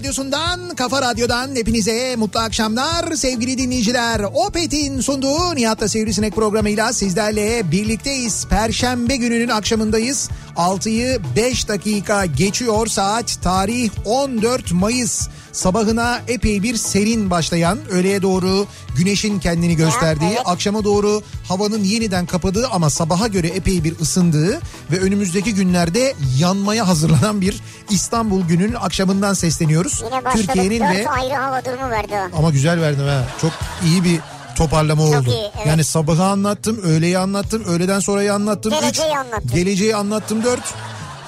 [0.00, 4.20] radyosundan, kafa radyodan hepinize mutlu akşamlar sevgili dinleyiciler.
[4.34, 8.46] Opet'in sunduğu Nihat'la Sivrisinek programıyla sizlerle birlikteyiz.
[8.46, 10.28] Perşembe gününün akşamındayız.
[10.56, 13.38] 6'yı 5 dakika geçiyor saat.
[13.42, 15.28] Tarih 14 Mayıs.
[15.52, 18.66] Sabahına epey bir serin başlayan, öğleye doğru
[18.96, 20.42] güneşin kendini gösterdiği, evet.
[20.44, 24.60] akşama doğru havanın yeniden kapadığı ama sabaha göre epey bir ısındığı
[24.90, 27.60] ve önümüzdeki günlerde yanmaya hazırlanan bir
[27.90, 30.04] İstanbul gününün akşamından sesleniyoruz.
[30.36, 32.38] Türkiye'nin ve ayrı hava durumu verdi o.
[32.38, 33.24] ama güzel verdim ha.
[33.40, 33.52] Çok
[33.84, 34.20] iyi bir
[34.56, 35.30] toparlama Çok oldu.
[35.30, 35.66] iyi, evet.
[35.66, 38.72] Yani sabahı anlattım, öğleyi anlattım, öğleden sonrayı anlattım.
[38.72, 39.50] üç, Geleceği anlattın.
[39.54, 40.74] Geleceği anlattım dört.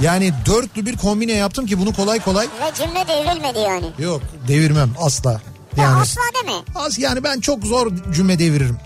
[0.01, 3.87] Yani dörtlü bir kombine yaptım ki bunu kolay kolay Ve cümle devrilmedi yani.
[3.99, 5.33] yok devirmem asla.
[5.33, 6.53] Ya Yani asla deme.
[6.75, 8.79] az yani ben çok zor cümle deviririm.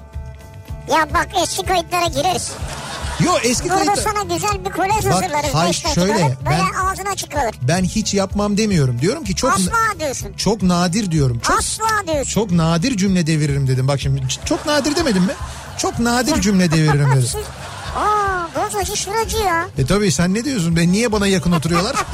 [0.93, 2.51] Ya bak eski kayıtlara gireriz.
[3.21, 5.51] Yo eski Burada kayıtlar sana güzel bir kolej Bak, hazırlarız.
[5.55, 7.55] hayır, şöyle, Böyle ben- ağzına açık kalır.
[7.63, 9.01] ben hiç yapmam demiyorum.
[9.01, 10.33] Diyorum ki çok Asla diyorsun.
[10.37, 11.39] çok nadir diyorum.
[11.39, 12.31] Çok Asla diyorsun.
[12.33, 13.89] çok nadir cümle deviririm dedim.
[13.89, 15.33] Bak şimdi çok nadir demedim mi?
[15.79, 17.29] Çok nadir cümle deviririm dedim.
[17.97, 18.26] Aa
[18.57, 19.69] bozacı şuracı ya.
[19.79, 20.77] E tabii sen ne diyorsun?
[20.77, 21.97] Ben niye bana yakın oturuyorlar?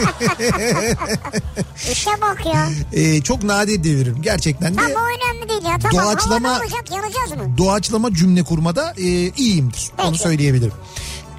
[1.92, 2.68] İşe bak ya.
[2.92, 4.76] E, çok nadir deviririm gerçekten de.
[4.76, 5.78] Tamam o önemli değil ya.
[5.78, 7.58] Tamam Doğaçlama- olacak yanacağız mı?
[7.58, 9.90] Doğaçlama cümle kurmada e, iyiyimdir.
[9.98, 10.22] Onu Peki.
[10.22, 10.72] söyleyebilirim.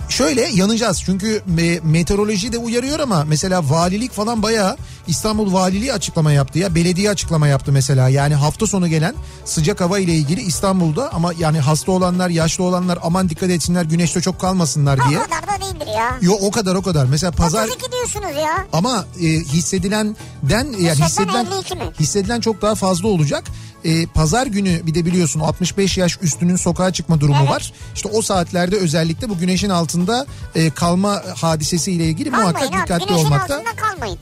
[0.09, 4.78] Şöyle yanacağız çünkü me- meteoroloji de uyarıyor ama mesela valilik falan bayağı
[5.08, 9.16] İstanbul Valiliği açıklama yaptı ya belediye açıklama yaptı mesela yani hafta sonu gelen
[9.46, 14.22] sıcak hava ile ilgili İstanbul'da ama yani hasta olanlar yaşlı olanlar aman dikkat etsinler güneşte
[14.22, 15.19] çok kalmasınlar diye.
[15.19, 16.18] O kadar da değildir ya.
[16.22, 18.68] Yo o kadar o kadar mesela pazar 32 diyorsunuz ya.
[18.74, 21.84] ama e, hissedilenden yani hissedilen 52 mi?
[22.00, 23.44] hissedilen çok daha fazla olacak.
[23.84, 27.50] E, pazar günü bir de biliyorsun 65 yaş üstünün sokağa çıkma durumu Evet.
[27.50, 27.74] var.
[27.96, 30.25] İşte o saatlerde özellikle bu güneşin altında
[30.56, 33.64] e, kalma hadisesiyle ilgili muhakkak Kalmayın abi dikkatli olmakta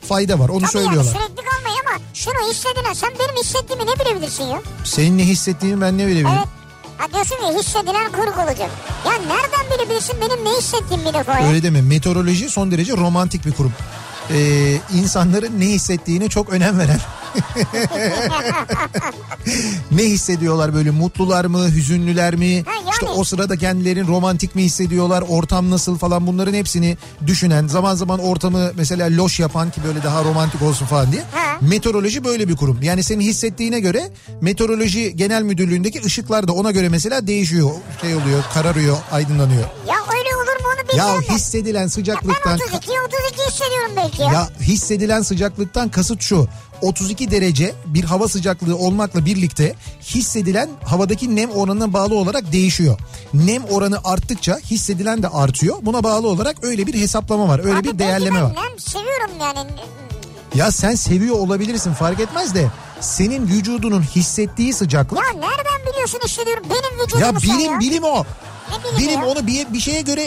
[0.08, 0.48] fayda var.
[0.48, 1.04] Onu söylüyorlar.
[1.04, 4.62] yani sürekli kalmayın ama şunu hissedilen sen benim hissettiğimi ne bilebilirsin ya?
[4.84, 6.26] Senin ne hissettiğini ben ne bilebilirim.
[6.38, 6.48] Evet.
[6.98, 8.70] Ha diyorsun ya hissedilen kuruk olacak.
[9.06, 11.48] Ya nereden bilebilirsin benim ne hissettiğimi bir defa ya?
[11.48, 11.82] Öyle deme.
[11.82, 13.72] Meteoroloji son derece romantik bir kurum.
[14.30, 17.00] Ee, insanların ne hissettiğine çok önem veren.
[19.90, 22.62] ne hissediyorlar böyle mutlular mı, hüzünlüler mi?
[22.66, 22.90] Ha, yani.
[22.90, 26.96] İşte o sırada kendilerini romantik mi hissediyorlar, ortam nasıl falan bunların hepsini
[27.26, 31.22] düşünen, zaman zaman ortamı mesela loş yapan ki böyle daha romantik olsun falan diye.
[31.22, 31.58] Ha.
[31.60, 32.82] Meteoroloji böyle bir kurum.
[32.82, 34.10] Yani senin hissettiğine göre
[34.40, 37.70] meteoroloji genel müdürlüğündeki ışıklar da ona göre mesela değişiyor.
[38.00, 39.64] Şey oluyor, kararıyor, aydınlanıyor.
[39.88, 39.96] Ya
[40.92, 41.34] öyle olur mu onu Ya ben.
[41.34, 44.32] hissedilen Ben sıcaklıktan 32 32 hissediyorum belki ya.
[44.32, 46.48] ya hissedilen sıcaklıktan kasıt şu.
[46.82, 52.98] 32 derece bir hava sıcaklığı olmakla birlikte hissedilen havadaki nem oranına bağlı olarak değişiyor.
[53.34, 55.76] Nem oranı arttıkça hissedilen de artıyor.
[55.82, 57.58] Buna bağlı olarak öyle bir hesaplama var.
[57.64, 58.54] Öyle Abi bir değerleme ben var.
[58.54, 59.70] nem seviyorum yani.
[60.54, 62.66] Ya sen seviyor olabilirsin fark etmez de
[63.00, 67.80] senin vücudunun hissettiği sıcaklık Ya nereden biliyorsun hissediyorum benim vücudumu ya bilim ya.
[67.80, 68.24] bilim o.
[69.12, 69.26] Ya.
[69.26, 70.22] onu bir, bir şeye göre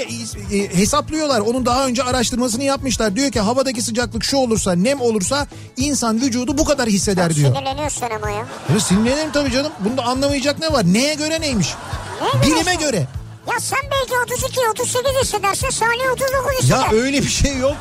[0.51, 1.39] e, hesaplıyorlar.
[1.39, 3.15] Onun daha önce araştırmasını yapmışlar.
[3.15, 5.47] Diyor ki havadaki sıcaklık şu olursa nem olursa
[5.77, 7.56] insan vücudu bu kadar hisseder diyor.
[7.56, 8.45] Sinirleniyorsun ama ya.
[8.74, 9.71] Ya sinirlenirim tabii canım.
[9.80, 10.83] Bunda anlamayacak ne var?
[10.86, 11.74] Neye göre neymiş?
[12.21, 12.75] Neye göre Bilime işte?
[12.86, 13.07] göre.
[13.47, 15.69] Ya sen belki 32, 38 hissedersin.
[15.69, 16.80] Salih 39 hisseder.
[16.80, 17.75] Ya öyle bir şey yok.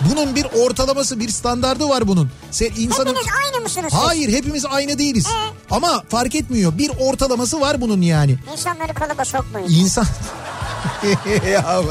[0.00, 2.30] Bunun bir ortalaması, bir standardı var bunun.
[2.50, 4.00] Sen insanın Hepiniz aynı mısınız siz?
[4.00, 5.26] Hayır, hepimiz aynı değiliz.
[5.26, 5.74] Ee?
[5.74, 6.78] Ama fark etmiyor.
[6.78, 8.38] Bir ortalaması var bunun yani.
[8.52, 9.68] İnsanları kalıba sokmayın.
[9.70, 10.06] İnsan
[11.52, 11.82] ya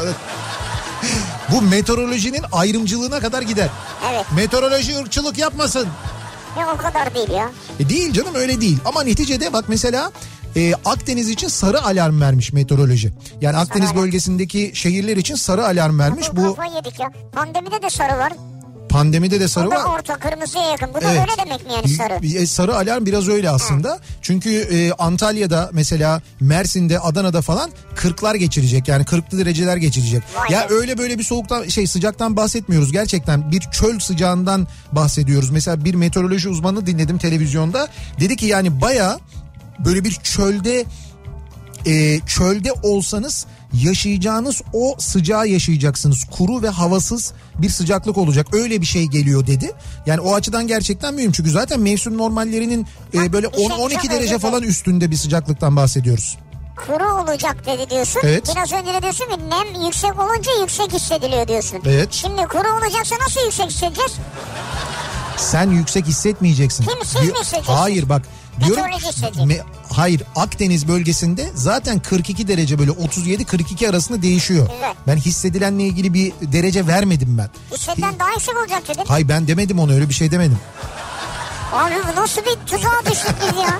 [1.51, 3.69] bu meteorolojinin ayrımcılığına kadar gider.
[4.11, 4.25] Evet.
[4.35, 5.87] Meteoroloji ırkçılık yapmasın.
[6.59, 7.51] Ya o kadar değil ya.
[7.79, 8.77] E değil canım öyle değil.
[8.85, 10.11] Ama neticede bak mesela
[10.55, 13.13] e, Akdeniz için sarı alarm vermiş meteoroloji.
[13.41, 13.97] Yani Akdeniz alarm.
[14.01, 16.27] bölgesindeki şehirler için sarı alarm vermiş.
[16.33, 17.11] Bu Bu yedik ya.
[17.31, 18.33] Pandemide de sarı var.
[18.89, 19.99] pandemide de sarı Bu da var.
[19.99, 20.89] orta kırmızıya yakın.
[20.93, 21.21] Bu da Evet.
[21.21, 22.25] öyle demek mi yani sarı?
[22.43, 23.99] E, Sarı alarm biraz öyle aslında.
[24.21, 28.87] Çünkü e, Antalya'da mesela Mersin'de Adana'da falan 40'lar geçirecek.
[28.87, 30.23] Yani 40'lı dereceler geçirecek.
[30.35, 30.73] Vay ya be.
[30.73, 32.91] öyle böyle bir soğuktan şey sıcaktan bahsetmiyoruz.
[32.91, 35.49] Gerçekten bir çöl sıcağından bahsediyoruz.
[35.49, 37.87] Mesela bir meteoroloji uzmanı dinledim televizyonda.
[38.19, 39.19] Dedi ki yani baya
[39.79, 40.85] böyle bir çölde
[41.85, 46.23] e, çölde olsanız yaşayacağınız o sıcağı yaşayacaksınız.
[46.23, 48.47] Kuru ve havasız bir sıcaklık olacak.
[48.53, 49.71] Öyle bir şey geliyor dedi.
[50.05, 51.31] Yani o açıdan gerçekten mühim.
[51.31, 55.75] Çünkü zaten mevsim normallerinin e, böyle bir şey 10-12 çok derece falan üstünde bir sıcaklıktan
[55.75, 56.37] bahsediyoruz.
[56.75, 58.21] Kuru olacak dedi diyorsun.
[58.23, 58.51] Evet.
[58.55, 61.79] Biraz önce de diyorsun ki nem yüksek olunca yüksek hissediliyor diyorsun.
[61.85, 62.13] Evet.
[62.13, 64.11] Şimdi kuru olacaksa nasıl yüksek hissedeceğiz?
[65.37, 66.85] Sen yüksek hissetmeyeceksin.
[66.85, 67.79] Kim, siz mi hissedeceksiniz?
[67.79, 68.21] Hayır bak.
[68.65, 68.83] Diyorum.
[69.49, 69.61] Me-
[69.91, 74.69] hayır Akdeniz bölgesinde zaten 42 derece böyle 37-42 arasında değişiyor.
[74.73, 74.93] Güzel.
[75.07, 77.49] Ben hissedilenle ilgili bir derece vermedim ben.
[77.77, 79.03] Hissedilen daha yüksek olacak dedin.
[79.07, 80.57] Hayır ben demedim onu öyle bir şey demedim.
[81.73, 83.79] Abi bu nasıl bir tuzağa düştük biz ya?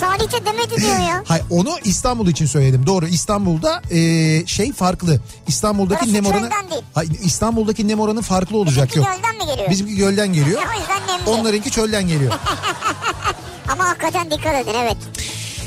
[0.00, 1.22] Salih de demedi diyor ya.
[1.26, 2.86] Hayır onu İstanbul için söyledim.
[2.86, 5.20] Doğru İstanbul'da e, şey farklı.
[5.46, 6.50] İstanbul'daki Orası nem oranı.
[6.94, 9.08] Hayır, İstanbul'daki nem oranı farklı olacak Bizimki yok.
[9.16, 9.70] gölden mi geliyor?
[9.70, 10.62] Bizimki gölden geliyor.
[10.76, 11.30] O yüzden nemli.
[11.40, 12.32] Onlarınki çölden geliyor.
[13.72, 14.96] Ama hakikaten dikkat edin evet.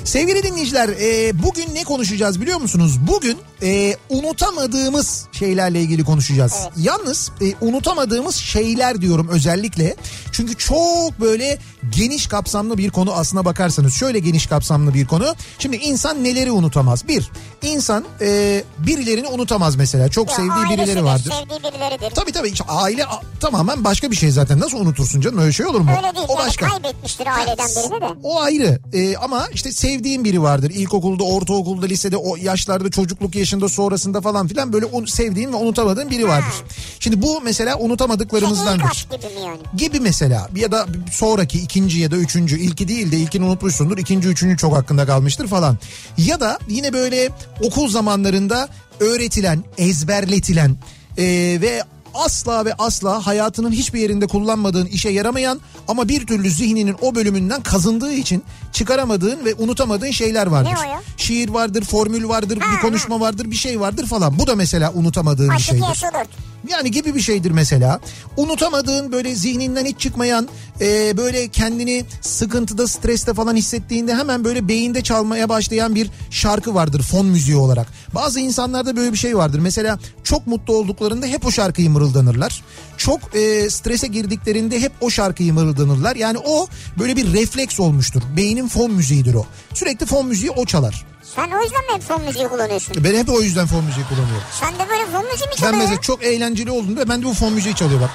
[0.04, 3.00] Sevgili dinleyiciler e, bugün ne konuşacağız biliyor musunuz?
[3.08, 6.54] Bugün e, unutamadığımız şeylerle ilgili konuşacağız.
[6.62, 6.72] Evet.
[6.78, 9.96] Yalnız e, unutamadığımız şeyler diyorum özellikle.
[10.32, 11.60] Çünkü çok böyle
[11.96, 13.94] geniş kapsamlı bir konu aslına bakarsanız.
[13.94, 15.36] Şöyle geniş kapsamlı bir konu.
[15.60, 17.08] Şimdi insan neleri unutamaz?
[17.08, 17.32] Bir,
[17.62, 20.10] insan e, birilerini unutamaz mesela.
[20.10, 21.34] Çok Ya sevdiği birileri vardır.
[21.42, 22.16] Sevdiği birileridir.
[22.16, 24.60] Tabii tabii işte aile a- tamamen başka bir şey zaten.
[24.60, 25.92] Nasıl unutursun canım öyle şey olur mu?
[25.98, 26.26] Öyle değil.
[26.30, 26.68] O yani başka.
[26.70, 28.08] kaybetmiştir aileden birini de.
[28.24, 30.70] O ayrı Ee, ama işte sevdiğin biri vardır.
[30.76, 36.10] İlkokulda, ortaokulda, lisede o yaşlarda çocukluk yaşında sonrasında falan filan böyle un- sevdiğin ve unutamadığın
[36.10, 36.54] biri vardır.
[37.00, 38.84] Şimdi bu mesela Şey, unutamadıklarımızdandır.
[38.92, 39.60] aşk gibi mi yani?
[39.78, 44.28] Gibi mesela ya da sonraki ikinci ya da üçüncü ilki değil de ilkini unutmuşsundur ikinci
[44.28, 45.78] üçüncü çok hakkında kalmıştır falan.
[46.18, 47.30] Ya da yine böyle
[47.62, 50.76] okul zamanlarında öğretilen ezberletilen
[51.18, 51.24] e,
[51.62, 51.84] ve
[52.14, 57.62] asla ve asla hayatının hiçbir yerinde kullanmadığın işe yaramayan ama bir türlü zihninin o bölümünden
[57.64, 60.72] kazındığı için çıkaramadığın ve unutamadığın şeyler vardır.
[60.74, 61.02] Ne o ya?
[61.18, 64.40] Şiir vardır, formül vardır, Ha, bir konuşma vardır, bir şey vardır falan.
[64.40, 65.82] Bu da mesela unutamadığın bir Açık şeydir.
[65.84, 66.26] yaş olur.
[66.70, 68.00] Yani gibi bir şeydir mesela.
[68.38, 70.48] Unutamadığın böyle zihninden hiç çıkmayan
[70.82, 77.02] e, böyle kendini sıkıntıda streste falan hissettiğinde hemen böyle beyinde çalmaya başlayan bir şarkı vardır
[77.02, 77.88] fon müziği olarak.
[78.16, 79.60] Bazı insanlarda böyle bir şey vardır.
[79.60, 82.64] Mesela çok mutlu olduklarında hep o şarkıyı mırıldanırlar.
[82.98, 86.16] Çok e, strese girdiklerinde hep o şarkıyı mırıldanırlar.
[86.16, 86.68] Yani o
[87.00, 88.22] böyle bir refleks olmuştur.
[88.38, 89.46] Beynin fon müziğidir o.
[89.74, 91.13] Sürekli fon müziği o çalar.
[91.36, 93.04] Sen o yüzden mi hep fon müziği kullanıyorsun?
[93.04, 94.44] Ben hep o yüzden fon müziği kullanıyorum.
[94.60, 95.80] Sen de böyle fon müziği mi Ben çalıyorsun?
[95.80, 98.10] mesela çok eğlenceli olduğunda ben de bu fon müziği çalıyor bak.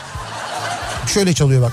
[1.06, 1.72] Şöyle çalıyor bak.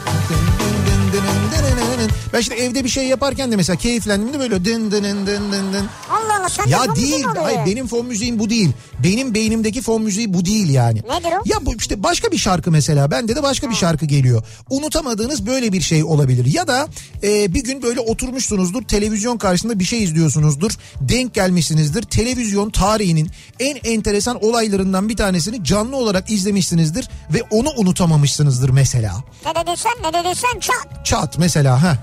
[2.34, 5.74] Ben işte evde bir şey yaparken de mesela keyiflendiğimde böyle dın dın dın dın dın
[5.74, 5.86] dın.
[6.12, 7.26] Allah Allah sen de Ya müziği değil.
[7.44, 8.72] Hayır benim fon müziğim bu değil.
[9.04, 10.98] Benim beynimdeki fon müziği bu değil yani.
[10.98, 11.42] Nedir o?
[11.46, 13.12] Ya bu işte başka bir şarkı mesela.
[13.12, 14.44] Bende de başka bir şarkı geliyor.
[14.70, 16.46] Unutamadığınız böyle bir şey olabilir.
[16.54, 16.88] Ya da
[17.24, 18.84] e, bir gün böyle oturmuşsunuzdur.
[18.84, 20.72] Televizyon karşısında bir şey izliyorsunuzdur.
[21.02, 22.04] Denk gelmişsinizdir.
[22.04, 27.10] Televizyon tarihinin en enteresan olaylarından bir tanesini canlı olarak izlemişsinizdir.
[27.34, 29.24] Ve onu unutamamışsınızdır mesela.
[29.46, 31.06] Ne dedin sen ne dedin sen çat.
[31.06, 31.95] Çat mesela ha.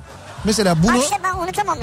[0.44, 0.96] Mesela bunu...
[0.98, 1.16] İşte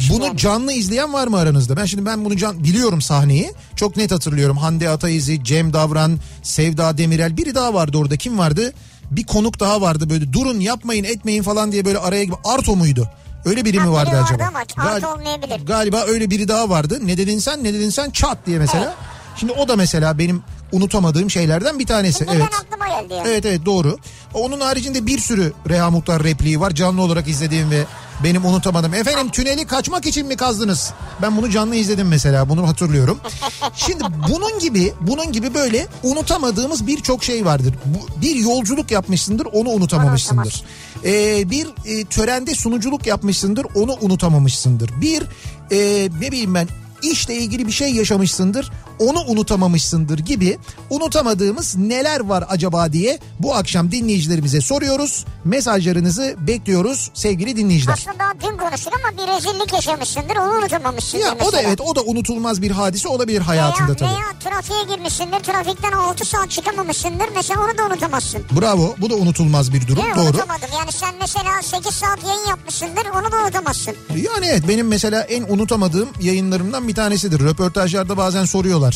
[0.10, 0.38] Bunu yani.
[0.38, 1.78] canlı izleyen var mı aranızda?
[1.78, 3.54] Ben şimdi ben bunu can biliyorum sahneyi.
[3.76, 4.58] Çok net hatırlıyorum.
[4.58, 7.38] Hande Ataizi, Cem Davran, Sevda Demirel.
[7.38, 8.18] Biri daha vardı orada.
[8.18, 8.74] Kim vardı?
[9.12, 12.36] Bir konuk daha vardı böyle durun yapmayın etmeyin falan diye böyle araya gibi.
[12.44, 13.10] Arto muydu?
[13.46, 14.44] Öyle biri Ha, mi vardı biri vardı acaba?
[14.78, 15.66] ama Arto olmayabilir.
[15.66, 17.00] Galiba öyle biri daha vardı.
[17.04, 18.84] Ne dedin sen ne dedin sen çat diye mesela.
[18.84, 18.94] Evet.
[19.36, 22.18] Şimdi o da mesela benim unutamadığım şeylerden bir tanesi.
[22.18, 22.54] Şimdi evet.
[22.62, 23.28] aklıma geldi yani.
[23.28, 23.98] Evet evet doğru.
[24.34, 26.72] Onun haricinde bir sürü Reha Muhtar repliği var.
[26.72, 27.86] Canlı olarak izlediğim ve
[28.24, 28.94] Benim unutamadım.
[28.94, 30.94] Efendim tüneli kaçmak için mi kazdınız?
[31.22, 32.50] Ben bunu canlı izledim mesela.
[32.50, 33.20] Bunu hatırlıyorum.
[33.76, 37.76] Şimdi bunun gibi bunun gibi böyle unutamadığımız birçok şey vardır.
[38.22, 40.64] Bir yolculuk yapmışsındır onu unutamamışsındır.
[41.06, 45.02] Ee, bir e, törende sunuculuk yapmışsındır onu unutamamışsındır.
[45.02, 45.24] Bir
[45.72, 46.68] e, ne bileyim ben
[47.02, 50.58] işle ilgili bir şey yaşamışsındır onu unutamamışsındır gibi
[50.90, 55.26] unutamadığımız neler var acaba diye bu akşam dinleyicilerimize soruyoruz.
[55.46, 57.94] Mesajlarınızı bekliyoruz sevgili dinleyiciler.
[57.94, 61.96] Aslında daha dün konuştuk ama bir rezillik yaşamışsındır onu unutamamışsındır Ya o da evet o
[61.96, 64.10] da unutulmaz bir hadise olabilir hayatında veya, tabii.
[64.10, 68.42] Veya trafiğe girmişsindir trafikten 6 saat çıkamamışsındır mesela onu da unutamazsın.
[68.62, 70.24] Bravo bu da unutulmaz bir durum Değil doğru.
[70.24, 73.96] Unutamadım yani sen mesela 8 saat yayın yapmışsındır onu da unutamazsın.
[74.16, 77.40] Yani evet benim mesela en unutamadığım yayınlarımdan bir tanesidir.
[77.40, 78.89] Röportajlarda bazen soruyorlar.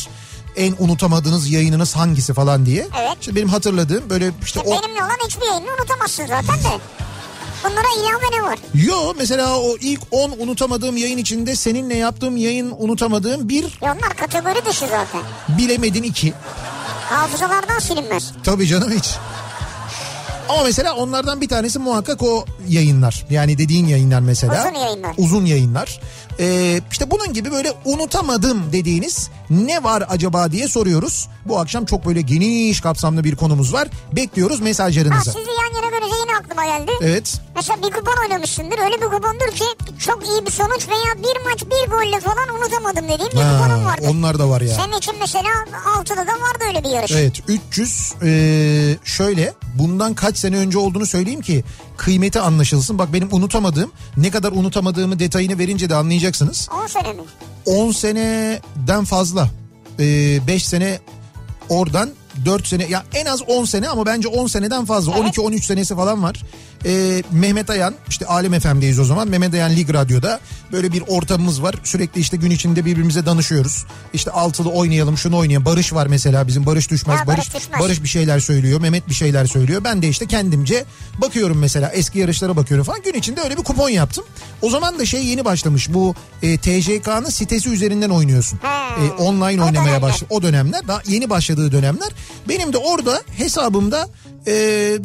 [0.56, 2.88] En unutamadığınız yayınınız hangisi falan diye.
[3.00, 3.16] Evet.
[3.20, 4.70] İşte benim hatırladığım böyle işte o...
[4.70, 6.78] Benimle olan hiçbir yayını unutamazsın zaten de.
[7.64, 8.58] Bunlara ilave ne var?
[8.74, 14.16] Yo mesela o ilk 10 unutamadığım yayın içinde seninle yaptığım yayın unutamadığım bir Ya onlar
[14.16, 15.20] kategori dışı zaten.
[15.48, 16.32] bilemedin iki.
[17.10, 18.32] Hafızalardan silinmez.
[18.44, 19.10] Tabii canım hiç.
[20.48, 23.26] Ama mesela onlardan bir tanesi muhakkak o yayınlar.
[23.30, 24.64] Yani dediğin yayınlar mesela.
[24.68, 25.14] Uzun yayınlar.
[25.18, 26.00] Uzun yayınlar.
[26.40, 31.28] Ee, işte bunun gibi böyle unutamadım dediğiniz ne var acaba diye soruyoruz.
[31.44, 33.88] Bu akşam çok böyle geniş kapsamlı bir konumuz var.
[34.16, 35.24] Bekliyoruz Ha mesajlarınızı.
[35.32, 36.90] sizi yan yana görünce yine aklıma geldi.
[37.00, 37.40] Evet.
[37.56, 38.78] Mesela bir kupon oynamışsındır.
[38.78, 39.64] Öyle bir kupondur ki
[39.98, 43.84] çok iyi bir sonuç veya bir maç bir golle falan unutamadım dediğim bir Ha, kuponum
[43.84, 44.06] vardı.
[44.10, 44.74] onlar da var ya.
[44.74, 45.48] Senin için mesela
[45.96, 47.12] altıda da vardı öyle bir yarış.
[47.12, 51.64] Evet 300 ee, şöyle bundan kaç sene önce olduğunu söyleyeyim ki
[51.96, 52.98] kıymeti anlaşılsın.
[52.98, 56.68] Bak benim unutamadığım ne kadar unutamadığımı detayını verince de anlayacaksınız.
[56.84, 57.22] 10 sene mi?
[57.66, 59.50] 10 seneden fazla.
[59.98, 60.98] 5 sene
[61.68, 62.10] oradan
[62.44, 65.12] 4 sene ya en az 10 sene ama bence 10 seneden fazla.
[65.18, 65.38] Evet.
[65.38, 66.42] 12-13 senesi falan var.
[66.86, 69.28] Ee, Mehmet Ayan işte Alem FM'deyiz o zaman.
[69.28, 70.40] Mehmet Ayan Lig Radyo'da
[70.72, 71.74] böyle bir ortamımız var.
[71.84, 73.84] Sürekli işte gün içinde birbirimize danışıyoruz.
[74.12, 75.66] İşte altılı oynayalım şunu oynayalım.
[75.66, 77.20] Barış var mesela bizim Barış Düşmez.
[77.20, 77.70] Ha, Barış Barış.
[77.80, 78.80] Barış bir şeyler söylüyor.
[78.80, 79.84] Mehmet bir şeyler söylüyor.
[79.84, 80.84] Ben de işte kendimce
[81.18, 83.02] bakıyorum mesela eski yarışlara bakıyorum falan.
[83.02, 84.24] Gün içinde öyle bir kupon yaptım.
[84.62, 85.94] O zaman da şey yeni başlamış.
[85.94, 88.58] Bu e, TJK'nın sitesi üzerinden oynuyorsun.
[88.62, 88.88] Ha.
[89.04, 90.26] E, online O oynamaya başladı.
[90.30, 92.08] O dönemler daha yeni başladığı dönemler.
[92.48, 94.08] Benim de orada hesabımda
[94.46, 94.54] e,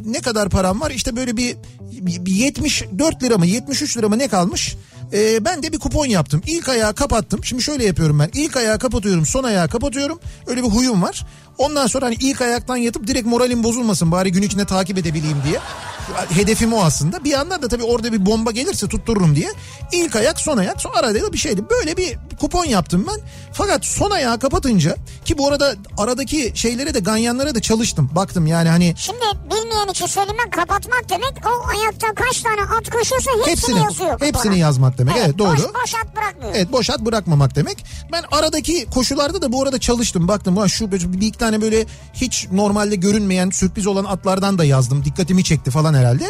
[0.06, 0.92] ne kadar param var?
[0.92, 1.58] İşte böyle bir,
[1.92, 4.76] bir 74 lira mı 73 lira mı ne kalmış?
[5.14, 6.42] E, ben de bir kupon yaptım.
[6.46, 7.44] İlk ayağı kapattım.
[7.44, 8.30] Şimdi şöyle yapıyorum ben.
[8.34, 10.20] İlk ayağı kapatıyorum, son ayağı kapatıyorum.
[10.48, 11.26] Öyle bir huyum var.
[11.58, 15.60] Ondan sonra hani ilk ayaktan yatıp direkt moralim bozulmasın bari gün içinde takip edebileyim diye.
[16.30, 17.24] Hedefim o aslında.
[17.24, 19.50] Bir yandan da tabii orada bir bomba gelirse tuttururum diye.
[19.92, 21.62] İlk ayak son ayak son arada da bir şeydi.
[21.70, 23.20] Böyle bir kupon yaptım ben.
[23.54, 24.96] Fakat son ayağı kapatınca
[25.30, 28.10] ki bu arada aradaki şeylere de ganyanlara da çalıştım.
[28.16, 33.32] Baktım yani hani Şimdi bilmeyen için söylemem kapatmak demek o ayakta kaç tane at koşuyorsa
[33.32, 34.12] hepsini, hepsini yazıyor.
[34.12, 34.28] kupona.
[34.28, 35.16] hepsini yazmak demek.
[35.18, 35.58] Evet, doğru.
[35.58, 36.56] Boş, boş at bırakmıyor.
[36.56, 37.86] Evet boş at bırakmamak demek.
[38.12, 40.28] Ben aradaki koşularda da bu arada çalıştım.
[40.28, 45.06] Baktım şu bir iki tane böyle hiç normalde görünmeyen sürpriz olan atlardan da yazdım.
[45.06, 46.26] Dikkatimi çekti falan herhalde.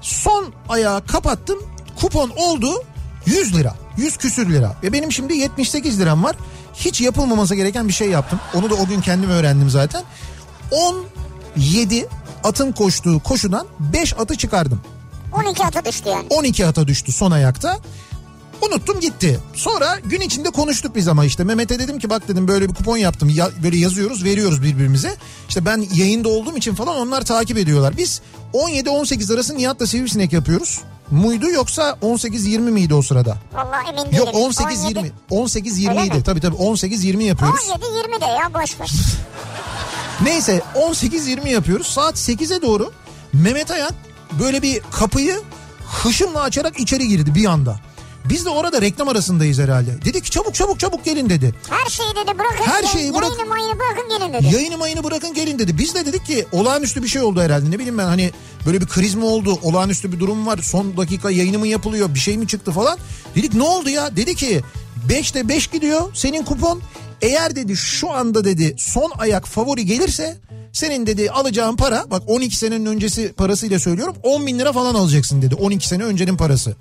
[0.00, 1.58] Son ayağı kapattım.
[2.00, 2.82] Kupon oldu
[3.26, 3.74] 100 lira.
[3.96, 4.76] 100 küsür lira.
[4.82, 6.36] Ve benim şimdi 78 liram var.
[6.78, 8.40] Hiç yapılmaması gereken bir şey yaptım.
[8.54, 10.02] Onu da o gün kendim öğrendim zaten.
[11.56, 12.08] 17
[12.44, 14.80] atın koştuğu koşudan 5 atı çıkardım.
[15.32, 16.26] 12 ata düştü yani.
[16.30, 17.78] 12 ata düştü son ayakta.
[18.62, 19.40] Unuttum gitti.
[19.54, 22.96] Sonra gün içinde konuştuk biz ama işte Mehmet'e dedim ki bak dedim böyle bir kupon
[22.96, 23.28] yaptım.
[23.28, 25.16] Ya, böyle yazıyoruz veriyoruz birbirimize.
[25.48, 27.96] İşte ben yayında olduğum için falan onlar takip ediyorlar.
[27.96, 28.20] Biz
[28.54, 30.80] 17-18 arası Nihat'la Sivrisinek yapıyoruz.
[31.10, 33.36] Muydu yoksa 18-20 miydi o sırada?
[33.52, 34.16] Vallahi emin değilim.
[34.16, 35.10] Yok 18-20.
[35.30, 36.22] 18-20 Öyle idi.
[36.22, 37.60] Tabii tabii 18-20 yapıyoruz.
[37.60, 38.90] 17-20 de ya boş ver.
[40.22, 41.86] Neyse 18-20 yapıyoruz.
[41.86, 42.92] Saat 8'e doğru
[43.32, 43.90] Mehmet Ayan
[44.40, 45.40] böyle bir kapıyı
[46.02, 47.80] hışımla açarak içeri girdi bir anda.
[48.24, 50.04] Biz de orada reklam arasındayız herhalde.
[50.04, 51.54] Dedi ki çabuk çabuk çabuk gelin dedi.
[51.70, 52.64] Her şeyi dedi bırakın.
[52.64, 54.54] Her şeyi bırak- Yayını mayını bırakın gelin dedi.
[54.54, 55.78] Yayını mayını bırakın gelin dedi.
[55.78, 57.70] Biz de dedik ki olağanüstü bir şey oldu herhalde.
[57.70, 58.30] Ne bileyim ben hani
[58.66, 59.58] böyle bir kriz mi oldu?
[59.62, 60.58] Olağanüstü bir durum var.
[60.62, 62.14] Son dakika yayını mı yapılıyor?
[62.14, 62.98] Bir şey mi çıktı falan?
[63.34, 64.16] Dedik ne oldu ya?
[64.16, 64.62] Dedi ki
[65.08, 66.82] 5'te 5 gidiyor senin kupon.
[67.22, 70.36] Eğer dedi şu anda dedi son ayak favori gelirse
[70.72, 75.42] senin dedi alacağın para bak 12 senenin öncesi parasıyla söylüyorum 10 bin lira falan alacaksın
[75.42, 76.76] dedi 12 sene öncenin parası.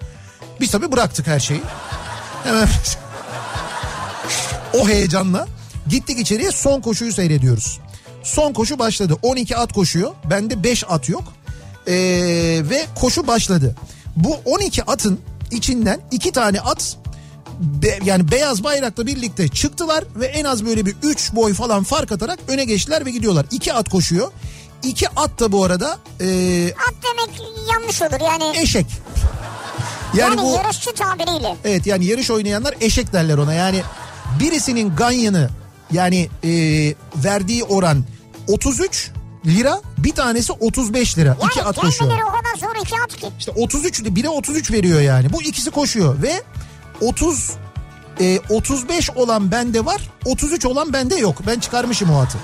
[0.59, 1.61] Biz tabii bıraktık her şeyi.
[2.43, 2.67] Hemen
[4.73, 5.47] o heyecanla
[5.89, 7.79] gittik içeriye son koşuyu seyrediyoruz.
[8.23, 9.17] Son koşu başladı.
[9.21, 10.11] 12 at koşuyor.
[10.29, 11.23] Bende 5 at yok.
[11.87, 11.93] Ee,
[12.69, 13.75] ve koşu başladı.
[14.15, 15.19] Bu 12 atın
[15.51, 16.97] içinden 2 tane at
[17.59, 22.11] be- yani beyaz bayrakla birlikte çıktılar ve en az böyle bir 3 boy falan fark
[22.11, 23.45] atarak öne geçtiler ve gidiyorlar.
[23.51, 24.31] 2 at koşuyor.
[24.83, 27.41] 2 at da bu arada ee, At demek
[27.71, 28.57] yanlış olur yani.
[28.59, 28.85] eşek.
[30.17, 31.55] Yani, bu yarışçı tabiriyle.
[31.65, 33.53] evet yani yarış oynayanlar eşek derler ona.
[33.53, 33.81] Yani
[34.39, 35.49] birisinin ganyanı
[35.91, 36.49] yani e,
[37.15, 38.03] verdiği oran
[38.47, 39.11] 33
[39.45, 41.27] lira bir tanesi 35 lira.
[41.27, 42.11] Yani iki at koşuyor.
[42.11, 43.27] gelmeleri o kadar zor iki at ki.
[43.39, 45.33] İşte 33 biri 33 veriyor yani.
[45.33, 46.43] Bu ikisi koşuyor ve
[47.01, 47.51] 30
[48.19, 50.01] e, 35 olan bende var.
[50.25, 51.41] 33 olan bende yok.
[51.47, 52.37] Ben çıkarmışım o atı.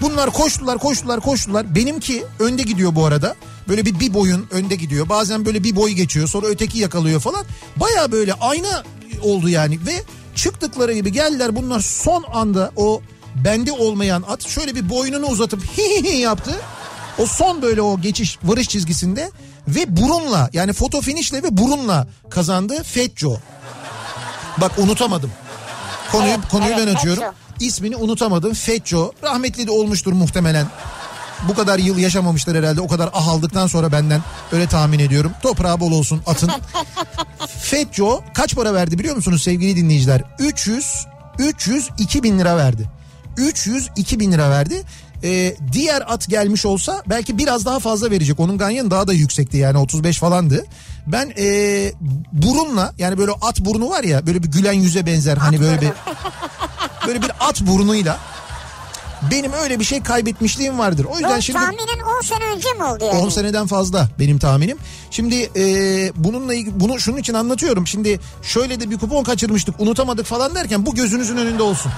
[0.00, 1.74] Bunlar koştular koştular koştular.
[1.74, 3.34] Benimki önde gidiyor bu arada.
[3.68, 5.08] Böyle bir bir boyun önde gidiyor.
[5.08, 7.44] Bazen böyle bir boy geçiyor sonra öteki yakalıyor falan.
[7.76, 8.82] Baya böyle ayna
[9.22, 10.02] oldu yani ve
[10.34, 13.02] çıktıkları gibi geldiler bunlar son anda o
[13.34, 16.60] bende olmayan at şöyle bir boynunu uzatıp hi hi hi yaptı.
[17.18, 19.30] O son böyle o geçiş varış çizgisinde
[19.68, 23.36] ve burunla yani foto finişle ve burunla kazandı Fetco.
[24.60, 25.30] Bak unutamadım.
[26.12, 27.22] Konuyu Evet, konuyu evet, ben açıyorum.
[27.22, 27.36] Fetco.
[27.60, 28.54] İsmini unutamadım.
[28.54, 29.12] Fetco.
[29.22, 30.66] Rahmetli de olmuştur muhtemelen.
[31.48, 32.80] Bu kadar yıl yaşamamışlar herhalde.
[32.80, 34.22] O kadar ah aldıktan sonra benden
[34.52, 35.32] öyle tahmin ediyorum.
[35.42, 36.50] Toprağı bol olsun atın.
[37.62, 40.22] Fetco kaç para verdi biliyor musunuz sevgili dinleyiciler?
[40.38, 41.06] 300
[41.38, 42.90] 302 bin lira verdi.
[43.36, 44.82] 302 bin lira verdi.
[45.24, 48.40] Ee, diğer at gelmiş olsa belki biraz daha fazla verecek.
[48.40, 50.64] Onun ganyanı daha da yüksekti yani 35 falandı.
[51.06, 51.92] Ben ee,
[52.32, 55.90] burunla yani böyle at burnu var ya böyle bir gülen yüze benzer hani böyle bir
[57.06, 58.18] böyle bir at burnuyla
[59.30, 61.04] benim öyle bir şey kaybetmişliğim vardır.
[61.04, 63.18] O yüzden Bu şimdi tahminin 10 sene önce mi oldu yani?
[63.18, 64.78] 10 seneden fazla benim tahminim.
[65.10, 65.64] Şimdi e,
[66.16, 67.86] bununla ilgili bunu şunun için anlatıyorum.
[67.86, 71.92] Şimdi şöyle de bir kupon kaçırmıştık, unutamadık falan derken bu gözünüzün önünde olsun.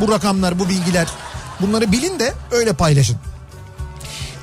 [0.00, 1.06] Bu rakamlar, bu bilgiler.
[1.60, 3.16] Bunları bilin de öyle paylaşın.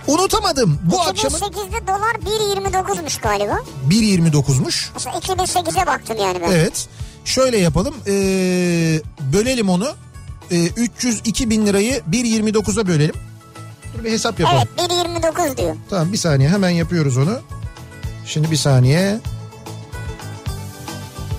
[0.07, 0.79] Unutamadım.
[0.83, 3.59] Bu akşamın 2008'de dolar 1.29'muş galiba.
[3.89, 4.89] 1.29'muş.
[4.93, 6.51] Mesela 2008'e baktım yani ben.
[6.51, 6.87] Evet.
[7.25, 7.95] Şöyle yapalım.
[8.07, 8.11] e,
[9.33, 9.87] bölelim onu.
[10.51, 13.15] E, 302 bin lirayı 1.29'a bölelim.
[13.97, 14.67] Dur bir hesap yapalım.
[14.79, 15.75] Evet 1.29 diyor.
[15.89, 17.39] Tamam bir saniye hemen yapıyoruz onu.
[18.25, 19.19] Şimdi bir saniye.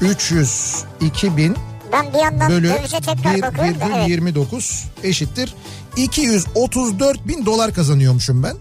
[0.00, 1.56] 302 bin
[1.94, 4.08] Ben bir yandan bölü dövize tekrar bakıyorum da evet.
[4.08, 5.54] 1,29 eşittir.
[5.96, 8.56] 234 bin dolar kazanıyormuşum ben.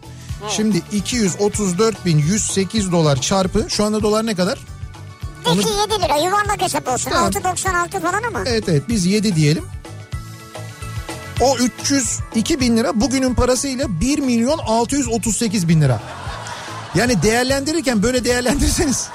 [0.50, 4.60] Şimdi 234 bin 108 dolar çarpı şu anda dolar ne kadar?
[5.46, 7.12] Onu- Peki 7 lira yuvarlak hesap olsun.
[7.12, 7.32] Tamam.
[7.32, 8.42] 6.96 falan ama.
[8.46, 9.64] Evet evet biz 7 diyelim.
[11.42, 16.02] O 302 bin lira bugünün parasıyla 1 milyon 638 bin lira.
[16.96, 19.08] Yani değerlendirirken böyle değerlendirirseniz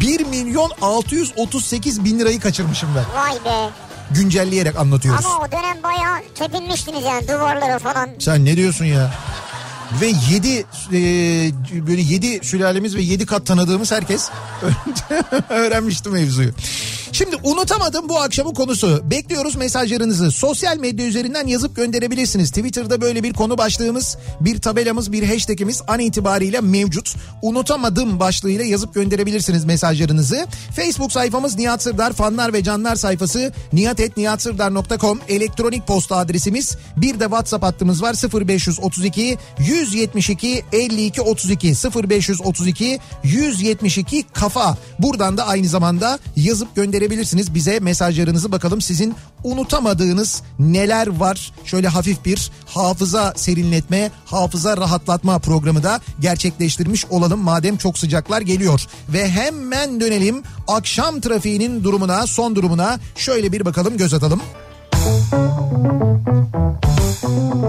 [0.00, 3.04] 1 milyon 638 bin lirayı kaçırmışım ben.
[3.22, 3.70] Vay be.
[4.10, 5.26] Güncelleyerek anlatıyoruz.
[5.26, 8.10] Ama o dönem bayağı tepinmiştiniz yani duvarlara falan.
[8.18, 9.10] Sen ne diyorsun ya?
[10.00, 10.64] Ve 7
[11.86, 14.30] böyle 7 sülalemiz ve 7 kat tanıdığımız herkes
[15.48, 16.50] öğrenmişti mevzuyu.
[17.12, 19.02] Şimdi unutamadım bu akşamın konusu.
[19.10, 20.30] Bekliyoruz mesajlarınızı.
[20.30, 22.50] Sosyal medya üzerinden yazıp gönderebilirsiniz.
[22.50, 27.14] Twitter'da böyle bir konu başlığımız, bir tabelamız, bir hashtagimiz an itibariyle mevcut.
[27.42, 30.46] Unutamadım başlığıyla yazıp gönderebilirsiniz mesajlarınızı.
[30.76, 36.76] Facebook sayfamız Nihat Sırdar fanlar ve canlar sayfası nihatetnihatsırdar.com elektronik posta adresimiz.
[36.96, 38.14] Bir de WhatsApp hattımız var
[38.46, 39.38] 0532
[39.80, 41.74] 172 52 32
[42.08, 44.78] 0532 172 kafa.
[44.98, 49.14] Buradan da aynı zamanda yazıp gönderebilirsiniz bize mesajlarınızı bakalım sizin
[49.44, 51.52] unutamadığınız neler var?
[51.64, 58.86] Şöyle hafif bir hafıza serinletme, hafıza rahatlatma programı da gerçekleştirmiş olalım madem çok sıcaklar geliyor.
[59.08, 64.40] Ve hemen dönelim akşam trafiğinin durumuna, son durumuna şöyle bir bakalım göz atalım.
[67.20, 67.60] Kafa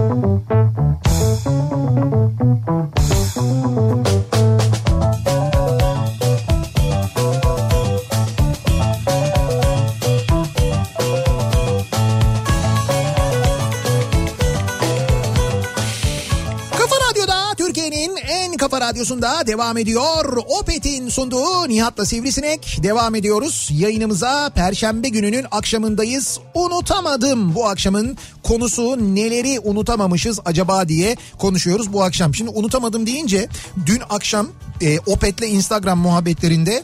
[18.82, 20.36] radyosunda devam ediyor.
[20.60, 23.68] Opet'in sunduğu Nihat'la Sivrisinek devam ediyoruz.
[23.72, 26.40] Yayınımıza Perşembe gününün akşamındayız.
[26.54, 32.34] Unutamadım bu akşamın konusu neleri unutamamışız acaba diye konuşuyoruz bu akşam.
[32.34, 33.48] Şimdi unutamadım deyince
[33.86, 34.48] dün akşam
[34.80, 36.82] e, Opet'le Instagram muhabbetlerinde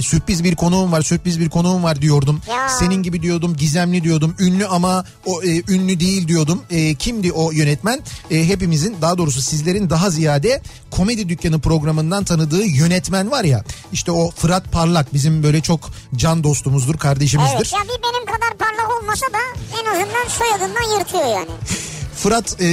[0.00, 2.40] Sürpriz bir konuğum var, sürpriz bir konuğum var diyordum.
[2.48, 2.68] Ya.
[2.68, 6.62] Senin gibi diyordum, gizemli diyordum, ünlü ama o e, ünlü değil diyordum.
[6.70, 8.02] E, kimdi o yönetmen?
[8.30, 13.64] E, hepimizin, daha doğrusu sizlerin daha ziyade komedi dükkanı programından tanıdığı yönetmen var ya.
[13.92, 17.56] İşte o Fırat Parlak bizim böyle çok can dostumuzdur, kardeşimizdir.
[17.56, 19.38] Evet ya bir benim kadar parlak olmasa da
[19.80, 21.50] en azından soyadından yırtıyor yani.
[22.16, 22.66] Fırat e,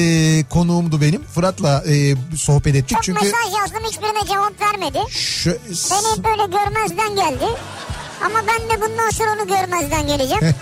[0.49, 1.23] konuğumdu benim.
[1.23, 4.99] Fırat'la e, sohbet ettik Çok çünkü mesaj yazdım hiçbirine cevap vermedi.
[5.09, 7.45] şu, Beni hep böyle görmezden geldi.
[8.25, 10.41] Ama ben de bundan sonra onu görmezden geleceğim.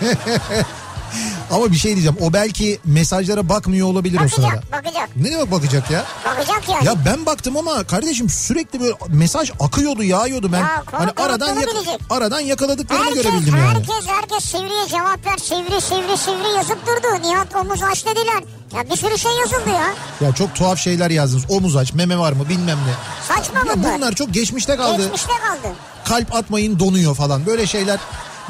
[1.50, 2.16] Ama bir şey diyeceğim.
[2.20, 4.46] O belki mesajlara bakmıyor olabilir o sırada.
[4.46, 5.08] Bakacak bakacak.
[5.16, 6.04] Ne demek bakacak ya?
[6.26, 6.86] Bakacak yani.
[6.86, 10.58] Ya ben baktım ama kardeşim sürekli böyle mesaj akıyordu, yağıyordu ben.
[10.60, 12.00] Ya, hani aradan yak- bilecek.
[12.10, 13.66] aradan yakaladıklarımı Herkes, görebildim yani.
[13.68, 15.36] herkes, herkes Sivri'ye cevap ver.
[15.38, 17.28] Sivri, Sivri, Sivri yazıp durdu.
[17.28, 18.42] Nihat omuz aç dediler.
[18.76, 19.94] Ya bir sürü şey yazıldı ya.
[20.28, 21.44] Ya çok tuhaf şeyler yazdınız.
[21.48, 22.94] Omuz aç, meme var mı bilmem ne.
[23.36, 23.94] Saçma Ya bunlar.
[23.96, 25.02] bunlar çok geçmişte kaldı.
[25.02, 25.74] Geçmişte kaldı.
[26.04, 27.98] Kalp atmayın donuyor falan böyle şeyler.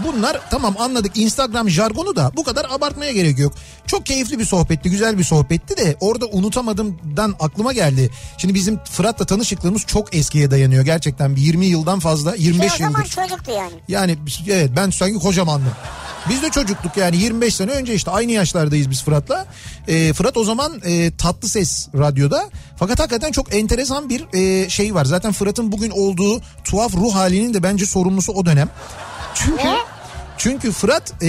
[0.07, 3.53] Bunlar tamam anladık Instagram jargonu da bu kadar abartmaya gerek yok.
[3.87, 8.11] Çok keyifli bir sohbetti, güzel bir sohbetti de orada unutamadığımdan aklıma geldi.
[8.39, 11.37] Şimdi bizim Fırat'la tanışıklığımız çok eskiye dayanıyor gerçekten.
[11.37, 13.11] Bir 20 yıldan fazla, 25 Şey, o zaman yıldır.
[13.11, 13.73] çocuktu yani.
[13.89, 15.73] Yani evet ben sanki kocamandım.
[16.29, 19.47] Biz de çocuktuk yani 25 sene önce işte aynı yaşlardayız biz Fırat'la.
[19.89, 22.51] Ee, Fırat o zaman e, Tatlı Ses radyoda.
[22.77, 25.05] Fakat hakikaten çok enteresan bir e, şey var.
[25.05, 28.69] Zaten Fırat'ın bugün olduğu tuhaf ruh halinin de bence sorumlusu o dönem.
[29.45, 29.77] Çünkü Ne?
[30.39, 31.29] çünkü Fırat e,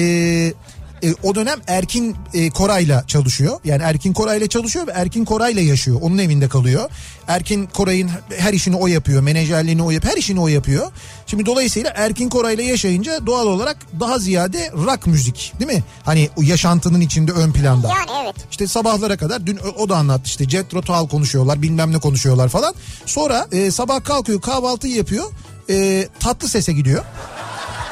[1.04, 3.60] e, o dönem Erkin e, Koray'la çalışıyor.
[3.64, 5.98] Yani Erkin Koray'la çalışıyor ve Erkin Koray'la yaşıyor.
[6.02, 6.90] Onun evinde kalıyor.
[7.28, 9.22] Erkin Koray'ın her işini o yapıyor.
[9.22, 10.14] Menajerliğini o yapıyor.
[10.14, 10.92] Her işini o yapıyor.
[11.28, 15.84] Şimdi dolayısıyla Erkin Koray'la yaşayınca doğal olarak daha ziyade rock müzik değil mi?
[16.04, 17.88] Hani o yaşantının içinde ön planda.
[17.88, 18.36] Yani evet.
[18.52, 22.74] İşte sabahlara kadar dün o da anlattı işte Jethro Tull konuşuyorlar bilmem ne konuşuyorlar falan.
[23.06, 25.26] Sonra e, sabah kalkıyor kahvaltıyı yapıyor
[25.70, 27.04] e, tatlı sese gidiyor.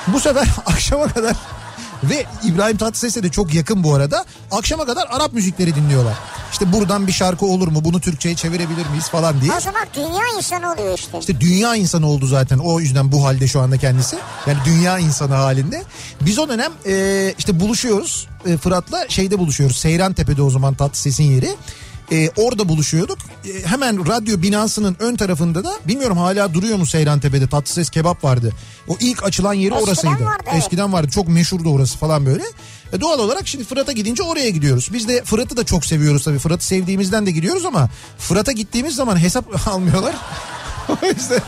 [0.07, 1.35] Bu sefer akşama kadar
[2.03, 4.25] ve İbrahim Tatlıses'e de çok yakın bu arada.
[4.51, 6.13] Akşama kadar Arap müzikleri dinliyorlar.
[6.51, 9.51] İşte buradan bir şarkı olur mu bunu Türkçe'ye çevirebilir miyiz falan diye.
[9.57, 11.19] O zaman dünya insanı oluyor işte.
[11.19, 14.17] İşte dünya insanı oldu zaten o yüzden bu halde şu anda kendisi.
[14.47, 15.83] Yani dünya insanı halinde.
[16.21, 19.77] Biz o dönem e, işte buluşuyoruz e, Fırat'la şeyde buluşuyoruz.
[19.77, 21.55] Seyran Tepe'de o zaman Tatlıses'in yeri.
[22.11, 23.17] E, orada buluşuyorduk.
[23.45, 28.23] E, hemen radyo binasının ön tarafında da bilmiyorum hala duruyor mu Seyran Tepe'de Tatlıses kebap
[28.23, 28.51] vardı.
[28.87, 30.25] O ilk açılan yeri Eskiden orasıydı.
[30.25, 30.57] vardı, evet.
[30.63, 32.43] Eskiden vardı çok meşhurdu orası falan böyle.
[32.93, 34.89] E, doğal olarak şimdi Fırat'a gidince oraya gidiyoruz.
[34.93, 36.39] Biz de Fırat'ı da çok seviyoruz tabii.
[36.39, 40.15] Fırat'ı sevdiğimizden de gidiyoruz ama Fırat'a gittiğimiz zaman hesap almıyorlar.
[40.89, 41.41] o yüzden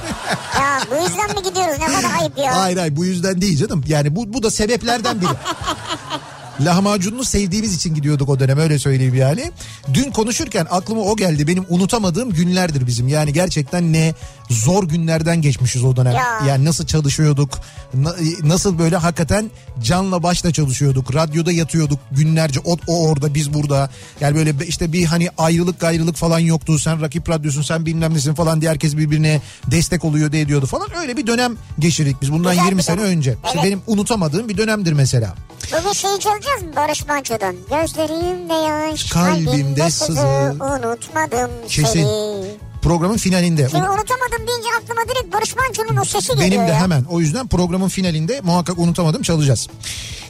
[0.59, 2.55] Ya bu yüzden mi gidiyoruz ne kadar ayıp ya.
[2.61, 3.83] Hayır hayır bu yüzden değil canım.
[3.87, 5.29] Yani bu, bu da sebeplerden biri.
[6.65, 9.51] Lahmacununu sevdiğimiz için gidiyorduk o dönem öyle söyleyeyim yani.
[9.93, 11.47] Dün konuşurken aklıma o geldi.
[11.47, 13.07] Benim unutamadığım günlerdir bizim.
[13.07, 14.13] Yani gerçekten ne
[14.51, 16.13] zor günlerden geçmişiz o dönem.
[16.13, 16.39] Ya.
[16.47, 17.49] Yani nasıl çalışıyorduk.
[17.93, 19.51] na- nasıl böyle hakikaten
[19.83, 21.15] canla başla çalışıyorduk.
[21.15, 22.59] Radyoda yatıyorduk günlerce.
[22.65, 23.89] O, o orada biz burada.
[24.21, 26.79] Yani böyle işte bir hani ayrılık gayrılık falan yoktu.
[26.79, 30.87] Sen rakip radyosun sen bilmem nesin falan diye herkes birbirine destek oluyor diye diyordu falan.
[31.01, 33.09] Öyle bir dönem geçirdik biz bundan Güzel 20 bir sene dönem.
[33.09, 33.31] önce.
[33.45, 33.63] İşte Evet.
[33.65, 35.35] benim unutamadığım bir dönemdir mesela.
[35.79, 37.55] Bugün şeyi çalacağız mı Barış Manço'dan?
[37.69, 40.21] Gözlerimde yaş, Kalbimde kalbimde sızı,
[40.61, 41.85] unutmadım Kesin.
[41.93, 42.70] seni.
[42.81, 43.67] Programın finalinde.
[43.71, 46.79] Şimdi unutamadım deyince aklıma direkt Barış Manço'nun o sesi geliyor Benim de ya.
[46.79, 49.67] hemen o yüzden programın finalinde muhakkak unutamadım çalacağız.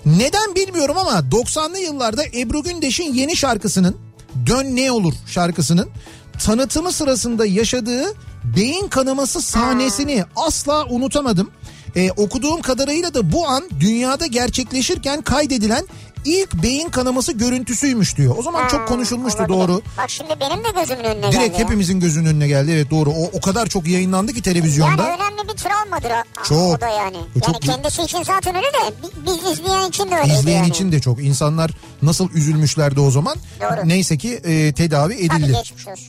[0.06, 3.98] Neden bilmiyorum ama 90'lı yıllarda Ebru Gündeş'in yeni şarkısının
[4.48, 5.90] Dön Ne Olur şarkısının
[6.46, 8.04] tanıtımı sırasında yaşadığı
[8.56, 11.52] beyin kanaması sahnesini asla unutamadım.
[11.96, 15.88] Ee, okuduğum kadarıyla da bu an dünyada gerçekleşirken kaydedilen
[16.26, 18.36] ilk beyin kanaması görüntüsüymüş diyor.
[18.38, 19.58] O zaman çok Ha, konuşulmuştu olabilir.
[19.58, 19.82] doğru.
[19.98, 21.36] Bak şimdi benim de gözümün önüne geldi.
[21.36, 23.10] Direkt hepimizin gözünün önüne geldi evet doğru.
[23.10, 25.04] O, o kadar çok yayınlandı ki televizyonda.
[25.08, 26.78] Yani önemli bir travmadır o, Çok.
[26.78, 27.18] o da yani.
[27.36, 30.58] E, çok- Yani kendisi için zaten öyle de bi- biz izleyen için de öyleydi İzleyen
[30.58, 30.70] yani.
[30.70, 31.24] için de çok.
[31.24, 33.36] İnsanlar nasıl üzülmüşlerdi o zaman.
[33.62, 33.88] Doğru.
[33.90, 35.54] Neyse ki e, tedavi Tabii edildi.
[35.58, 36.08] geçmiş olsun.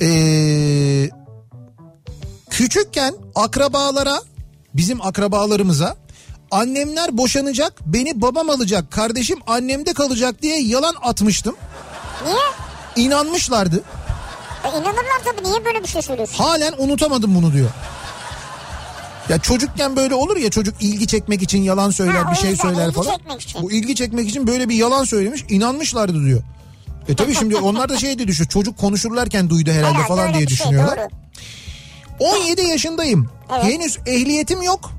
[0.00, 1.10] Ee,
[2.50, 4.22] küçükken akrabalara,
[4.74, 5.96] bizim akrabalarımıza
[6.50, 11.56] annemler boşanacak, beni babam alacak, kardeşim annemde kalacak diye yalan atmıştım.
[12.24, 12.36] Niye?
[13.06, 13.82] İnanmışlardı.
[14.64, 16.34] E, inanırlar tabii niye böyle bir şey söylüyorsun?
[16.44, 17.70] Halen unutamadım bunu diyor.
[19.28, 22.68] Ya çocukken böyle olur ya çocuk ilgi çekmek için yalan söyler Ha, bir şey yüzden
[22.68, 23.16] söyler ilgi falan.
[23.16, 23.62] çekmek için.
[23.62, 26.42] Bu ilgi çekmek için böyle bir yalan söylemiş inanmışlardı diyor.
[27.08, 30.38] E tabii şimdi onlar da şey diye düşün çocuk konuşurlarken duydu herhalde, Herhalde falan diye
[30.40, 30.98] şey, düşünüyorlar.
[32.20, 32.28] doğru.
[32.40, 33.30] 17 yaşındayım.
[33.52, 33.64] Evet.
[33.64, 34.90] Henüz ehliyetim yok.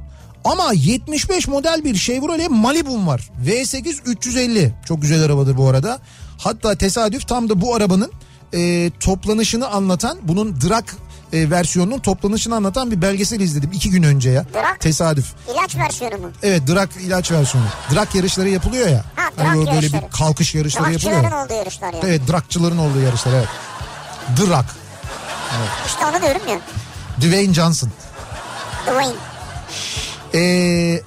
[0.43, 3.30] Ama 75 model bir Chevrolet Malibu'm var.
[3.45, 4.73] V8 350.
[4.86, 5.99] Çok güzel arabadır bu arada.
[6.38, 8.12] Hatta tesadüf tam da bu arabanın
[8.54, 10.84] e, toplanışını anlatan bunun drag
[11.34, 14.45] e, versiyonunun toplanışını anlatan bir belgesel izledim iki gün önce ya.
[14.54, 14.80] Drag?
[14.80, 15.25] Tesadüf.
[15.54, 16.32] İlaç versiyonu mu?
[16.43, 17.67] Evet drag ilaç versiyonu.
[17.93, 19.04] Drag yarışları yapılıyor ya.
[19.15, 20.06] Ha, Hani drag böyle yarışları.
[20.06, 21.17] bir kalkış yarışları yapılıyor.
[21.17, 21.45] Rockçıların ya.
[21.45, 22.04] olduğu yarışlar yani.
[22.06, 23.47] Evet dragçıların olduğu yarışlar evet.
[24.39, 24.65] Drag.
[25.88, 26.60] İşte onu diyorum ya.
[27.21, 27.89] Dwayne Johnson.
[28.88, 29.13] Dwayne.
[30.36, 31.02] Ee,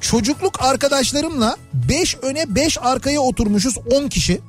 [0.00, 4.40] çocukluk arkadaşlarımla 5 öne 5 arkaya oturmuşuz 10 kişi.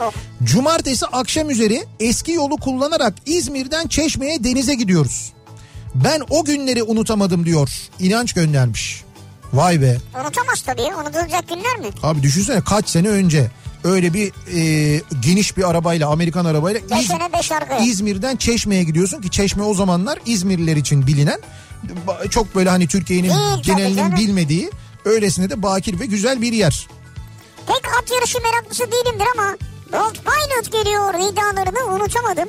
[0.00, 0.12] Oh.
[0.44, 5.32] Cumartesi akşam üzeri eski yolu kullanarak İzmir'den Çeşme'ye denize gidiyoruz.
[5.94, 7.70] Ben o günleri unutamadım diyor.
[8.00, 9.04] İnanç göndermiş.
[9.52, 9.96] Vay be.
[10.24, 10.82] Unutamaz tabii.
[10.82, 11.86] Unutulacak günler mi?
[12.02, 13.50] Abi düşünsene kaç sene önce
[13.84, 17.80] öyle bir e, geniş bir arabayla Amerikan arabayla Beş İz- beş arkaya.
[17.80, 21.40] İzmir'den Çeşme'ye gidiyorsun ki Çeşme o zamanlar İzmirliler için bilinen
[22.30, 24.70] çok böyle hani Türkiye'nin genelinin bilmediği
[25.04, 26.88] öylesine de bakir ve güzel bir yer.
[27.66, 29.56] Pek at yarışı meraklısı değilimdir ama
[29.92, 32.48] Bolt Pilot geliyor nidalarını unutamadım.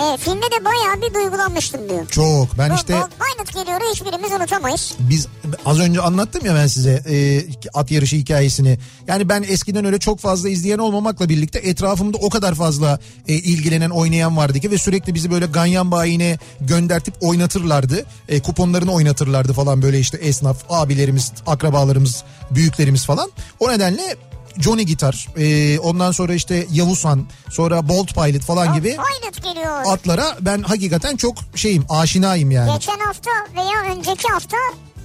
[0.00, 2.06] E, filmde de bayağı bir duygulanmıştım diyor.
[2.08, 4.94] Çok ben Bu işte Pilot geliyor hiçbirimiz unutamayız.
[4.98, 5.26] biz
[5.66, 7.42] az önce anlattım ya ben size e,
[7.74, 8.78] at yarışı hikayesini.
[9.06, 13.90] Yani ben eskiden öyle çok fazla izleyen olmamakla birlikte etrafımda o kadar fazla e, ilgilenen
[13.90, 18.04] oynayan vardı ki ve sürekli bizi böyle ganyan bayine göndertip oynatırlardı.
[18.28, 23.30] E, kuponlarını oynatırlardı falan böyle işte esnaf abilerimiz, akrabalarımız, büyüklerimiz falan.
[23.60, 24.16] O nedenle
[24.58, 29.82] Johnny Gitar, e, ondan sonra işte Yavuzhan, sonra Bolt Pilot falan Bolt gibi Pilot geliyor.
[29.92, 32.72] atlara ben hakikaten çok şeyim, aşinayım yani.
[32.72, 34.56] Geçen hafta veya önceki hafta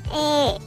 [0.05, 0.19] e,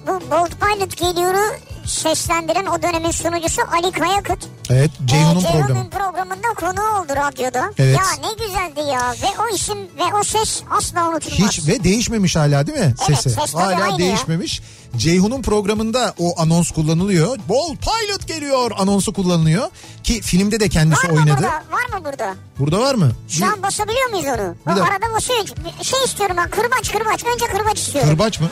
[0.06, 1.54] bu Bolt Pilot geliyor'u
[1.86, 4.38] seslendiren o dönemin sunucusu Ali Kayakut.
[4.70, 5.90] Evet, Ceyhun'un Ee, programı.
[5.90, 7.70] Programında konu oldu radyoda.
[7.78, 7.96] Evet.
[7.98, 11.38] Ya ne güzeldi ya ve o isim ve o ses asla unutulmaz.
[11.52, 13.30] Hiç ve değişmemiş hala değil mi Evet, sesi?
[13.30, 14.60] ses tabii hala değişmemiş.
[14.96, 17.38] Ceyhun'un programında o anons kullanılıyor.
[17.48, 19.68] Bol Pilot geliyor anonsu kullanılıyor.
[20.04, 21.36] Ki filmde de kendisi Var mı oynadı.
[21.42, 21.48] burada?
[21.52, 22.34] Var mı burada?
[22.58, 23.10] Burada var mı?
[23.28, 24.34] Şu an basabiliyor muyuz onu?
[24.66, 24.94] O Bir dakika.
[24.94, 25.46] arada basıyor.
[25.82, 27.24] Şey istiyorum ben kırbaç kırbaç.
[27.24, 28.10] Önce kırbaç istiyorum.
[28.10, 28.48] Kırbaç mı?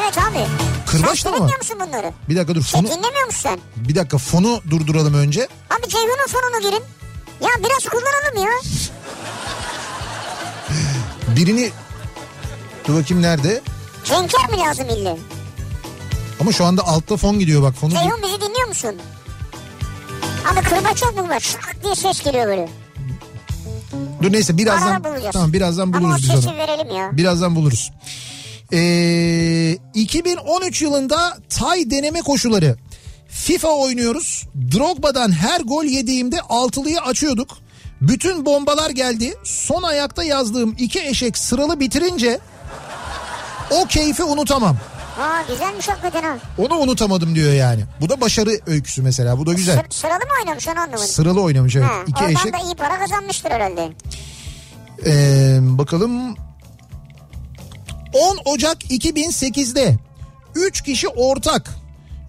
[0.00, 0.46] Evet abi.
[0.86, 2.12] Kırbaç da sen mı dinlemiyor musun bunları?
[2.28, 3.58] Bir dakika dur Sen fonu dinlemiyor musun sen?
[3.76, 5.48] bir dakika fonu durduralım önce.
[5.70, 6.84] Abi Ceyhun'un fonunu girin.
[7.40, 8.60] Ya biraz kullanalım ya.
[11.36, 11.70] Birini
[12.88, 13.60] dur bakayım nerede?
[14.04, 15.16] Cenker mi lazım ille?
[16.40, 17.90] Ama şu anda altta fon gidiyor bak fonu.
[17.94, 18.94] Ceyhun bizi dinliyor musun?
[20.52, 21.40] Abi kırbaç yok mu var?
[21.40, 22.68] Şak diye ses geliyor böyle.
[24.22, 26.56] Dur neyse birazdan tamam birazdan Ama buluruz biz sesi onu.
[26.56, 27.16] verelim ya.
[27.16, 27.90] Birazdan buluruz.
[28.72, 32.76] Ee, 2013 yılında Tay deneme koşuları.
[33.28, 34.46] FIFA oynuyoruz.
[34.74, 37.58] Drogba'dan her gol yediğimde altılıyı açıyorduk.
[38.00, 39.34] Bütün bombalar geldi.
[39.44, 42.38] Son ayakta yazdığım iki eşek sıralı bitirince
[43.70, 44.76] o keyfi unutamam.
[45.18, 46.36] Aa güzelmiş hakikaten ha.
[46.58, 47.84] Onu unutamadım diyor yani.
[48.00, 49.38] Bu da başarı öyküsü mesela.
[49.38, 49.76] Bu da güzel.
[49.82, 51.06] Sır- sıralı mı oynamış onu anlamadım.
[51.06, 51.86] Sıralı oynamış evet.
[51.88, 52.52] Ha, İki oradan eşek.
[52.52, 53.88] da iyi para kazanmıştır herhalde.
[55.06, 56.36] Ee, bakalım
[58.12, 59.98] 10 Ocak 2008'de
[60.54, 61.70] 3 kişi ortak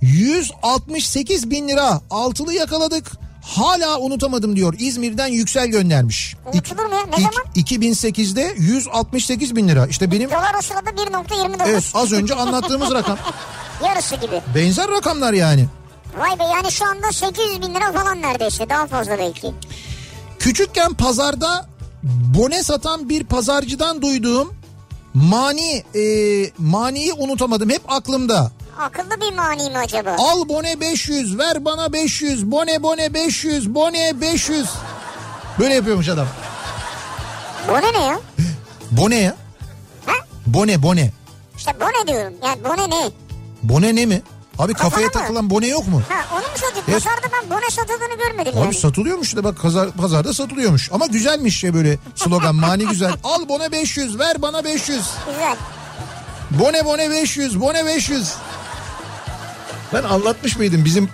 [0.01, 3.11] 168 bin lira altılı yakaladık.
[3.41, 4.75] Hala unutamadım diyor.
[4.79, 6.35] İzmir'den Yüksel göndermiş.
[6.53, 7.05] Unutulur mu ya?
[7.05, 7.45] Ne İk- zaman?
[7.55, 9.87] 2008'de 168 bin lira.
[9.87, 11.69] İşte benim Dolar o sırada 1.29.
[11.69, 13.17] evet az önce anlattığımız rakam.
[13.85, 14.41] Yarısı gibi.
[14.55, 15.65] Benzer rakamlar yani.
[16.19, 18.69] Vay be yani şu anda 800 bin lira falan neredeyse.
[18.69, 19.51] Daha fazla belki.
[20.39, 21.65] Küçükken pazarda
[22.37, 24.53] bone satan bir pazarcıdan duyduğum
[25.13, 26.03] mani e,
[26.57, 27.69] maniyi unutamadım.
[27.69, 28.51] Hep aklımda.
[28.81, 30.15] Akıllı bir mani mi acaba?
[30.19, 34.69] Al bone 500 ver bana 500 bone bone 500 bone 500.
[35.59, 36.27] Böyle yapıyormuş adam.
[37.67, 38.19] Bu ne ya?
[38.91, 39.35] Bone ya.
[40.05, 40.13] Ha?
[40.45, 41.11] Bone bone.
[41.57, 42.33] İşte bu ne diyorum.
[42.45, 43.11] Yani bu ne ne?
[43.63, 44.21] Bone ne mi?
[44.59, 45.11] Abi kafaya mı?
[45.13, 46.01] takılan bone yok mu?
[46.09, 46.83] Ha onu mu satıyor?
[46.87, 47.03] Evet.
[47.03, 48.73] Pazarda ben bu ne satıldığını görmedim Abi yani.
[48.73, 50.91] satılıyormuş işte bak pazar, pazarda satılıyormuş.
[50.91, 53.13] Ama güzelmiş şey böyle slogan mani güzel.
[53.23, 55.09] Al bone 500 ver bana 500.
[55.27, 55.55] Güzel.
[56.51, 58.33] Bone bone 500 bone 500.
[59.93, 61.09] Ben anlatmış mıydım bizim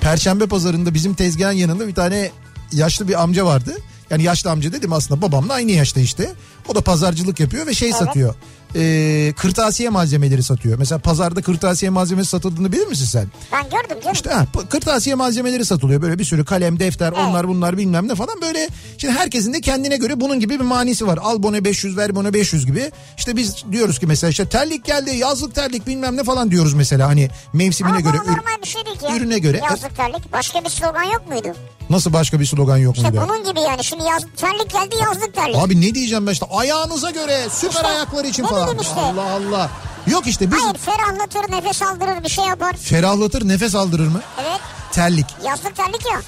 [0.00, 2.30] Perşembe pazarında bizim tezgahın yanında bir tane
[2.72, 3.76] yaşlı bir amca vardı.
[4.10, 6.32] Yani yaşlı amca dedim aslında babamla aynı yaşta işte.
[6.68, 8.34] O da pazarcılık yapıyor ve şey satıyor.
[8.76, 10.78] Ee, kırtasiye malzemeleri satıyor.
[10.78, 13.26] Mesela pazarda kırtasiye malzemesi satıldığını bilir misin sen?
[13.52, 14.12] Ben gördüm canım.
[14.14, 16.02] İşte ha, kırtasiye malzemeleri satılıyor.
[16.02, 18.40] Böyle bir sürü kalem, defter, onlar bunlar bilmem ne falan.
[18.42, 21.18] Böyle şimdi herkesin de kendine göre bunun gibi bir manisi var.
[21.22, 22.90] Al bone 500 ver bone 500 gibi.
[23.18, 27.08] İşte biz diyoruz ki mesela işte terlik geldi yazlık terlik bilmem ne falan diyoruz mesela.
[27.08, 29.60] Hani mevsimine Ama göre ür- normal bir şey değil ki ürüne göre.
[29.70, 30.32] Yazlık terlik.
[30.32, 31.48] Başka bir slogan yok muydu?
[31.90, 33.24] nasıl başka bir slogan yok İşte muydu?
[33.28, 33.84] bunun gibi yani.
[33.84, 35.56] Şimdi yaz, terlik geldi yazlık terlik.
[35.56, 38.78] Abi ne diyeceğim ben işte ayağınıza göre süper İşte, ayaklar için falan.
[38.78, 39.00] işte.
[39.00, 39.70] Allah Allah.
[40.06, 42.72] Yok işte biz Hayır ferahlatır nefes aldırır bir şey yapar.
[42.76, 44.20] ferahlatır nefes aldırır mı?
[44.40, 44.60] Evet
[44.92, 45.26] Terlik.
[45.44, 46.20] yazlık terlik ya.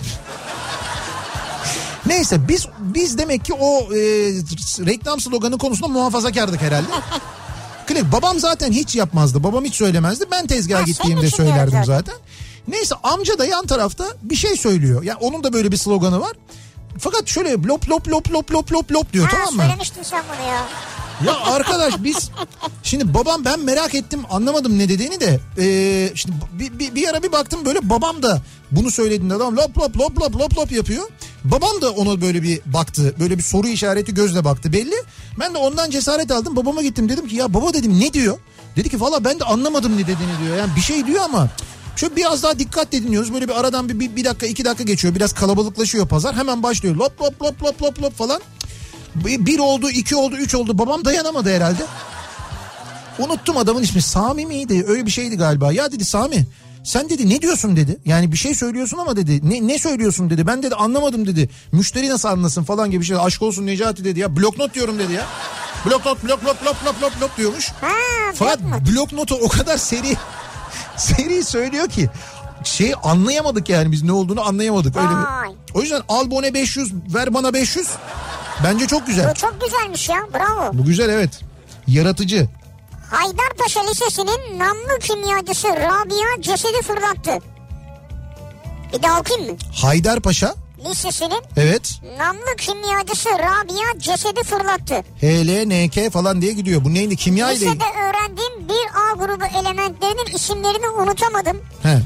[2.06, 3.98] Neyse biz biz demek ki o e,
[4.86, 6.86] reklam sloganı konusunda muhafazakardık herhalde.
[7.86, 9.42] Klip babam zaten hiç yapmazdı.
[9.44, 10.24] Babam hiç söylemezdi.
[10.30, 12.14] Ben tezgaha Ha, gittiğimde söylerdim diyorum zaten.
[12.68, 15.02] Neyse amca da yan tarafta bir şey söylüyor.
[15.02, 16.32] Yani onun da böyle bir sloganı var.
[17.00, 19.62] Fakat şöyle lop lop lop lop lop lop lop diyor Ha tamam mı?
[19.62, 20.64] söylemiştin sen bunu ya.
[21.24, 22.30] Ya arkadaş biz
[22.82, 27.22] şimdi babam ben merak ettim anlamadım ne dediğini de ee, şimdi bir, bir, bir ara
[27.22, 31.08] bir baktım böyle babam da bunu söylediğinde adam lop lop lop lop lop lop yapıyor.
[31.44, 33.14] Babam da ona böyle bir baktı.
[33.20, 34.94] Böyle bir soru işareti gözle baktı belli.
[35.40, 36.56] Ben de ondan cesaret aldım.
[36.56, 38.38] Babama gittim dedim ki ya baba dedim ne diyor?
[38.76, 40.56] Dedi ki valla ben de anlamadım ne dediğini diyor.
[40.56, 41.48] Yani bir şey diyor ama
[41.96, 43.34] şöyle biraz daha dikkatle dinliyoruz.
[43.34, 45.14] Böyle bir aradan bir, bir, bir dakika iki dakika geçiyor.
[45.14, 46.36] Biraz kalabalıklaşıyor pazar.
[46.36, 46.96] Hemen başlıyor.
[46.96, 48.40] Lop lop lop lop lop lop falan.
[49.24, 50.78] Bir oldu, iki oldu, üç oldu.
[50.78, 51.82] Babam dayanamadı herhalde.
[53.18, 54.02] Unuttum adamın ismi.
[54.02, 54.84] Sami miydi?
[54.88, 55.72] Öyle bir şeydi galiba.
[55.72, 56.46] Ya dedi Sami
[56.84, 57.98] sen dedi ne diyorsun dedi.
[58.04, 59.50] Yani bir şey söylüyorsun ama dedi.
[59.50, 60.46] Ne, ne söylüyorsun dedi.
[60.46, 61.50] Ben dedi anlamadım dedi.
[61.72, 63.16] Müşteri nasıl anlasın falan gibi bir şey.
[63.20, 64.36] Aşk olsun Necati dedi ya.
[64.36, 65.26] Bloknot diyorum dedi ya.
[65.86, 67.68] Bloknot blok blok blok blok blok blok diyormuş.
[67.80, 67.88] Ha,
[68.34, 70.16] Fakat bloknotu o kadar seri
[71.00, 72.10] seri söylüyor ki
[72.64, 75.48] şey anlayamadık yani biz ne olduğunu anlayamadık öyle Vay.
[75.48, 75.74] bir.
[75.74, 77.88] O yüzden al bone 500 ver bana 500.
[78.64, 79.30] Bence çok güzel.
[79.30, 80.70] Bu çok güzelmiş ya bravo.
[80.72, 81.40] Bu güzel evet.
[81.86, 82.48] Yaratıcı.
[83.10, 87.44] Haydarpaşa Lisesi'nin namlu kimyacısı Rabia cesedi fırlattı.
[88.92, 89.56] Bir daha okuyayım mı?
[89.74, 92.00] Haydarpaşa Lisesi'nin evet.
[92.18, 94.94] namlu kimyacısı Rabia cesedi fırlattı.
[95.20, 96.84] HLNK falan diye gidiyor.
[96.84, 97.16] Bu neydi?
[97.16, 97.66] Kimya ile.
[97.66, 101.56] Lisede öğrendiğim bir A grubu elementlerinin isimlerini unutamadım.
[101.82, 101.98] He.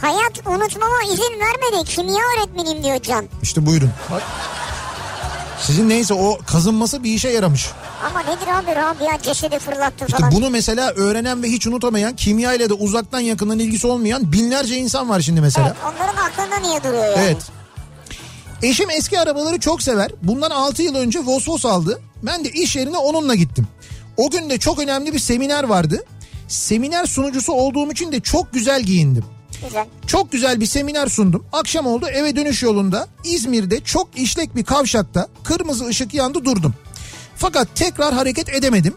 [0.00, 1.84] Hayat unutmama izin vermedi.
[1.90, 3.26] Kimya öğretmenim diyor Can.
[3.42, 3.90] İşte buyurun.
[4.10, 4.22] Bak.
[5.62, 7.70] Sizin neyse o kazınması bir işe yaramış.
[8.06, 10.32] Ama nedir abi Rabia cesedi fırlattı İşte falan.
[10.32, 15.08] bunu mesela öğrenen ve hiç unutamayan, kimya ile de uzaktan yakından ilgisi olmayan binlerce insan
[15.08, 15.66] var şimdi mesela.
[15.66, 17.16] Evet, onların aklında niye duruyor yani?
[17.18, 17.36] Evet.
[18.62, 20.10] Eşim eski arabaları çok sever.
[20.22, 22.00] Bundan 6 yıl önce Vosvos aldı.
[22.22, 23.66] Ben de iş yerine onunla gittim.
[24.16, 26.04] O gün de çok önemli bir seminer vardı.
[26.48, 29.24] Seminer sunucusu olduğum için de çok güzel giyindim.
[29.64, 29.86] Güzel.
[30.06, 31.44] Çok güzel bir seminer sundum.
[31.52, 36.74] Akşam oldu eve dönüş yolunda İzmir'de çok işlek bir kavşakta kırmızı ışık yandı durdum.
[37.36, 38.94] Fakat tekrar hareket edemedim.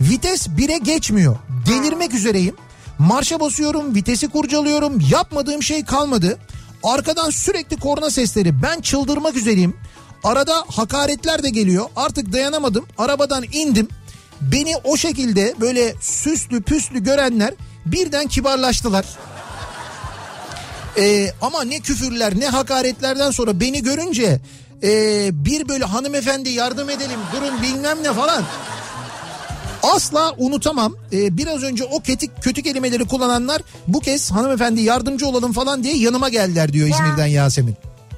[0.00, 1.36] Vites 1'e geçmiyor.
[1.66, 2.54] Delirmek üzereyim.
[2.98, 5.02] Marşa basıyorum, vitesi kurcalıyorum.
[5.10, 6.38] Yapmadığım şey kalmadı.
[6.82, 8.62] Arkadan sürekli korna sesleri.
[8.62, 9.76] Ben çıldırmak üzereyim.
[10.24, 11.86] Arada hakaretler de geliyor.
[11.96, 12.86] Artık dayanamadım.
[12.98, 13.88] Arabadan indim.
[14.40, 17.54] Beni o şekilde böyle süslü püslü görenler
[17.86, 19.04] birden kibarlaştılar.
[20.98, 24.40] Ee, ama ne küfürler ne hakaretlerden sonra beni görünce
[24.82, 28.44] ee, bir böyle hanımefendi yardım edelim durun bilmem ne falan.
[29.82, 30.94] Asla unutamam.
[31.12, 35.96] Ee, biraz önce o kötü, kötü kelimeleri kullananlar bu kez hanımefendi yardımcı olalım falan diye
[35.96, 36.94] yanıma geldiler diyor Ya.
[36.96, 37.76] İzmir'den Yasemin.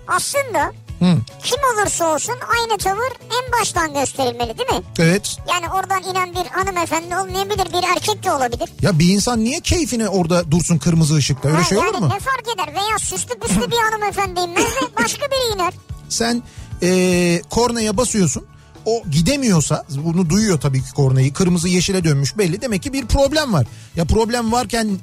[0.08, 4.82] Aslında Hı, kim olursa olsun aynı tavır en baştan gösterilmeli değil mi?
[4.98, 5.36] evet.
[5.50, 8.68] Yani oradan inen bir hanımefendi olmayabilir, bir erkek de olabilir.
[8.82, 12.08] Ya bir insan niye keyfine orada dursun kırmızı ışıkta öyle Ha, şey olur yani mu?
[12.14, 12.74] ne fark eder?
[12.74, 15.72] Veya süslü püslü bir hanımefendi inmez de başka biri iner.
[16.08, 16.42] Sen
[16.82, 18.46] ee, kornaya basıyorsun.
[18.86, 21.32] O gidemiyorsa bunu duyuyor tabii ki kornayı.
[21.32, 22.60] Kırmızı yeşile dönmüş belli.
[22.60, 23.66] Demek ki bir problem var.
[23.96, 24.98] Ya problem varken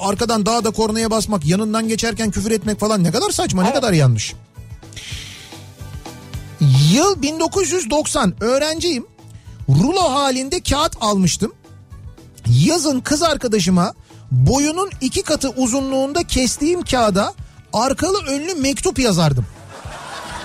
[0.00, 3.92] arkadan daha da kornaya basmak, yanından geçerken küfür etmek falan ne kadar saçma, ne kadar
[3.92, 4.34] yanlış.
[6.92, 9.06] Yıl 1990 öğrenciyim.
[9.68, 11.52] Rulo halinde kağıt almıştım.
[12.46, 13.94] Yazın kız arkadaşıma
[14.30, 17.34] boyunun iki katı uzunluğunda kestiğim kağıda
[17.72, 19.46] arkalı önlü mektup yazardım.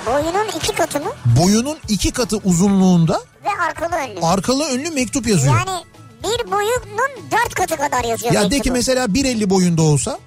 [0.07, 1.11] Boyunun iki katı mı?
[1.25, 4.19] boyunun iki katı uzunluğunda Ve arkalı önlü.
[4.21, 5.53] arkalı önlü mektup yazıyor.
[5.55, 5.83] Yani
[6.23, 8.33] bir boyunun dört katı kadar yazıyor.
[8.33, 8.73] ya de ki mektubu.
[8.73, 10.19] mesela 1.50 boyunda olsa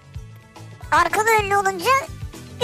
[0.91, 1.91] Arkalı önlü olunca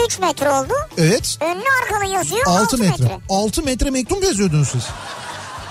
[0.06, 0.72] 3 metre oldu.
[0.98, 3.18] evet Önlü arkalı yazıyor 6, 6 metre.
[3.28, 4.82] 6 metre mektup yazıyordunuz siz.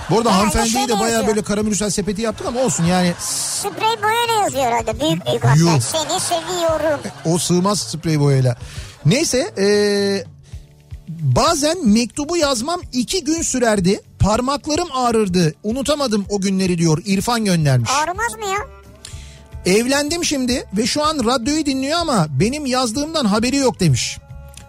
[0.10, 4.03] Bu arada Herhalde hanımefendiyi de şeyle bayağı böyle karamürsel sepeti yaptık ama olsun yani Sprey
[4.03, 4.99] boyayla yazıyor herhalde.
[5.01, 5.81] Büyük büyük hatta.
[5.81, 6.99] Seni seviyorum.
[7.25, 8.58] o sığmaz sprey boyayla.
[9.05, 10.25] Neyse eee,
[11.07, 14.01] bazen mektubu yazmam iki gün sürerdi.
[14.19, 15.53] Parmaklarım ağrırdı.
[15.63, 17.01] Unutamadım o günleri diyor.
[17.05, 17.89] İrfan göndermiş.
[17.91, 18.57] Ağrımaz mı ya?
[19.75, 24.17] Evlendim şimdi ve şu an radyoyu dinliyor ama benim yazdığımdan haberi yok demiş.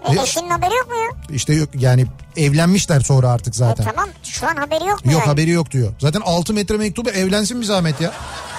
[0.09, 1.37] E, eşinin haberi yok mu ya?
[1.37, 3.85] İşte yok yani evlenmişler sonra artık E, zaten.
[3.85, 5.29] tamam şu an haberi yok mu Yok yani?
[5.31, 5.92] haberi yok diyor.
[6.01, 8.12] Zaten 6 metre mektubu evlensin bir zahmet ya.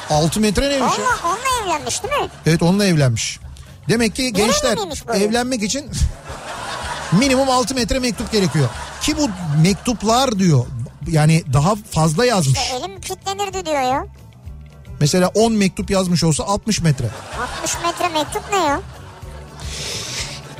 [0.09, 1.03] 6 metre neymiş ya?
[1.05, 2.29] Onunla, onunla evlenmiş değil mi?
[2.45, 3.39] Evet onunla evlenmiş.
[3.89, 4.77] Demek ki gençler
[5.13, 5.85] evlenmek için
[7.11, 8.69] minimum 6 metre mektup gerekiyor.
[9.01, 9.29] Ki bu
[9.61, 10.65] mektuplar diyor
[11.07, 12.59] yani daha fazla yazmış.
[12.59, 14.05] E, elim kilitlenirdi diyor ya.
[14.99, 17.09] Mesela 10 mektup yazmış olsa 60 metre.
[17.63, 18.81] 60 metre mektup ne ya?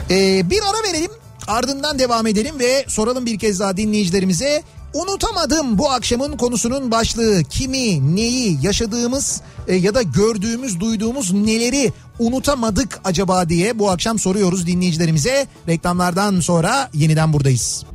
[0.10, 1.12] Ee, bir ara verelim
[1.48, 4.64] ardından devam edelim ve soralım bir kez daha dinleyicilerimize.
[4.94, 13.00] Unutamadım bu akşamın konusunun başlığı kimi, neyi, yaşadığımız e, ya da gördüğümüz, duyduğumuz neleri unutamadık
[13.04, 15.48] acaba diye bu akşam soruyoruz dinleyicilerimize.
[15.68, 17.86] Reklamlardan sonra yeniden buradayız.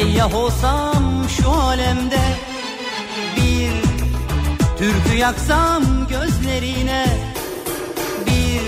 [0.00, 2.20] Seyyah olsam şu alemde
[3.36, 3.72] Bir
[4.78, 7.06] türkü yaksam gözlerine
[8.26, 8.62] Bir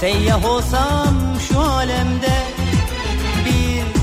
[0.00, 1.14] seyyah olsam
[1.48, 2.32] şu alemde
[3.44, 4.02] Bir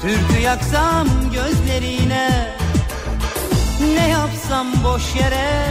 [0.00, 2.56] türkü yaksam gözlerine.
[3.94, 5.66] Ne yapsam boş yere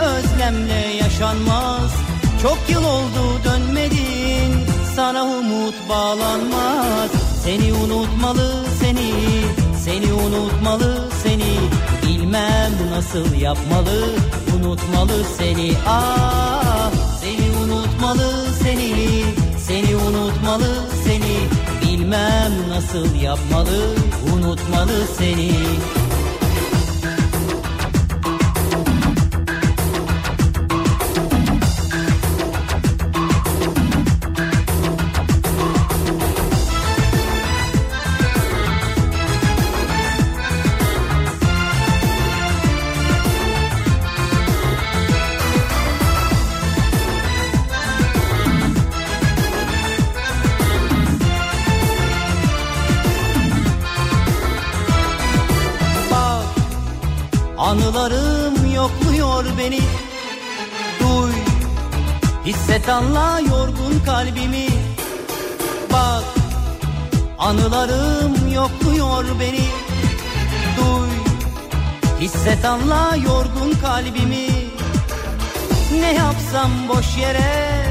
[0.00, 1.92] özlemle yaşanmaz.
[2.42, 4.66] Çok yıl oldu dönmedin
[4.96, 7.10] sana umut bağlanmaz.
[7.44, 8.65] Seni unutmalı
[9.86, 11.52] seni unutmalı seni
[12.02, 14.08] Bilmem nasıl yapmalı.
[14.56, 18.32] Unutmalı seni ah Seni unutmalı
[18.62, 19.24] seni.
[19.58, 20.66] Seni unutmalı
[21.04, 21.36] seni
[21.82, 23.94] Bilmem nasıl yapmalı.
[24.34, 25.52] Unutmalı seni
[64.16, 64.66] kalbimi.
[65.92, 66.24] Bak
[67.38, 69.66] anılarım yokluyor beni.
[70.76, 71.10] Duy
[72.20, 74.48] hisset anla yorgun kalbimi.
[76.00, 77.86] Ne yapsam boş yere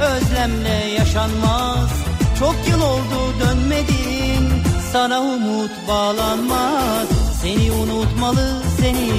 [0.00, 1.90] özlemle yaşanmaz.
[2.38, 4.62] Çok yıl oldu dönmedin
[4.92, 7.08] sana umut bağlanmaz.
[7.42, 9.10] Seni unutmalı seni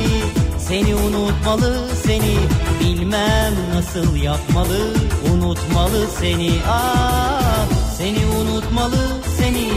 [0.59, 2.37] seni unutmalı seni.
[2.79, 4.93] Bilmem nasıl yapmalı
[5.33, 7.65] unutmalı seni ah.
[7.97, 8.97] Seni unutmalı
[9.37, 9.69] seni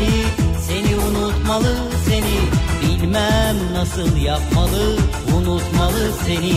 [0.69, 1.77] seni unutmalı
[2.09, 2.41] seni.
[2.83, 4.97] Bilmem nasıl yapmalı
[5.37, 6.55] unutmalı seni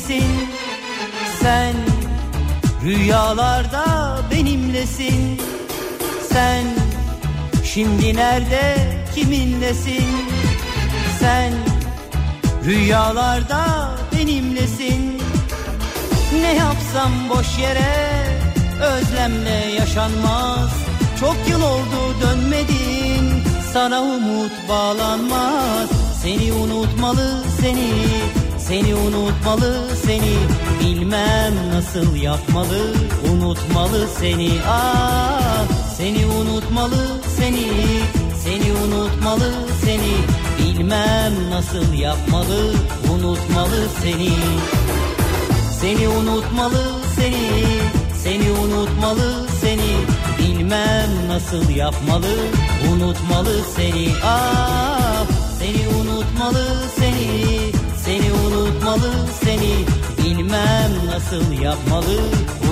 [0.00, 0.48] kiminlesin
[1.40, 1.74] Sen
[2.84, 5.40] rüyalarda benimlesin.
[6.32, 6.64] Sen
[7.64, 8.76] şimdi nerede
[9.14, 10.06] kiminlesin?
[11.20, 11.52] Sen
[12.64, 15.22] rüyalarda benimlesin.
[16.40, 18.26] Ne yapsam boş yere
[18.82, 20.70] özlemle yaşanmaz.
[21.20, 23.42] Çok yıl oldu dönmedin
[23.72, 25.88] sana umut bağlanmaz.
[26.22, 27.90] Seni unutmalı seni
[28.70, 30.34] seni unutmalı seni
[30.80, 32.94] Bilmem nasıl yapmalı.
[33.32, 35.64] Unutmalı seni ah
[35.96, 36.96] Seni unutmalı
[37.36, 37.66] seni
[38.44, 39.52] seni unutmalı
[39.84, 40.12] seni
[40.58, 42.72] Bilmem nasıl yapmalı.
[43.12, 44.30] Unutmalı seni
[45.80, 46.82] seni unutmalı
[47.16, 47.66] seni
[48.22, 49.90] Seni unutmalı seni
[50.38, 52.36] Bilmem nasıl yapmalı.
[52.92, 55.24] Unutmalı seni Ah
[55.58, 56.66] seni unutmalı
[56.96, 56.99] seni
[58.90, 59.12] unutmalı
[59.44, 59.74] seni.
[60.24, 62.20] Bilmem nasıl yapmalı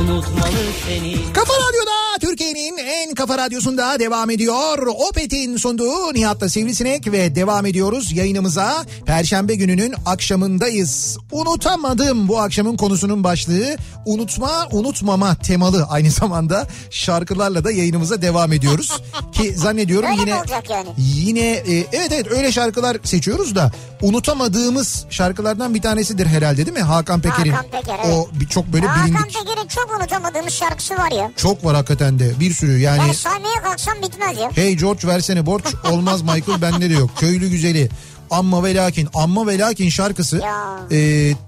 [0.01, 1.33] Unutmalı seni.
[1.33, 4.87] Kafa Radyo'da Türkiye'nin en kafa radyosunda devam ediyor.
[4.87, 8.85] Opet'in sunduğu Nihat'la Sivrisinek ve devam ediyoruz yayınımıza.
[9.07, 11.19] Perşembe gününün akşamındayız.
[11.33, 13.77] Unutamadım bu akşamın konusunun başlığı.
[14.07, 18.93] Unutma, unutmama temalı aynı zamanda şarkılarla da yayınımıza devam ediyoruz.
[19.33, 20.31] Ki zannediyorum Öyle yine
[20.71, 20.89] yani?
[20.99, 23.73] yine e, evet evet öyle şarkılar seçiyoruz da
[24.03, 26.83] unutamadığımız şarkılardan bir tanesidir herhalde değil mi?
[26.83, 27.51] Hakan Peker'in.
[27.51, 28.15] Hakan Peker, evet.
[28.15, 29.27] O çok böyle Hakan bilindik.
[29.27, 31.33] Peker'in çok unutamadığımız şarkısı var ya.
[31.37, 32.99] Çok var hakikaten de bir sürü yani.
[32.99, 34.51] Yani saymaya kalksam bitmez ya.
[34.55, 37.11] Hey George versene borç olmaz Michael bende de yok.
[37.19, 37.89] Köylü güzeli.
[38.31, 39.09] Amma ve lakin.
[39.15, 40.43] Amma ve lakin şarkısı
[40.91, 40.97] e,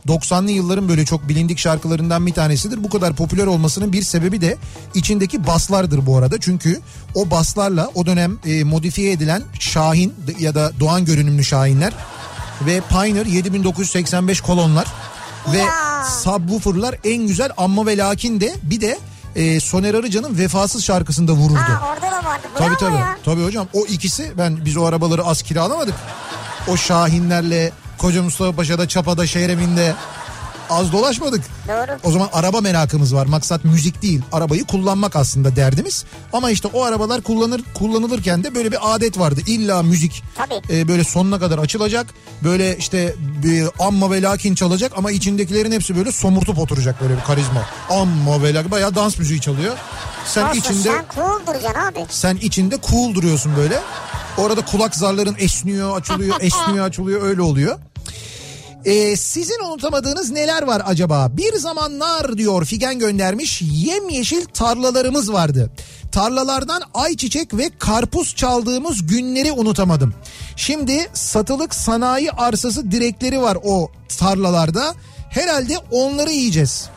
[0.09, 2.85] 90'lı yılların böyle çok bilindik şarkılarından bir tanesidir.
[2.85, 4.57] Bu kadar popüler olmasının bir sebebi de
[4.95, 6.41] içindeki baslardır bu arada.
[6.41, 6.81] Çünkü
[7.15, 11.93] o baslarla o dönem e, modifiye edilen Şahin ya da Doğan görünümlü Şahinler
[12.67, 14.87] ve Pioneer 7985 kolonlar
[15.53, 16.05] ve Ya.
[16.25, 18.99] subwooferlar en güzel Amma ve lakin de bir de
[19.37, 21.59] e, Soner Arıcan'ın Vefasız şarkısında vururdu.
[21.61, 22.47] Ha orada da vardı.
[22.55, 22.97] Bravo Tabii tabii.
[22.97, 23.17] ya.
[23.25, 25.95] Tabii hocam o ikisi ben biz o arabaları az kiralamadık.
[26.69, 29.95] O Şahinlerle Koca Mustafa Paşa'da Çapa'da Şehreminde
[30.71, 31.45] Az dolaşmadık.
[31.69, 31.99] Doğru.
[32.05, 33.27] O zaman araba merakımız var.
[33.27, 34.23] Maksat müzik değil.
[34.33, 36.05] Arabayı kullanmak aslında derdimiz.
[36.33, 39.41] Ama işte o arabalar kullanır kullanılırken de böyle bir adet vardı.
[39.47, 40.79] İlla müzik Tabii.
[40.79, 42.07] e, böyle sonuna kadar açılacak.
[42.45, 47.23] Böyle işte bir amma ve lakin çalacak ama içindekilerin hepsi böyle somurtup oturacak böyle bir
[47.25, 47.63] karizma.
[47.91, 49.77] Amma ve lakin bayağı dans müziği çalıyor.
[50.25, 52.07] Sen Olsun içinde sen cool duracaksın abi.
[52.11, 53.81] sen içinde cool duruyorsun böyle.
[54.39, 57.79] Orada kulak zarların esniyor, açılıyor, esniyor, açılıyor öyle oluyor.
[58.85, 61.29] Ee, sizin unutamadığınız neler var acaba?
[61.37, 65.71] Bir zamanlar diyor Figen göndermiş yemyeşil tarlalarımız vardı.
[66.13, 70.15] Tarlalardan ayçiçek ve karpuz çaldığımız günleri unutamadım.
[70.57, 74.95] Şimdi satılık sanayi arsası direkleri var o tarlalarda.
[75.31, 76.89] Herhalde onları yiyeceğiz.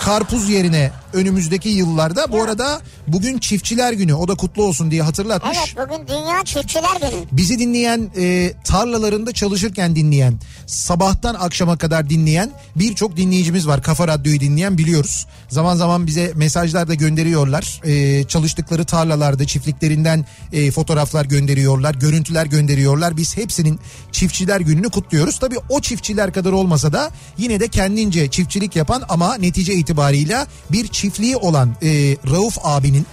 [0.00, 2.32] Karpuz yerine önümüzdeki yıllarda.
[2.32, 5.58] Bu arada bugün çiftçiler günü o da kutlu olsun diye hatırlatmış.
[5.58, 7.24] Evet bugün Dünya Çiftçiler Günü.
[7.32, 10.34] Bizi dinleyen e, tarlalarında çalışırken dinleyen
[10.66, 13.82] sabahtan akşama kadar dinleyen birçok dinleyicimiz var.
[13.82, 15.26] Kafa Radyo'yu dinleyen biliyoruz.
[15.48, 17.80] Zaman zaman bize mesajlar da gönderiyorlar.
[17.84, 21.94] E, çalıştıkları tarlalarda çiftliklerinden e, fotoğraflar gönderiyorlar.
[21.94, 23.16] Görüntüler gönderiyorlar.
[23.16, 23.80] Biz hepsinin
[24.12, 25.38] çiftçiler gününü kutluyoruz.
[25.38, 30.88] Tabii o çiftçiler kadar olmasa da yine de kendince çiftçilik yapan ama netice itibarıyla bir
[31.04, 31.88] çiftliği olan e,
[32.30, 33.06] Rauf abinin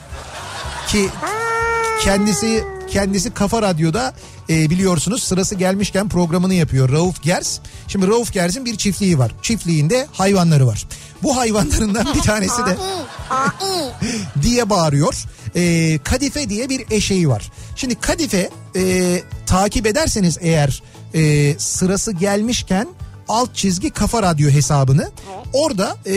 [0.87, 1.09] ki
[2.03, 4.13] kendisi kendisi Kafa Radyo'da
[4.49, 7.59] e, biliyorsunuz sırası gelmişken programını yapıyor Rauf Gers.
[7.87, 9.31] Şimdi Rauf Gers'in bir çiftliği var.
[9.41, 10.87] Çiftliğinde hayvanları var.
[11.23, 12.77] Bu hayvanlarından bir tanesi de
[14.41, 15.25] diye bağırıyor.
[15.55, 17.51] E, Kadife diye bir eşeği var.
[17.75, 20.83] Şimdi Kadife e, takip ederseniz eğer
[21.13, 22.87] e, sırası gelmişken
[23.27, 25.11] alt çizgi kafa radyo hesabını
[25.53, 26.13] orada e,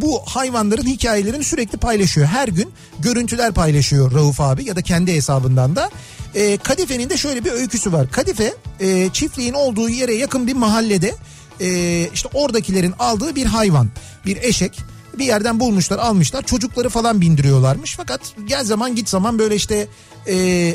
[0.00, 2.26] bu hayvanların hikayelerini sürekli paylaşıyor.
[2.26, 5.90] Her gün görüntüler paylaşıyor Rauf abi ya da kendi hesabından da.
[6.34, 8.10] E, Kadife'nin de şöyle bir öyküsü var.
[8.10, 11.14] Kadife e, çiftliğin olduğu yere yakın bir mahallede
[11.60, 13.88] e, işte oradakilerin aldığı bir hayvan
[14.26, 14.80] bir eşek
[15.18, 19.88] bir yerden bulmuşlar almışlar çocukları falan bindiriyorlarmış fakat gel zaman git zaman böyle işte
[20.28, 20.74] e,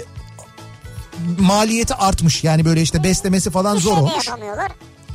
[1.40, 4.30] maliyeti artmış yani böyle işte beslemesi falan zor şey olmuş.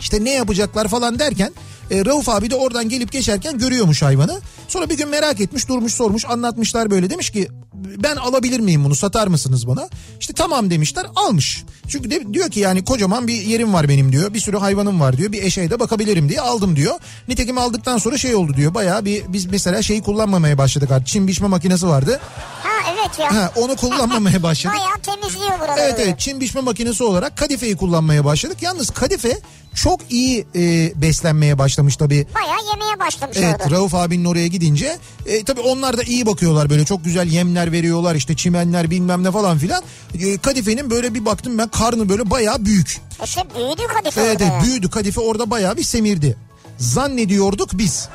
[0.00, 1.52] İşte ne yapacaklar falan derken
[1.90, 4.40] e, Rauf abi de oradan gelip geçerken görüyormuş hayvanı.
[4.68, 8.94] Sonra bir gün merak etmiş durmuş sormuş anlatmışlar böyle demiş ki ben alabilir miyim bunu
[8.94, 9.88] satar mısınız bana?
[10.20, 11.64] İşte tamam demişler almış.
[11.88, 15.16] Çünkü de, diyor ki yani kocaman bir yerim var benim diyor bir sürü hayvanım var
[15.16, 16.94] diyor bir eşeğe de bakabilirim diye aldım diyor.
[17.28, 21.26] Nitekim aldıktan sonra şey oldu diyor bayağı bir biz mesela şeyi kullanmamaya başladık artık çim
[21.28, 22.20] biçme makinesi vardı.
[22.62, 23.34] Ha evet ya.
[23.34, 24.78] Ha, onu kullanmamaya başladık.
[24.78, 25.80] Bayağı temizliyor buraları.
[25.80, 28.62] Evet evet çim biçme makinesi olarak kadifeyi kullanmaya başladık.
[28.62, 29.38] Yalnız kadife
[29.82, 32.26] çok iyi e, beslenmeye başlamış tabii.
[32.34, 33.70] Bayağı yemeye başlamış Evet orada.
[33.76, 38.14] Rauf abinin oraya gidince e, tabii onlar da iyi bakıyorlar böyle çok güzel yemler veriyorlar
[38.14, 39.82] işte çimenler bilmem ne falan filan.
[40.20, 43.00] E, kadifenin böyle bir baktım ben karnı böyle bayağı büyük.
[43.24, 46.36] İşte büyüdü kadife Evet, evet büyüdü kadife orada bayağı bir semirdi.
[46.78, 48.08] Zannediyorduk biz.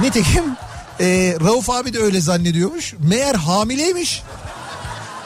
[0.00, 0.44] Nitekim
[1.00, 2.94] e, Rauf abi de öyle zannediyormuş.
[2.98, 4.22] Meğer hamileymiş.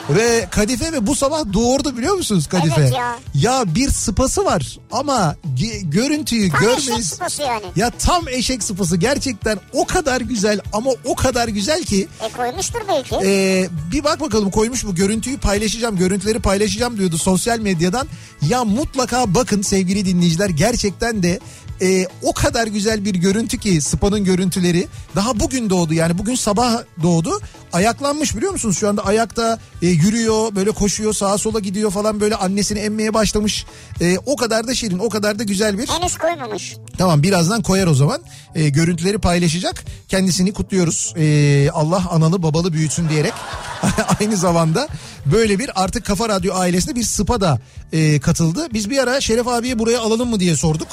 [0.09, 2.81] Ve Kadife ve bu sabah doğurdu biliyor musunuz Kadife?
[2.81, 2.93] Evet
[3.35, 3.63] ya.
[3.75, 5.35] bir sıpası var ama
[5.83, 6.89] görüntüyü Tam görmeyiz.
[6.89, 7.65] eşek sıpası yani.
[7.75, 12.79] Ya tam eşek sıpası gerçekten o kadar güzel ama o kadar güzel ki E koymuştur
[12.87, 13.15] belki.
[13.25, 18.07] ee, bir bak bakalım koymuş mu görüntüyü paylaşacağım görüntüleri paylaşacağım diyordu sosyal medyadan.
[18.49, 21.39] Ya mutlaka bakın sevgili dinleyiciler gerçekten de
[21.81, 26.83] e, o kadar güzel bir görüntü ki Spa'nın görüntüleri daha bugün doğdu yani bugün sabah
[27.03, 27.41] doğdu
[27.73, 32.35] ayaklanmış biliyor musunuz şu anda ayakta e, yürüyor böyle koşuyor sağa sola gidiyor falan böyle
[32.35, 33.65] annesini emmeye başlamış
[34.01, 36.75] E, o kadar da şirin o kadar da güzel bir Henüz koymamış.
[36.97, 38.21] Tamam birazdan koyar o zaman.
[38.55, 39.85] Ee, görüntüleri paylaşacak.
[40.07, 41.13] Kendisini kutluyoruz.
[41.17, 43.33] Ee, Allah analı babalı büyütsün diyerek.
[44.19, 44.87] Aynı zamanda
[45.25, 47.59] böyle bir artık Kafa Radyo ailesine bir spa da
[47.93, 48.67] e, katıldı.
[48.73, 50.87] Biz bir ara Şeref abiye buraya alalım mı diye sorduk.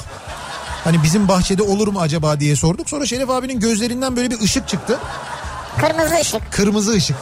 [0.85, 2.89] Hani bizim bahçede olur mu acaba diye sorduk.
[2.89, 4.99] Sonra Şeref abinin gözlerinden böyle bir ışık çıktı.
[5.77, 6.51] Kırmızı ışık.
[6.51, 7.15] Kırmızı ışık.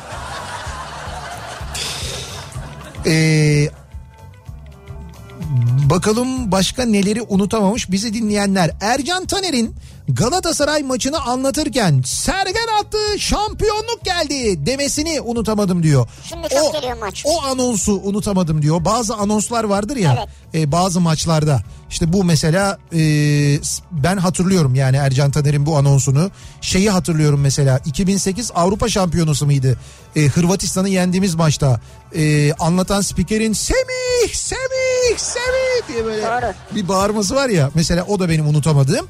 [3.05, 3.69] Ee,
[5.89, 8.71] bakalım başka neleri unutamamış bizi dinleyenler.
[8.81, 9.75] Ercan Taner'in
[10.09, 16.07] Galatasaray maçını anlatırken Sergen attı şampiyonluk geldi demesini unutamadım diyor.
[16.29, 17.23] Şimdi çok geliyor maç.
[17.25, 18.85] O anonsu unutamadım diyor.
[18.85, 20.15] Bazı anonslar vardır ya
[20.53, 20.63] Evet.
[20.63, 21.61] e, bazı maçlarda.
[21.89, 22.99] İşte bu mesela e,
[23.91, 26.31] ben hatırlıyorum yani Ercan Taner'in bu anonsunu.
[26.61, 29.79] Şeyi hatırlıyorum mesela 2008 Avrupa Şampiyonası mıydı?
[30.15, 31.79] E, Hırvatistan'ı yendiğimiz maçta
[32.15, 36.75] e, anlatan spikerin Semih, Semih, Semih diye böyle Doğru.
[36.75, 37.69] bir bağırması var ya.
[37.75, 39.07] Mesela o da benim unutamadığım.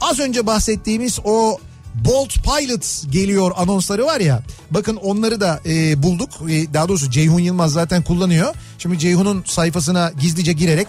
[0.00, 1.58] Az önce bahsettiğimiz o
[1.94, 4.42] Bolt Pilot geliyor anonsları var ya.
[4.70, 6.30] Bakın onları da e, bulduk.
[6.50, 8.54] E, daha doğrusu Ceyhun Yılmaz zaten kullanıyor.
[8.78, 10.88] Şimdi Ceyhun'un sayfasına gizlice girerek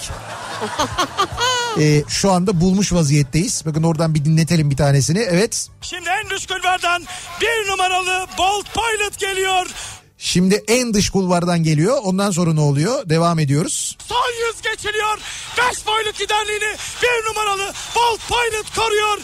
[1.80, 3.64] Ee, şu anda bulmuş vaziyetteyiz.
[3.66, 5.20] Bakın oradan bir dinletelim bir tanesini.
[5.20, 5.68] Evet.
[5.82, 7.04] Şimdi en dış kulvardan
[7.42, 9.66] bir numaralı Bolt Pilot geliyor.
[10.26, 11.98] Şimdi en dış kulvardan geliyor.
[12.04, 13.10] Ondan sonra ne oluyor?
[13.10, 13.98] Devam ediyoruz.
[14.08, 15.18] Son yüz geçiliyor.
[15.72, 19.18] 5 boyluk liderliğini bir numaralı Bolt Pilot koruyor.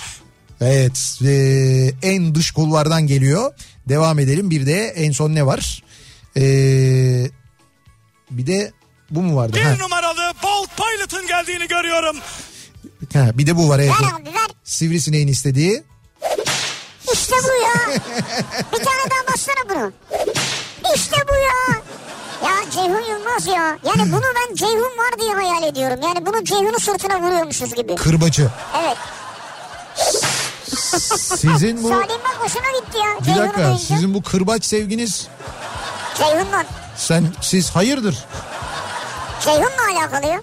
[0.61, 3.53] Evet ee, en dış kulvardan geliyor.
[3.89, 4.49] Devam edelim.
[4.49, 5.83] Bir de en son ne var?
[6.37, 6.41] Ee,
[8.31, 8.71] bir de
[9.09, 9.53] bu mu vardı?
[9.57, 12.17] Bir Ha, numaralı Bolt Pilot'ın geldiğini görüyorum.
[13.13, 13.79] ha, bir de bu var.
[13.79, 13.93] Evet.
[14.63, 15.83] Sivrisineğin istediği.
[17.13, 17.95] İşte bu ya.
[18.73, 19.91] bir tane daha bassana bunu.
[20.95, 21.81] İşte bu ya.
[22.49, 23.77] Ya Ceyhun Yılmaz ya.
[23.83, 25.99] Yani bunu ben Ceyhun var diye hayal ediyorum.
[26.03, 27.95] Yani bunu Ceyhun'un sırtına vuruyormuşuz gibi.
[27.95, 28.49] Kırbacı.
[28.83, 28.97] Evet.
[31.37, 31.89] Sizin bu...
[31.89, 33.19] Salim bak hoşuna gitti ya.
[33.19, 33.79] Bir Ceyhun'u dakika duyunca.
[33.83, 35.27] sizin bu kırbaç sevginiz
[36.17, 36.65] Ceyhun'la.
[36.97, 38.25] sen siz hayırdır?
[39.41, 40.41] Ceyhun'la alakalı ya.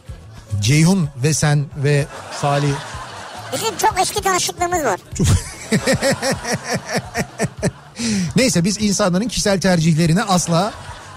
[0.60, 2.06] Ceyhun ve sen ve
[2.40, 2.72] Salih
[3.52, 5.00] Bizim çok eski tanışıklığımız var.
[8.36, 10.72] Neyse biz insanların kişisel tercihlerine asla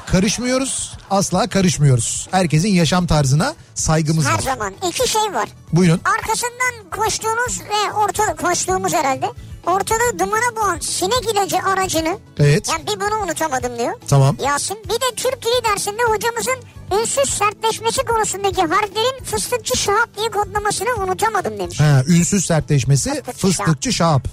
[0.06, 0.94] karışmıyoruz.
[1.10, 2.28] Asla karışmıyoruz.
[2.32, 4.40] Herkesin yaşam tarzına saygımız Her var.
[4.40, 4.74] zaman.
[4.90, 5.50] İki şey var.
[5.74, 6.02] Buyurun.
[6.18, 9.26] Arkasından koştuğunuz ve orta koştuğumuz herhalde.
[9.66, 12.18] Ortalığı dumana boğan sinek ilacı aracını.
[12.40, 12.70] Evet.
[12.70, 13.94] Yani bir bunu unutamadım diyor.
[14.08, 14.38] Tamam.
[14.46, 14.78] Yasin.
[14.86, 16.56] Bir de Türk Dili dersinde hocamızın
[17.02, 21.80] ünsüz sertleşmesi konusundaki harflerin fıstıkçı şahap diye kodlamasını unutamadım demiş.
[21.80, 24.28] Ha, ünsüz sertleşmesi Fıstıkçı fıstıkçı şahap.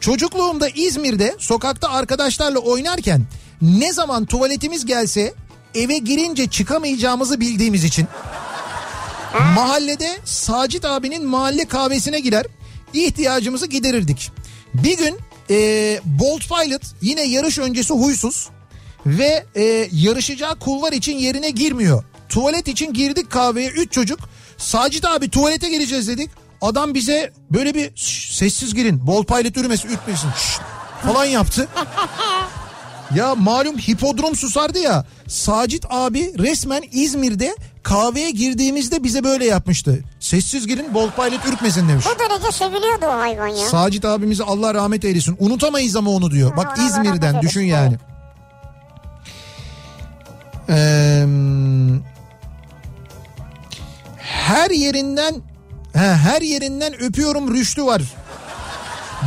[0.00, 3.22] Çocukluğumda İzmir'de sokakta arkadaşlarla oynarken
[3.62, 5.34] ne zaman tuvaletimiz gelse
[5.74, 8.06] eve girince çıkamayacağımızı bildiğimiz için
[9.54, 12.46] mahallede Sacit abinin mahalle kahvesine girer
[12.94, 14.30] ihtiyacımızı giderirdik.
[14.74, 15.18] Bir gün
[15.50, 18.48] e, Bolt Pilot yine yarış öncesi huysuz
[19.06, 22.04] ve e, yarışacağı kulvar için yerine girmiyor.
[22.28, 24.20] Tuvalet için girdik kahveye 3 çocuk.
[24.56, 26.30] Sacit abi tuvalete gireceğiz dedik.
[26.60, 29.06] Adam bize böyle bir "Şş, sessiz girin.
[29.06, 30.28] Bolt Pilot yürümesin ütmesin
[31.02, 31.68] falan yaptı.
[33.14, 35.04] Ya malum hipodrom susardı ya.
[35.28, 40.04] Sacit abi resmen İzmir'de kahveye girdiğimizde bize böyle yapmıştı.
[40.20, 42.04] Sessiz girin Bolt Pilot ürkmesin demiş.
[42.06, 43.68] Bu derece seviliyordu o hayvan ya.
[43.68, 45.36] Sacit abimizi Allah rahmet eylesin.
[45.40, 46.56] Unutamayız ama onu diyor.
[46.56, 47.96] Bak Allah İzmir'den düşün yani.
[50.68, 51.26] Ee,
[54.18, 55.34] her yerinden
[55.92, 58.02] he, her yerinden öpüyorum rüştü var.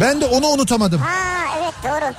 [0.02, 1.02] Ben de onu unutamadım.
[1.02, 2.14] Ha evet doğru.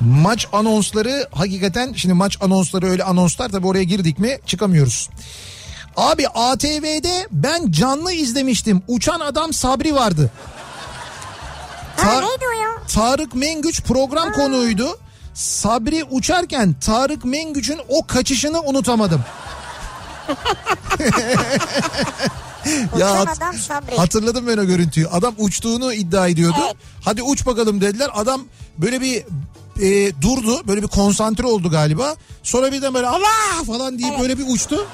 [0.00, 5.08] Maç anonsları hakikaten şimdi maç anonsları öyle anonslar tabii oraya girdik mi çıkamıyoruz.
[5.96, 8.82] Abi ATV'de ben canlı izlemiştim.
[8.88, 10.30] Uçan adam Sabri vardı.
[11.96, 12.68] Ha Ta- neydi o ya?
[12.94, 14.98] Tarık Mengüç program konuğuydu.
[15.34, 19.24] Sabri uçarken Tarık Mengüç'ün o kaçışını unutamadım.
[22.96, 23.96] Uçan adam Sabri.
[23.96, 25.08] Hatırladım ben o görüntüyü.
[25.08, 26.56] Adam uçtuğunu iddia ediyordu.
[26.66, 26.76] Evet.
[27.04, 28.10] Hadi uç bakalım dediler.
[28.14, 28.42] Adam
[28.78, 29.24] böyle bir
[29.80, 30.62] e, durdu.
[30.68, 32.16] Böyle bir konsantre oldu galiba.
[32.42, 34.86] Sonra birden böyle Allah falan deyip böyle bir uçtu.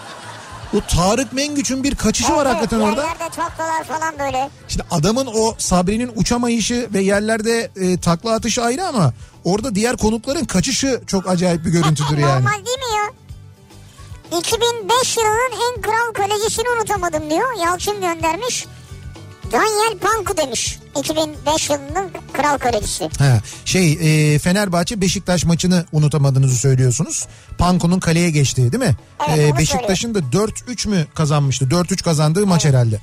[0.73, 3.03] Bu Tarık Mengüç'ün bir kaçışı var Evet, hakikaten orada.
[3.05, 4.51] Yerlerde taklalar falan böyle.
[4.69, 9.13] Şimdi adamın o Sabri'nin uçamayışı ve yerlerde e, takla atışı ayrı ama
[9.45, 12.45] orada diğer konukların kaçışı çok acayip bir görüntüdür yani.
[12.45, 13.13] Normal değil mi ya?
[14.33, 17.61] 2005 yılının en kral kalecisini unutamadım diyor.
[17.65, 18.67] Yalçın göndermiş.
[19.53, 20.79] Daniel Panku demiş.
[20.99, 23.09] 2005 yılının kral kalecisi.
[23.19, 23.93] Ha, şey
[24.35, 27.27] e, Fenerbahçe Beşiktaş maçını unutamadığınızı söylüyorsunuz.
[27.59, 28.97] Panko'nun kaleye geçtiği değil mi?
[29.29, 31.65] Evet, E, Beşiktaş'ın da 4-3 mü kazanmıştı?
[31.65, 33.01] 4-3 kazandığı maç herhalde.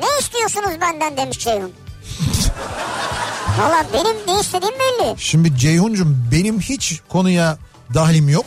[0.00, 1.72] Ne istiyorsunuz benden demiş Ceyhun.
[3.58, 5.14] Valla benim ne istediğim belli.
[5.20, 7.58] Şimdi Ceyhun'cum benim hiç konuya
[7.94, 8.46] dahlim yok.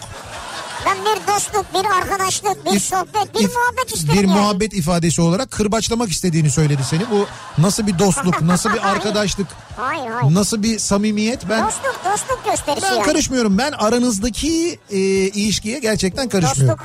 [0.92, 4.40] Ben bir dostluk, bir arkadaşlık, bir İf- sohbet, bir if- muhabbet isterim Bir yani.
[4.40, 7.10] muhabbet ifadesi olarak kırbaçlamak istediğini söyledi seni.
[7.12, 7.26] Bu
[7.58, 10.36] nasıl bir dostluk, nasıl bir arkadaşlık, Hayır hayır.
[10.36, 13.04] nasıl bir samimiyet ben Dostluk, dostluk gösterisi ben yani.
[13.04, 13.58] karışmıyorum.
[13.58, 16.80] Ben aranızdaki e, ilişkiye gerçekten karışmıyorum.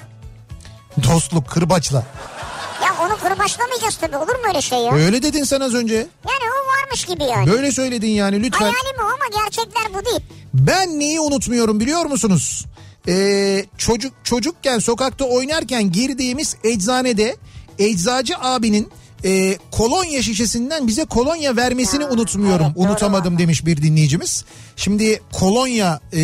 [0.96, 1.10] Dostluk.
[1.14, 2.04] Dostluk, kırbaçla.
[2.84, 4.92] Ya onu kırbaçlamayacağız tabii olur mu öyle şey ya?
[4.92, 5.94] Öyle dedin sen az önce.
[5.94, 6.06] Yani
[6.52, 7.50] o varmış gibi yani.
[7.50, 8.60] Böyle söyledin yani lütfen.
[8.60, 10.20] Hayalim o ama gerçekler bu değil.
[10.54, 12.64] Ben neyi unutmuyorum biliyor musunuz?
[13.08, 17.36] Ee, çocuk çocukken sokakta oynarken girdiğimiz eczanede
[17.78, 18.88] eczacı abinin
[19.26, 22.66] e, kolonya şişesinden bize kolonya vermesini Ya, unutmuyorum.
[22.66, 23.38] evet, doğru Unutamadım valla.
[23.38, 24.44] demiş bir dinleyicimiz.
[24.76, 26.20] Şimdi kolonya e,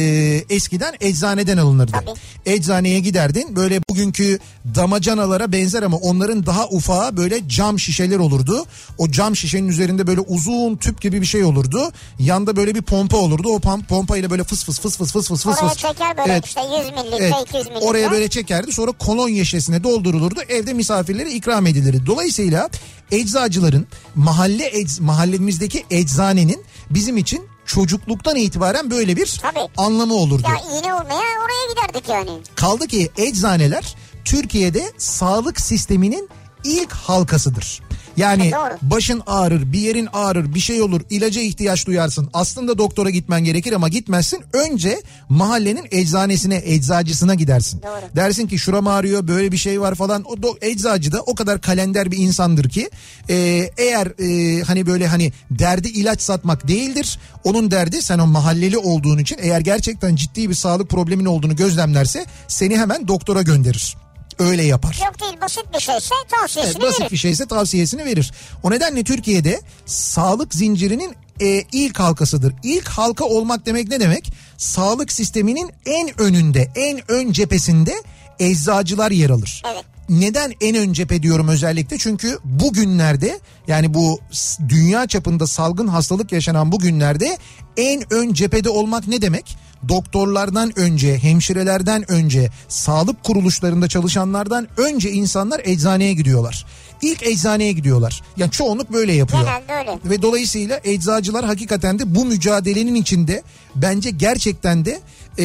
[0.50, 1.92] eskiden eczaneden alınırdı.
[1.92, 2.11] Tabii.
[2.46, 4.38] Eczaneye giderdin böyle bugünkü
[4.74, 8.64] damacanalara benzer ama onların daha ufağı böyle cam şişeler olurdu.
[8.98, 11.92] O cam şişenin üzerinde böyle uzun tüp gibi bir şey olurdu.
[12.18, 13.48] Yanda böyle bir pompa olurdu.
[13.48, 15.78] O pom- pompa ile böyle fıs fıs fıs fıs fıs fıs fıs Oraya fıs.
[15.78, 16.46] çeker böyle Evet.
[16.46, 17.86] işte 100 mililitre Evet, 200 mililitre.
[17.86, 22.07] oraya böyle çekerdi sonra kolonya şişesine doldurulurdu evde misafirlere ikram edilirdi.
[22.07, 22.68] Dolayısıyla
[23.11, 29.68] eczacıların mahalle ec, mahallemizdeki eczanenin bizim için çocukluktan itibaren böyle bir Tabii.
[29.76, 30.47] anlamı olurdu.
[30.49, 32.30] Ya iğne olmaya oraya giderdik yani.
[32.55, 36.28] Kaldı ki eczaneler Türkiye'de sağlık sisteminin
[36.64, 37.82] ilk halkasıdır.
[38.16, 38.74] Yani E, doğru.
[38.82, 42.30] başın ağrır, bir yerin ağrır, bir şey olur, ilaca ihtiyaç duyarsın.
[42.32, 44.40] Aslında doktora gitmen gerekir ama gitmezsin.
[44.52, 47.82] Önce mahallenin eczanesine, eczacısına gidersin.
[47.82, 48.16] Doğru.
[48.16, 50.22] Dersin ki şuram ağrıyor, böyle bir şey var falan.
[50.24, 52.90] O do- eczacı da o kadar kalender bir insandır ki
[53.30, 53.34] e,
[53.78, 57.18] eğer e, hani böyle hani derdi ilaç satmak değildir.
[57.44, 62.26] Onun derdi sen o mahalleli olduğun için eğer gerçekten ciddi bir sağlık problemin olduğunu gözlemlerse
[62.48, 63.96] seni hemen doktora gönderir.
[64.39, 64.99] Öyle yapar.
[65.07, 67.11] Yok değil basit bir şeyse tavsiyesini Evet, basit verir.
[67.11, 68.33] bir şeyse tavsiyesini verir.
[68.62, 72.55] O nedenle Türkiye'de sağlık zincirinin e, ilk halkasıdır.
[72.62, 74.33] İlk halka olmak demek ne demek?
[74.57, 77.95] Sağlık sisteminin en önünde, en ön cephesinde
[78.39, 79.62] eczacılar yer alır.
[79.72, 79.85] Evet.
[80.09, 81.99] Neden en ön cephe diyorum özellikle?
[81.99, 84.20] Çünkü bugünlerde yani bu
[84.68, 87.39] dünya çapında salgın hastalık yaşanan bu günlerde
[87.76, 89.57] en ön cephede olmak ne demek?
[89.89, 96.66] Doktorlardan önce, hemşirelerden önce, sağlık kuruluşlarında çalışanlardan önce insanlar eczaneye gidiyorlar.
[97.03, 98.22] İlk eczaneye gidiyorlar.
[98.37, 99.43] Yani çoğunluk böyle yapıyor.
[99.43, 99.99] Genelde öyle.
[100.05, 103.43] Ve dolayısıyla eczacılar hakikaten de bu mücadelenin içinde
[103.74, 105.01] bence gerçekten de
[105.39, 105.45] e,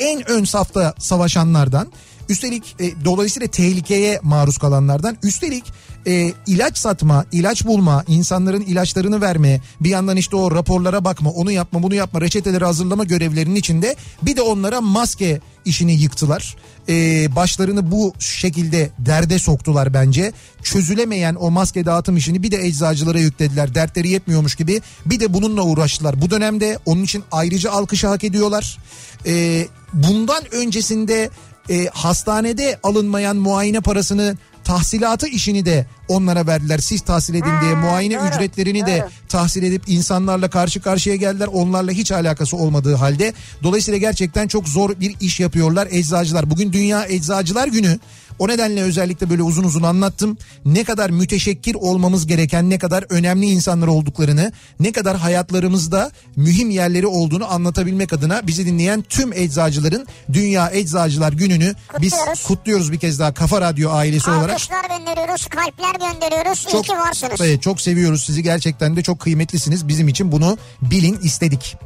[0.00, 1.92] en ön safta savaşanlardan
[2.28, 5.64] üstelik e, dolayısıyla tehlikeye maruz kalanlardan üstelik
[6.06, 11.50] e, ilaç satma, ilaç bulma, insanların ilaçlarını verme, bir yandan işte o raporlara bakma, onu
[11.50, 16.56] yapma, bunu yapma, reçeteleri hazırlama görevlerinin içinde bir de onlara maske işini yıktılar.
[16.88, 20.32] E, başlarını bu şekilde derde soktular bence.
[20.62, 23.74] Çözülemeyen o maske dağıtım işini bir de eczacılara yüklediler.
[23.74, 26.20] Dertleri yetmiyormuş gibi bir de bununla uğraştılar.
[26.20, 28.78] Bu dönemde onun için ayrıca alkışı hak ediyorlar.
[29.26, 31.30] E, bundan öncesinde
[31.70, 36.78] e, hastanede alınmayan muayene parasını tahsilatı işini de onlara verdiler.
[36.78, 39.10] Siz tahsil edin diye muayene doğru, ücretlerini de doğru.
[39.28, 41.46] tahsil edip insanlarla karşı karşıya geldiler.
[41.52, 43.32] Onlarla hiç alakası olmadığı halde.
[43.62, 46.50] Dolayısıyla gerçekten çok zor bir iş yapıyorlar eczacılar.
[46.50, 47.98] Bugün Dünya Eczacılar Günü.
[48.38, 50.38] O nedenle özellikle böyle uzun uzun anlattım.
[50.64, 57.06] Ne kadar müteşekkir olmamız gereken, ne kadar önemli insanlar olduklarını, ne kadar hayatlarımızda mühim yerleri
[57.06, 62.42] olduğunu anlatabilmek adına bizi dinleyen tüm eczacıların Dünya Eczacılar Günü'nü biz Kutluyoruz.
[62.42, 64.50] kutluyoruz bir kez daha Kafa Radyo ailesi olarak.
[64.50, 66.66] Alkışlar gönderiyoruz, kalpler gönderiyoruz.
[66.74, 67.40] İyi ki varsınız.
[67.40, 69.88] Evet, çok seviyoruz sizi gerçekten de çok kıymetlisiniz.
[69.88, 71.76] Bizim için bunu bilin istedik.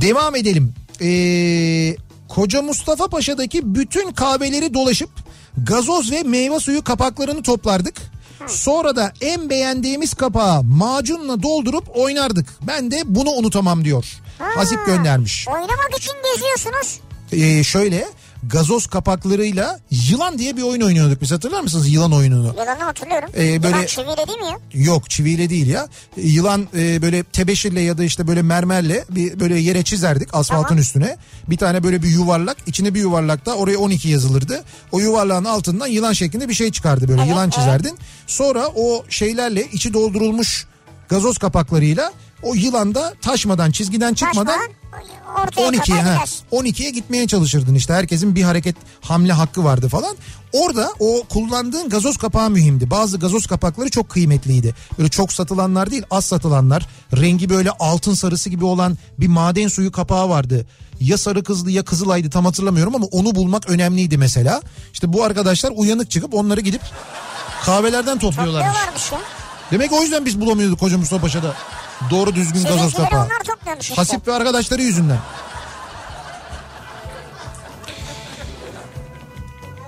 [0.00, 0.74] Devam edelim.
[1.00, 1.96] Ee,
[2.34, 5.10] Koca Mustafa Paşa'daki bütün kahveleri dolaşıp
[5.56, 7.94] gazoz ve meyve suyu kapaklarını toplardık.
[8.46, 12.46] Sonra da en beğendiğimiz kapağı macunla doldurup oynardık.
[12.66, 14.04] Ben de bunu unutamam diyor.
[14.38, 15.48] Hasip göndermiş.
[15.48, 17.00] Oynamak için geziyorsunuz.
[17.32, 18.08] Ee, şöyle
[18.42, 22.46] gazoz kapaklarıyla yılan diye bir oyun oynuyorduk biz hatırlar mısınız yılan oyununu?
[22.58, 23.28] Yılanı hatırlıyorum.
[23.34, 24.58] Ee, böyle- Yılan çiviyle değil mi ya?
[24.84, 25.88] Yok çiviyle değil ya.
[26.16, 30.78] Yılan e, böyle tebeşirle ya da işte böyle mermerle bir böyle yere çizerdik asfaltın Tamam.
[30.78, 31.16] üstüne.
[31.50, 34.64] Bir tane böyle bir yuvarlak içine bir yuvarlak da oraya 12 yazılırdı.
[34.92, 37.52] O yuvarlağın altından yılan şeklinde bir şey çıkardı böyle Evet, yılan evet.
[37.54, 37.98] çizerdin.
[38.26, 40.66] Sonra o şeylerle içi doldurulmuş
[41.08, 42.12] gazoz kapaklarıyla
[42.42, 44.81] o yılan da taşmadan çizgiden çıkmadan Taşmadan
[45.56, 46.44] 12'ye kadar ha, gidersin.
[46.52, 50.16] 12'ye gitmeye çalışırdın işte herkesin bir hareket hamle hakkı vardı falan.
[50.52, 52.90] Orada o kullandığın gazoz kapağı mühimdi.
[52.90, 54.74] Bazı gazoz kapakları çok kıymetliydi.
[54.98, 56.86] Böyle çok satılanlar değil az satılanlar.
[57.16, 60.66] Rengi böyle altın sarısı gibi olan bir maden suyu kapağı vardı.
[61.00, 64.62] Ya sarı kızlı ya kızılaydı tam hatırlamıyorum ama onu bulmak önemliydi mesela.
[64.92, 66.82] İşte bu arkadaşlar uyanık çıkıp onları gidip
[67.64, 68.66] kahvelerden topluyorlarmış.
[68.68, 69.18] Topluyorlarmış ya.
[69.70, 71.54] Demek o yüzden biz bulamıyorduk Koca Mustafa Paşa'da.
[72.10, 73.28] Doğru düzgün gazoz kapağı.
[73.80, 73.94] işte.
[73.94, 75.18] Hasip ve arkadaşları yüzünden.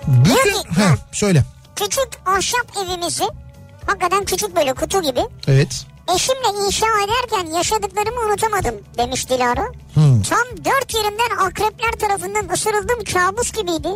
[0.07, 0.35] Bütün...
[0.63, 1.45] ki- Heh, söyle.
[1.77, 3.25] Küçük ahşap evimizi
[3.87, 5.87] hakikaten küçük böyle kutu gibi Evet.
[6.17, 9.65] Eşimle inşa ederken yaşadıklarımı unutamadım demiş Dilara.
[9.95, 10.23] Hmm.
[10.23, 13.89] Tam dört yerimden akrepler tarafından ısırıldığım kabus gibiydi.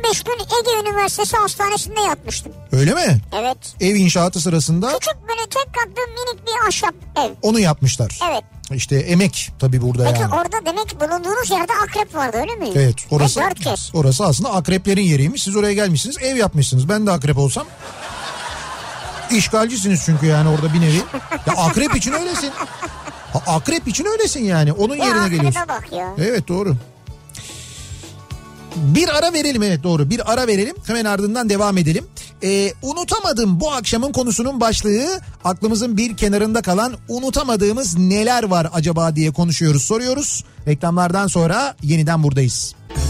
[0.00, 2.52] 15 gün Ege Üniversitesi Hastanesi'nde yatmıştım.
[2.72, 3.18] Öyle mi?
[3.40, 3.56] Evet.
[3.80, 7.30] Ev inşaatı sırasında Küçük böyle tek katlı minik bir ahşap ev.
[7.42, 8.18] onu yapmışlar.
[8.30, 8.42] Evet.
[8.74, 10.34] İşte emek tabii burada Peki yani.
[10.34, 12.68] orada demek bulunduğunuz yerde akrep vardı öyle mi?
[12.74, 13.90] Evet orası Ve dört kez.
[13.94, 15.42] orası aslında akreplerin yeriymiş.
[15.42, 16.88] Siz oraya gelmişsiniz ev yapmışsınız.
[16.88, 17.66] Ben de akrep olsam
[19.30, 21.02] İşgalcisiniz çünkü yani orada bir nevi.
[21.46, 22.50] Ya akrep için öylesin.
[23.32, 24.72] Ha, akrep için öylesin yani.
[24.72, 25.62] Onun ya yerine geliyorsun.
[25.68, 25.88] Bak.
[26.18, 26.76] Evet doğru.
[28.76, 32.04] Bir ara verelim evet doğru bir ara verelim hemen ardından devam edelim.
[32.42, 39.32] Ee, unutamadım bu akşamın konusunun başlığı aklımızın bir kenarında kalan unutamadığımız neler var acaba diye
[39.32, 40.44] konuşuyoruz soruyoruz.
[40.66, 42.74] Reklamlardan sonra yeniden buradayız.
[42.88, 43.05] Müzik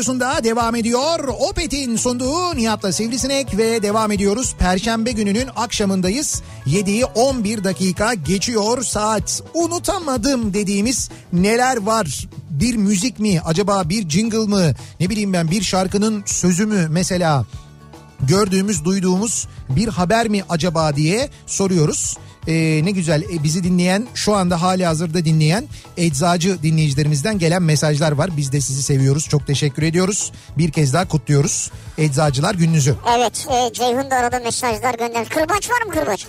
[0.00, 1.28] Radyosu'nda devam ediyor.
[1.28, 4.54] Opet'in sunduğu Nihat'la Sivrisinek ve devam ediyoruz.
[4.58, 6.42] Perşembe gününün akşamındayız.
[6.66, 9.42] 7'yi 11 dakika geçiyor saat.
[9.54, 12.28] Unutamadım dediğimiz neler var?
[12.50, 13.40] Bir müzik mi?
[13.44, 14.72] Acaba bir jingle mı?
[15.00, 17.44] Ne bileyim ben bir şarkının sözü mü mesela?
[18.22, 22.16] gördüğümüz, duyduğumuz bir haber mi acaba diye soruyoruz.
[22.48, 28.12] Ee, ne güzel e, bizi dinleyen şu anda hali hazırda dinleyen eczacı dinleyicilerimizden gelen mesajlar
[28.12, 28.36] var.
[28.36, 29.28] Biz de sizi seviyoruz.
[29.28, 30.32] Çok teşekkür ediyoruz.
[30.58, 31.70] Bir kez daha kutluyoruz.
[31.98, 32.94] Eczacılar gününüzü.
[33.18, 35.28] Evet e, Ceyhun da arada mesajlar göndermiş.
[35.28, 36.26] Kırbaç var mı kırbaç?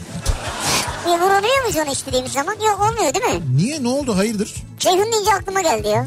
[1.06, 2.54] Bir vuruluyor muyuz onu istediğimiz zaman?
[2.54, 3.56] Yok olmuyor değil mi?
[3.56, 4.54] Niye ne oldu hayırdır?
[4.80, 6.06] Ceyhun deyince aklıma geldi ya.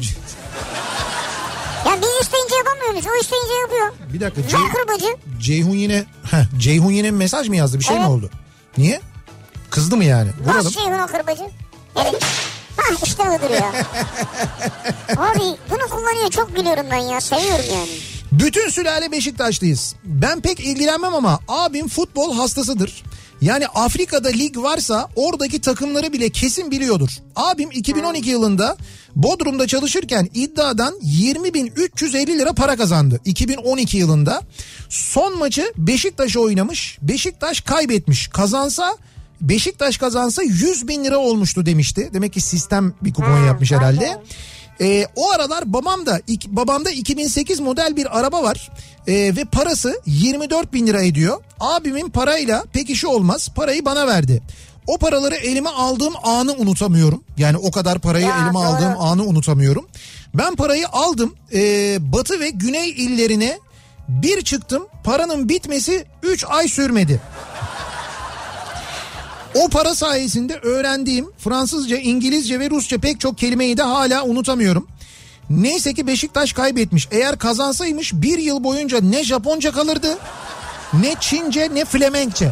[1.85, 3.05] Ya biz isteyince yapamıyor muyuz?
[3.17, 4.13] O isteyince yapıyor.
[4.13, 4.41] Bir dakika.
[4.41, 5.05] Cey- kırbacı?
[5.41, 7.79] Ceyhun yine Heh, Ceyhun yine mesaj mı yazdı?
[7.79, 8.11] Bir şey mi Evet.
[8.11, 8.29] oldu?
[8.77, 9.01] Niye?
[9.75, 10.29] Kızdı mı yani?
[10.43, 10.65] Vuralım.
[10.65, 11.43] Bas Ceyhun o kırbacı.
[11.95, 12.17] Yani
[12.77, 13.71] Hah işte budur ya.
[15.17, 17.21] Abi bunu kullanıyor çok gülüyorum ben ya.
[17.21, 17.89] Seviyorum yani.
[18.31, 19.95] Bütün sülale Beşiktaşlıyız.
[20.03, 23.03] Ben pek ilgilenmem ama abim futbol hastasıdır.
[23.41, 27.09] Yani Afrika'da lig varsa oradaki takımları bile kesin biliyordur.
[27.35, 28.77] Abim 2012 yılında
[29.15, 33.19] Bodrum'da çalışırken iddiadan 20.350 lira para kazandı.
[33.25, 34.41] 2012 yılında
[34.89, 36.97] son maçı Beşiktaş'a oynamış.
[37.01, 38.27] Beşiktaş kaybetmiş.
[38.27, 38.97] Kazansa
[39.41, 42.09] Beşiktaş kazansa 100 bin lira olmuştu demişti.
[42.13, 44.21] Demek ki sistem bir kupon yapmış herhalde.
[44.81, 48.71] Ee, o aralar babam da ik- babamda 2008 model bir araba var
[49.07, 51.43] Ee, ve parası 24 bin lira ediyor.
[51.59, 54.41] Abimin parayla pek işi olmaz parayı bana verdi.
[54.87, 57.23] O paraları elime aldığım anı unutamıyorum.
[57.37, 58.63] Yani o kadar parayı Ya, elime doğru.
[58.63, 59.87] aldığım anı unutamıyorum.
[60.33, 63.59] Ben parayı aldım ee, batı ve güney illerine
[64.09, 67.21] bir çıktım paranın bitmesi 3 ay sürmedi.
[69.55, 74.87] O para sayesinde öğrendiğim Fransızca, İngilizce ve Rusça pek çok kelimeyi de hala unutamıyorum.
[75.49, 77.07] Neyse ki Beşiktaş kaybetmiş.
[77.11, 80.17] Eğer kazansaymış bir yıl boyunca ne Japonca kalırdı
[80.93, 82.51] ne Çince ne Flemenkçe.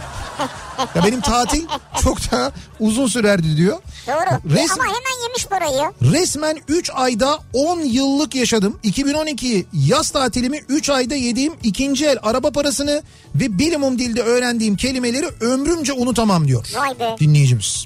[0.95, 1.65] Ya benim tatil
[2.03, 3.79] çok daha uzun sürerdi diyor.
[4.07, 4.53] Doğru.
[4.55, 5.91] Res- Ama hemen yemiş parayı.
[6.01, 8.79] Resmen 3 ayda 10 yıllık yaşadım.
[8.83, 13.03] 2012 yaz tatilimi 3 ayda yediğim ikinci el araba parasını
[13.35, 16.67] ve minimum dilde öğrendiğim kelimeleri ömrümce unutamam diyor.
[16.75, 17.15] Vay be.
[17.19, 17.85] Dinleyicimiz.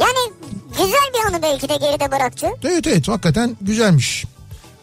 [0.00, 0.32] Yani
[0.70, 2.46] güzel bir anı belki de geride bıraktı.
[2.64, 4.24] Evet evet hakikaten güzelmiş.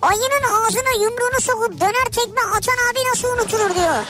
[0.02, 4.04] Ayının ağzına yumruğunu sokup döner tekme atan abi nasıl unutulur diyor.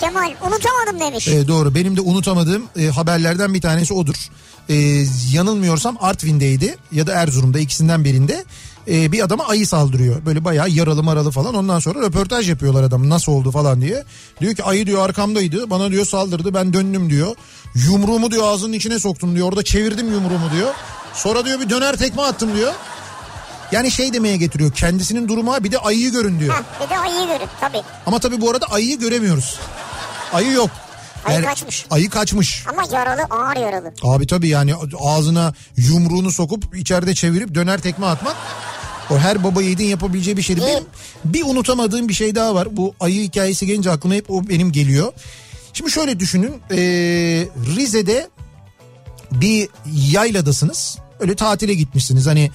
[0.00, 1.28] Kemal unutamadım demiş.
[1.28, 4.14] Ee, doğru benim de unutamadığım e, haberlerden bir tanesi odur.
[4.68, 8.44] Ee, yanılmıyorsam Artvin'deydi ya da Erzurum'da ikisinden birinde
[8.88, 10.26] e, bir adama ayı saldırıyor.
[10.26, 14.04] Böyle bayağı yaralı maralı falan ondan sonra röportaj yapıyorlar adamın nasıl oldu falan diye.
[14.40, 17.36] Diyor ki ayı diyor arkamdaydı bana diyor saldırdı ben döndüm diyor.
[17.74, 20.74] Yumruğumu diyor ağzının içine soktum diyor orada çevirdim yumruğumu diyor.
[21.14, 22.72] Sonra diyor bir döner tekme attım diyor.
[23.72, 26.54] Yani şey demeye getiriyor kendisinin duruma bir de ayıyı görün diyor.
[26.54, 27.82] Heh, bir de ayıyı görün tabii.
[28.06, 29.58] Ama tabii bu arada ayıyı göremiyoruz.
[30.32, 30.70] Ayı yok.
[31.24, 31.86] Ayı kaçmış.
[31.90, 32.64] Ayı kaçmış.
[32.68, 33.92] Ama yaralı ağır yaralı.
[34.02, 38.36] Abi tabii yani ağzına yumruğunu sokup içeride çevirip döner tekme atmak
[39.10, 40.60] o her baba yiğidin yapabileceği bir şeydi.
[40.60, 40.84] Benim
[41.24, 42.76] bir unutamadığım bir şey daha var.
[42.76, 45.12] Bu ayı hikayesi gelince aklıma hep o benim geliyor.
[45.72, 46.62] Şimdi şöyle düşünün.
[46.70, 46.76] ee,
[47.76, 48.28] Rize'de
[49.32, 49.68] bir
[50.12, 50.98] yayladasınız.
[51.20, 52.26] Öyle tatile gitmişsiniz.
[52.26, 52.50] Hani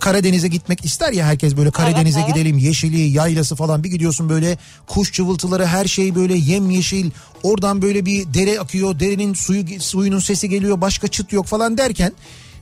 [0.00, 2.28] Karadeniz'e gitmek ister ya herkes böyle Karadeniz'e evet.
[2.28, 7.10] gidelim yeşili yaylası falan bir gidiyorsun böyle kuş cıvıltıları her şey böyle yemyeşil
[7.42, 12.12] oradan böyle bir dere akıyor derenin suyu suyunun sesi geliyor başka çıt yok falan derken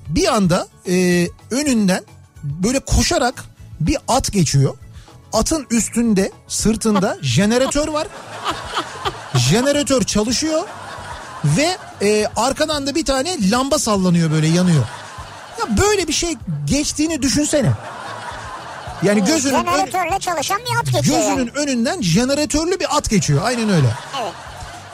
[0.09, 2.05] bir anda e, önünden
[2.45, 3.45] böyle koşarak
[3.81, 4.77] bir at geçiyor
[5.33, 8.07] atın üstünde sırtında jeneratör var
[9.37, 10.63] jeneratör çalışıyor
[11.45, 14.85] ve e, arkadan da bir tane lamba sallanıyor böyle yanıyor.
[15.59, 16.35] Ya böyle bir şey
[16.65, 17.71] geçtiğini düşünsene.
[19.03, 21.51] Yani gözünün ön- Jeneratörle çalışan bir at geçiyor gözünün yani.
[21.55, 23.41] önünden jeneratörlü bir at geçiyor.
[23.45, 23.87] Aynen öyle.
[24.23, 24.33] Evet.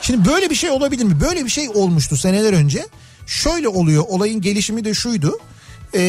[0.03, 1.21] Şimdi böyle bir şey olabilir mi?
[1.21, 2.87] Böyle bir şey olmuştu seneler önce.
[3.27, 5.39] Şöyle oluyor olayın gelişimi de şuydu.
[5.95, 6.01] Ee,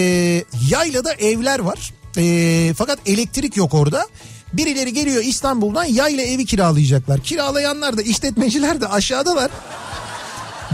[0.69, 1.93] yaylada evler var.
[2.17, 4.07] Ee, fakat elektrik yok orada.
[4.53, 7.19] Birileri geliyor İstanbul'dan yayla evi kiralayacaklar.
[7.19, 9.51] Kiralayanlar da işletmeciler de aşağıdalar.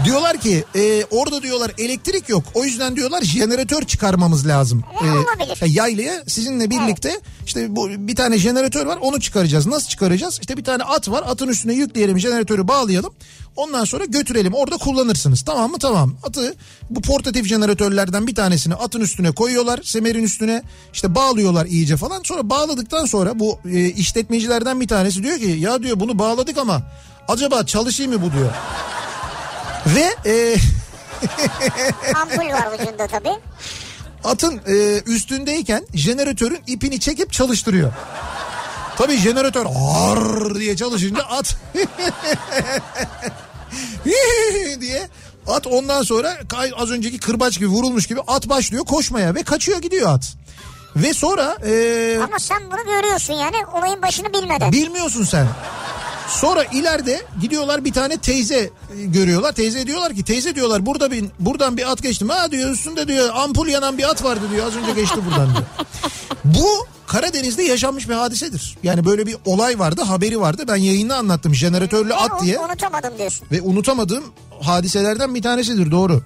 [0.04, 2.44] Diyorlar ki e, orada diyorlar elektrik yok.
[2.54, 4.84] O yüzden diyorlar jeneratör çıkarmamız lazım.
[5.04, 5.58] E, olabilir.
[5.62, 9.66] e, yaylaya sizinle birlikte işte bu bir tane jeneratör var onu çıkaracağız.
[9.66, 10.38] Nasıl çıkaracağız?
[10.40, 11.24] İşte bir tane at var.
[11.26, 13.12] Atın üstüne yükleyelim jeneratörü bağlayalım.
[13.56, 14.54] Ondan sonra götürelim.
[14.54, 15.42] Orada kullanırsınız.
[15.42, 15.78] Tamam mı?
[15.78, 16.14] Tamam.
[16.22, 16.54] Atı
[16.90, 19.80] bu portatif jeneratörlerden bir tanesini atın üstüne koyuyorlar.
[19.84, 20.62] Semerin üstüne
[20.92, 22.20] işte bağlıyorlar iyice falan.
[22.24, 26.82] Sonra bağladıktan sonra bu e, işletmecilerden bir tanesi diyor ki ya diyor bunu bağladık ama
[27.28, 28.50] acaba çalışayım mı bu diyor.
[29.86, 30.54] Ve e,
[32.14, 33.34] Ampul var ucunda tabii.
[34.24, 37.92] atın e, üstündeyken jeneratörün ipini çekip çalıştırıyor.
[38.98, 39.66] Tabii jeneratör
[40.06, 41.56] ar diye çalışınca at
[44.80, 45.08] diye
[45.46, 46.36] at ondan sonra
[46.76, 50.34] az önceki kırbaç gibi vurulmuş gibi at başlıyor koşmaya ve kaçıyor gidiyor at.
[50.96, 54.72] Ve sonra e, Ama sen bunu görüyorsun yani olayın başını bilmeden.
[54.72, 55.46] bilmiyorsun sen.
[56.30, 58.70] Sonra ileride gidiyorlar bir tane teyze e,
[59.04, 59.52] görüyorlar.
[59.52, 62.24] Teyze diyorlar ki teyze diyorlar burada bir buradan bir at geçti.
[62.28, 64.66] Ha diyor üstünde diyor ampul yanan bir at vardı diyor.
[64.66, 65.64] Az önce geçti buradan diyor.
[66.44, 68.78] Bu Karadeniz'de yaşanmış bir hadisedir.
[68.82, 70.64] Yani böyle bir olay vardı haberi vardı.
[70.68, 72.58] Ben yayında anlattım jeneratörlü at diye.
[72.58, 73.46] Unutamadım diyorsun.
[73.52, 74.24] Ve unutamadığım
[74.60, 76.22] hadiselerden bir tanesidir doğru.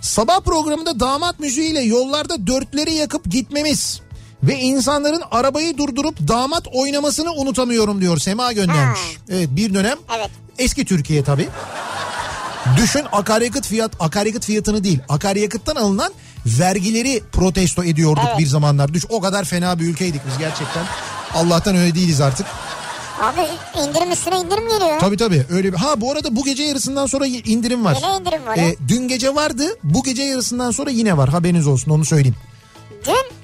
[0.00, 4.00] Sabah programında damat müziğiyle yollarda dörtleri yakıp gitmemiz
[4.42, 9.00] ve insanların arabayı durdurup damat oynamasını unutamıyorum diyor Sema göndermiş.
[9.00, 9.22] Ha.
[9.30, 10.30] Evet bir dönem Evet.
[10.58, 11.48] eski Türkiye tabii.
[12.76, 16.12] Düşün akaryakıt fiyat akaryakıt fiyatını değil akaryakıttan alınan
[16.46, 18.38] vergileri protesto ediyorduk Evet.
[18.38, 18.94] bir zamanlar.
[18.94, 20.84] Düş o kadar fena bir ülkeydik biz gerçekten.
[21.34, 22.46] Allah'tan öyle değiliz artık.
[23.22, 23.40] Abi
[23.88, 25.00] indirim üstüne indirim geliyor.
[25.00, 25.78] Tabii tabii öyle bir.
[25.78, 27.96] Ha bu arada bu gece yarısından sonra indirim var.
[28.02, 28.56] Yine indirim var.
[28.56, 32.36] Ee, dün gece vardı bu gece yarısından sonra yine var haberiniz olsun onu söyleyeyim.
[33.06, 33.39] Dün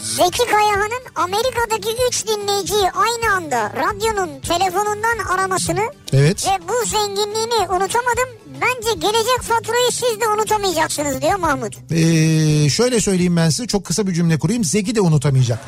[0.00, 6.46] Zeki Kayahan'ın Amerika'daki 3 dinleyiciyi aynı anda radyonun telefonundan aramasını Evet.
[6.46, 8.28] ve bu zenginliğini unutamadım.
[8.60, 11.74] Bence gelecek faturayı siz de unutamayacaksınız diyor Mahmut.
[11.90, 14.64] Ee, şöyle söyleyeyim ben size çok kısa bir cümle kurayım.
[14.64, 15.58] Zeki de unutamayacak.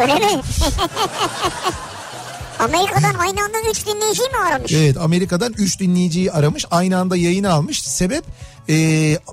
[0.00, 0.20] Öyle mi?
[2.58, 4.72] Amerika'dan aynı anda 3 dinleyiciyi mi aramış?
[4.72, 7.82] Evet Amerika'dan 3 dinleyiciyi aramış aynı anda yayını almış.
[7.82, 8.24] Sebep
[8.68, 8.72] ee,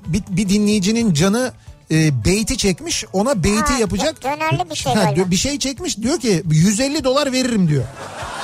[0.06, 1.52] bir, bir dinleyicinin canı
[1.92, 4.22] e, beyti çekmiş ona beyti Ha, yapacak.
[4.24, 5.30] dönerli bir şey Ha, galiba.
[5.30, 7.84] bir şey çekmiş diyor ki 150 dolar veririm diyor.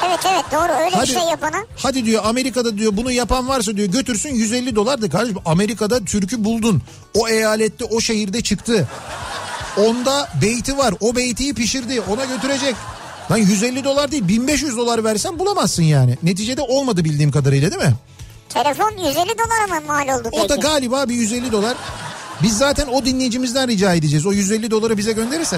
[0.08, 1.56] Evet evet doğru öyle Hadi, bir şey yapana.
[1.76, 6.44] hadi diyor Amerika'da diyor bunu yapan varsa diyor götürsün 150 dolar da kardeşim Amerika'da türkü
[6.44, 6.82] buldun.
[7.14, 8.88] O eyalette o şehirde çıktı.
[9.76, 12.74] Onda beyti var o beytiyi pişirdi ona götürecek.
[13.30, 16.16] Lan 150 dolar değil 1500 dolar versen bulamazsın yani.
[16.22, 17.94] Neticede olmadı bildiğim kadarıyla değil mi?
[18.48, 20.60] Telefon 150 dolara mı mal oldu O da peki?
[20.60, 21.76] galiba bir 150 dolar.
[22.42, 24.26] Biz zaten o dinleyicimizden rica edeceğiz.
[24.26, 25.56] O 150 doları bize gönderirse.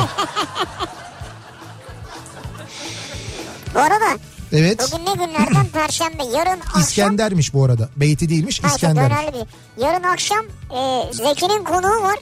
[3.75, 4.05] Bu arada
[4.53, 4.93] Evet.
[4.93, 6.83] bugün ne günlerden perşembe yarın akşam.
[6.83, 7.89] İskender'miş bu arada.
[7.97, 9.13] Beyti değilmiş İskender.
[9.83, 12.17] Yarın akşam e, Zeki'nin konuğu var.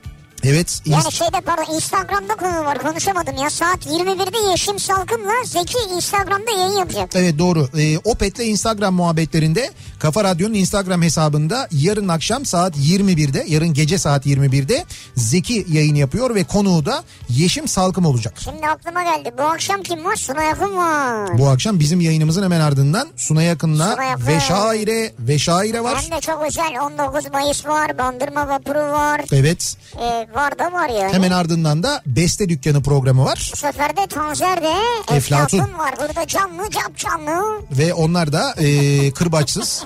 [0.47, 0.81] Evet.
[0.87, 3.51] Yani şeyde pardon Instagram'da konuğu var konuşamadım ya.
[3.51, 7.11] Saat 21'de Yeşim Salkım'la Zeki Instagram'da yayın yapacak.
[7.15, 7.69] Evet doğru.
[7.79, 14.27] Ee, Opet'le Instagram muhabbetlerinde Kafa Radyo'nun Instagram hesabında yarın akşam saat 21'de, yarın gece saat
[14.27, 14.85] 21'de
[15.17, 18.35] Zeki yayın yapıyor ve konuğu da Yeşim Salkım olacak.
[18.45, 19.33] Şimdi aklıma geldi.
[19.39, 20.17] Bu akşam kim var?
[20.17, 21.39] Sunay Akın var.
[21.39, 24.27] Bu akşam bizim yayınımızın hemen ardından Sunay Akın'la Sunay Akın.
[24.27, 25.99] ve şaire ve şaire var.
[26.03, 27.99] Hem de çok özel 19 Mayıs var.
[27.99, 29.21] Bandırma Vapuru var.
[29.33, 29.77] Evet.
[30.01, 31.13] E, var da var yani.
[31.13, 33.51] Hemen ardından da Beste Dükkanı programı var.
[33.53, 34.73] Bu sefer de Tanzer'de
[35.17, 35.59] Eflatun.
[35.59, 35.95] Eflatun var.
[36.01, 37.61] Burada canlı cap canlı.
[37.71, 39.85] Ve onlar da e, kırbaçsız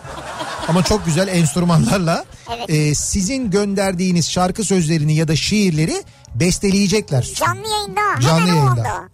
[0.69, 2.25] ama çok güzel enstrümanlarla
[2.57, 2.71] Evet.
[2.71, 6.03] e, sizin gönderdiğiniz şarkı sözlerini ya da şiirleri
[6.35, 7.23] besteleyecekler.
[7.35, 8.21] Canlı yayında.
[8.21, 8.71] Canlı hemen yayında.
[8.71, 9.09] anda.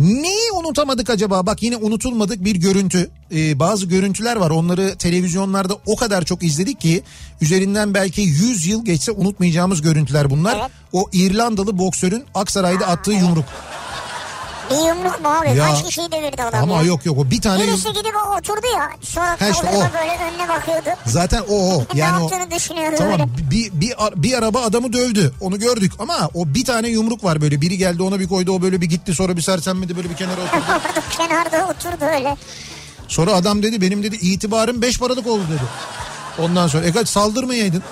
[0.00, 1.46] Neyi unutamadık acaba?
[1.46, 3.10] Bak yine unutulmadık bir görüntü.
[3.32, 4.50] Ee, bazı görüntüler var.
[4.50, 7.02] Onları televizyonlarda o kadar çok izledik ki
[7.40, 10.56] üzerinden belki 100 yıl geçse unutmayacağımız görüntüler bunlar.
[10.60, 10.70] Evet.
[10.92, 13.44] O İrlandalı boksörün Aksaray'da attığı yumruk.
[14.70, 15.58] Bir yumruk mu abi?
[15.58, 15.66] Ya.
[15.66, 16.82] Kaç kişiyi devirdi adam Ama ya?
[16.82, 18.90] yok yok o bir tane yum- Birisi gidip o oturdu ya.
[19.02, 19.80] Sonra Ha işte o.
[19.80, 20.88] böyle önüne bakıyordu.
[21.06, 21.84] zaten o o.
[21.94, 23.50] ne Yani o yaptığını düşünüyordu Tamam böyle.
[23.50, 27.60] bir, bir, bir araba adamı dövdü onu gördük ama o bir tane yumruk var böyle
[27.60, 30.40] biri geldi ona bir koydu o böyle bir gitti sonra bir sersemledi böyle bir kenara
[30.40, 30.62] oturdu.
[31.16, 32.36] Kenarda oturdu öyle.
[33.08, 35.62] Sonra adam dedi benim dedi itibarım beş paralık oldu dedi.
[36.38, 37.82] Ondan sonra e kaç saldırmayaydın.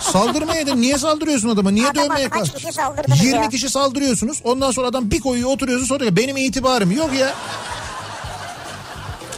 [0.00, 0.80] Saldırmayaydın.
[0.80, 1.70] Niye saldırıyorsun adama?
[1.70, 3.48] Niye Adama dövmeye kaç kişi saldırdınız 20 ya?
[3.48, 4.40] kişi saldırıyorsunuz.
[4.44, 7.34] Ondan sonra adam bir koyuyor oturuyorsun sonra diyor, benim itibarım yok ya.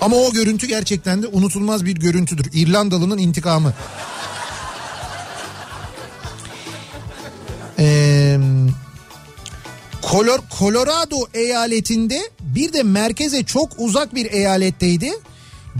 [0.00, 2.50] Ama o görüntü gerçekten de unutulmaz bir görüntüdür.
[2.52, 3.72] İrlandalı'nın intikamı.
[7.78, 8.40] Eee
[10.10, 15.12] Color, Colorado eyaletinde bir de merkeze çok uzak bir eyaletteydi.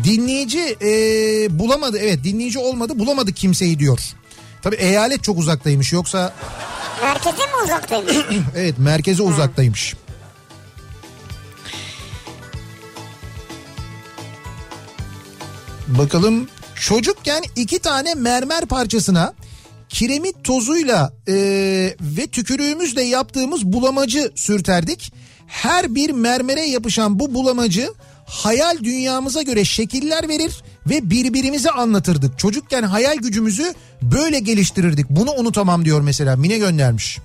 [0.05, 0.89] Dinleyici e,
[1.59, 4.01] bulamadı evet dinleyici olmadı bulamadı kimseyi diyor.
[4.62, 6.32] Tabi eyalet çok uzaktaymış yoksa
[7.02, 8.16] Merkeze mi uzaktaymış?
[8.56, 9.94] evet merkeze uzaktaymış.
[15.86, 19.35] Bakalım çocukken iki tane mermer parçasına
[19.89, 21.35] kiremit tozuyla e,
[22.01, 25.12] ve tükürüğümüzle yaptığımız bulamacı sürterdik.
[25.47, 27.93] Her bir mermere yapışan bu bulamacı
[28.27, 32.39] hayal dünyamıza göre şekiller verir ve birbirimize anlatırdık.
[32.39, 35.11] Çocukken hayal gücümüzü böyle geliştirirdik.
[35.11, 37.19] Bunu unutamam diyor mesela Mine göndermiş.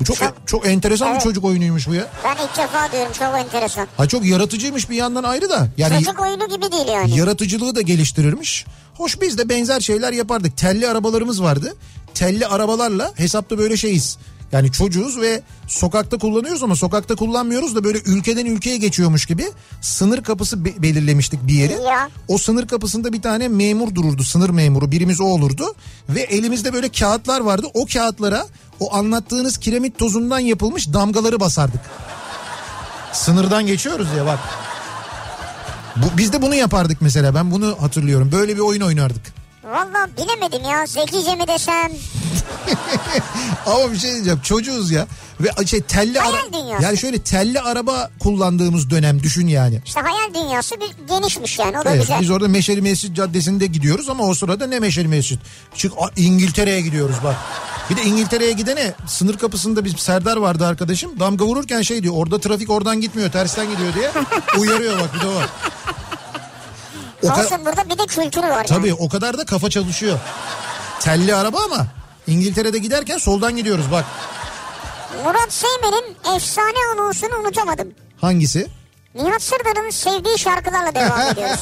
[0.00, 1.22] Bu çok Çok- çok enteresan bir Evet.
[1.22, 2.06] çocuk oyunuymuş bu ya.
[2.24, 3.86] Ben ilk defa diyorum çok enteresan.
[3.96, 5.68] Ha çok yaratıcıymış bir yandan ayrı da.
[5.76, 7.18] Yani Çocuk oyunu gibi değil yani.
[7.18, 8.64] yaratıcılığı da geliştirirmiş.
[8.94, 10.56] Hoş biz de benzer şeyler yapardık.
[10.56, 11.74] Telli arabalarımız vardı.
[12.14, 14.18] Telli arabalarla hesapta böyle şeyiz.
[14.56, 19.44] Yani çocuğuz ve sokakta kullanıyoruz ama sokakta kullanmıyoruz da böyle ülkeden ülkeye geçiyormuş gibi
[19.80, 21.72] sınır kapısı be- belirlemiştik bir yeri.
[21.72, 22.08] Ya.
[22.28, 25.74] O sınır kapısında bir tane memur dururdu sınır memuru birimiz o olurdu
[26.08, 28.46] ve elimizde böyle kağıtlar vardı o kağıtlara
[28.80, 31.80] o anlattığınız kiremit tozundan yapılmış damgaları basardık.
[33.12, 34.38] Sınırdan geçiyoruz ya bak.
[35.96, 39.35] Bu, biz de bunu yapardık mesela ben bunu hatırlıyorum böyle bir oyun oynardık.
[39.66, 41.92] Valla bilemedim ya zekice mi desem.
[43.66, 45.06] Ama bir şey diyeceğim çocuğuz ya
[45.40, 46.82] ve şey telli Hayal ara- dünyası.
[46.84, 49.80] yani şöyle telli araba kullandığımız dönem düşün yani.
[49.86, 52.20] İşte hayal dünyası bir genişmiş yani o da Evet, güzel.
[52.20, 55.38] biz orada Meşeli Mescid Caddesi'nde gidiyoruz ama o sırada ne Meşeli Mescid?
[55.74, 57.36] Çık İngiltere'ye gidiyoruz bak.
[57.90, 61.20] Bir de İngiltere'ye gidene sınır kapısında biz Serdar vardı arkadaşım.
[61.20, 64.10] Damga vururken şey diyor orada trafik oradan gitmiyor tersten gidiyor diye
[64.58, 65.40] uyarıyor bak bir de o.
[67.26, 68.98] O ka- Olsun burada bir de kültürü var Tabii yani.
[69.00, 70.18] o kadar da kafa çalışıyor.
[71.00, 71.86] Telli araba ama
[72.26, 74.04] İngiltere'de giderken soldan gidiyoruz bak.
[75.24, 77.88] Murat Seymen'in efsane anonsunu unutamadım.
[78.20, 78.66] Hangisi?
[79.14, 81.60] Nihat Sırdar'ın sevdiği şarkılarla devam ediyoruz.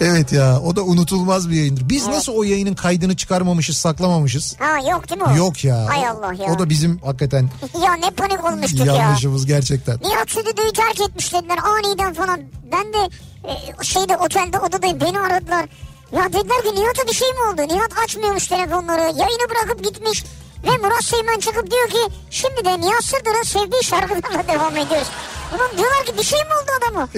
[0.00, 1.88] Evet ya o da unutulmaz bir yayındır.
[1.88, 4.56] Biz nasıl o yayının kaydını çıkarmamışız saklamamışız?
[4.58, 5.36] Ha yok değil mi o?
[5.36, 5.86] Yok ya.
[5.88, 6.52] Hay Allah ya.
[6.54, 7.50] O da bizim hakikaten
[7.84, 8.94] Ya ne panik olmuştuk ya.
[8.94, 9.98] yanlışımız gerçekten.
[10.04, 12.40] Nihat stüdyoyu terk etmiş dediler aniden falan.
[12.72, 13.08] Ben de
[13.44, 15.66] e, şeyde otelde odadayım beni aradılar.
[16.12, 17.74] Ya dediler ki Nihat'a bir şey mi oldu?
[17.74, 19.00] Nihat açmıyormuş telefonları.
[19.00, 20.24] Yayını bırakıp gitmiş.
[20.66, 25.08] Ve Murat Seymen çıkıp diyor ki şimdi de Nihat Sırdar'ın sevdiği şarkılarla devam ediyoruz.
[25.54, 27.00] Ulan diyorlar ki bir şey mi oldu adama?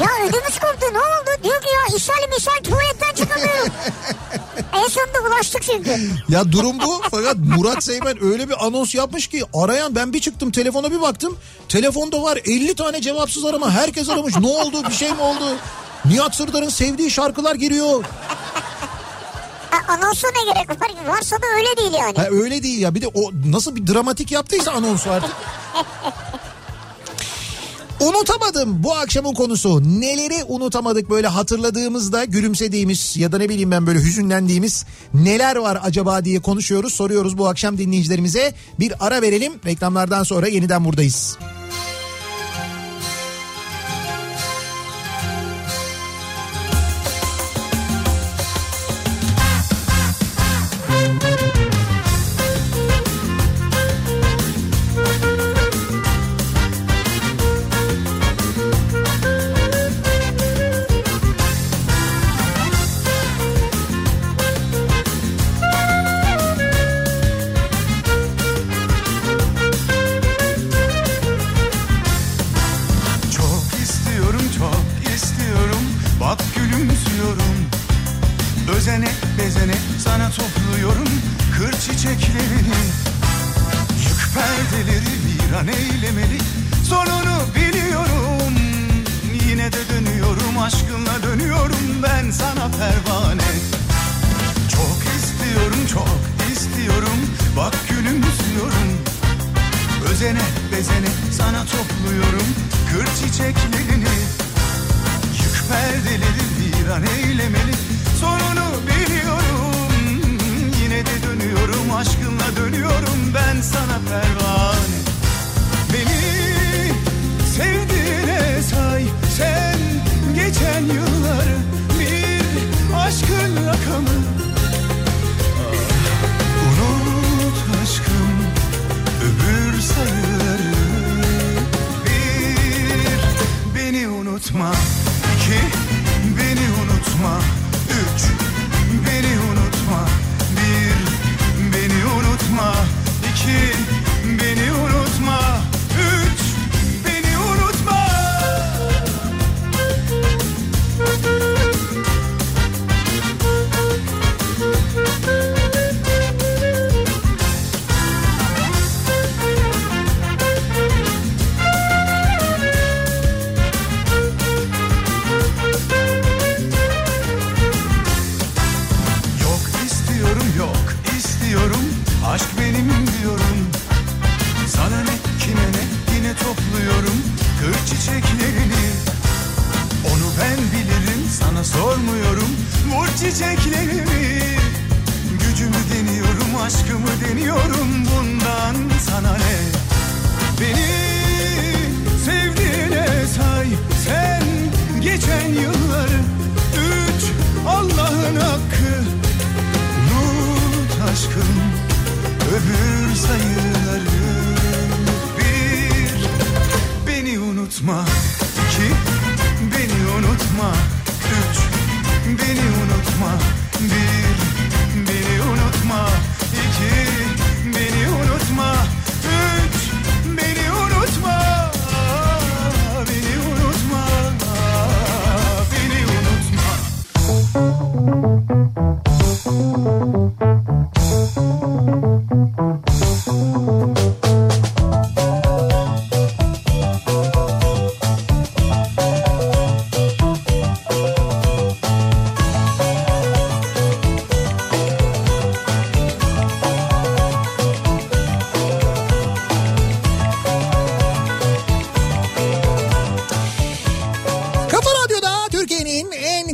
[0.00, 1.42] ya ödümüz koptu ne oldu?
[1.42, 3.72] Diyor ki ya ishal misal tuvaletten çıkamıyorum.
[4.74, 6.10] en sonunda ulaştık çünkü.
[6.28, 10.50] Ya durum bu fakat Murat Seymen öyle bir anons yapmış ki arayan ben bir çıktım
[10.50, 11.38] telefona bir baktım.
[11.68, 15.56] Telefonda var 50 tane cevapsız arama herkes aramış ne oldu bir şey mi oldu?
[16.04, 18.04] Nihat Sırdar'ın sevdiği şarkılar giriyor.
[19.70, 20.90] Ha, anonsa ne gerek var?
[21.06, 22.18] Varsa da öyle değil yani.
[22.18, 25.30] Ha öyle değil ya bir de o nasıl bir dramatik yaptıysa anonsu artık.
[28.00, 29.82] Unutamadım bu akşamın konusu.
[30.00, 36.24] Neleri unutamadık böyle hatırladığımızda gülümsediğimiz ya da ne bileyim ben böyle hüzünlendiğimiz neler var acaba
[36.24, 38.54] diye konuşuyoruz, soruyoruz bu akşam dinleyicilerimize.
[38.80, 39.52] Bir ara verelim.
[39.66, 41.38] Reklamlardan sonra yeniden buradayız.
[41.40, 41.55] Çok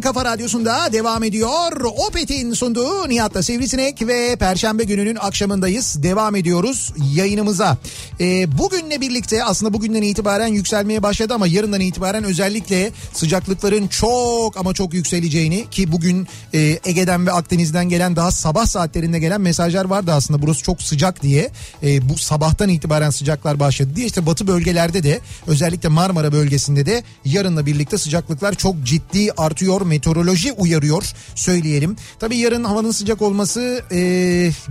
[0.02, 1.80] kafa radyosunda devam ediyor.
[2.08, 6.02] Opet'in sunduğu Nihat'la Sivrisinek ve Perşembe gününün akşamındayız.
[6.02, 7.78] Devam ediyoruz yayınımıza.
[8.20, 14.74] Ee, bugünle birlikte aslında bugünden itibaren yükselmeye başladı ama yarından itibaren özellikle sıcaklıkların çok ama
[14.74, 20.12] çok yükseleceğini ki bugün e, Ege'den ve Akdeniz'den gelen daha sabah saatlerinde gelen mesajlar vardı
[20.12, 21.50] aslında burası çok sıcak diye.
[21.82, 27.02] E, bu sabahtan itibaren sıcaklar başladı diye işte batı bölgelerde de özellikle Marmara bölgesinde de
[27.24, 29.91] yarınla birlikte sıcaklıklar çok ciddi artıyor.
[29.92, 31.04] Meteoroloji uyarıyor
[31.34, 31.96] söyleyelim.
[32.20, 33.98] Tabii yarın havanın sıcak olması e,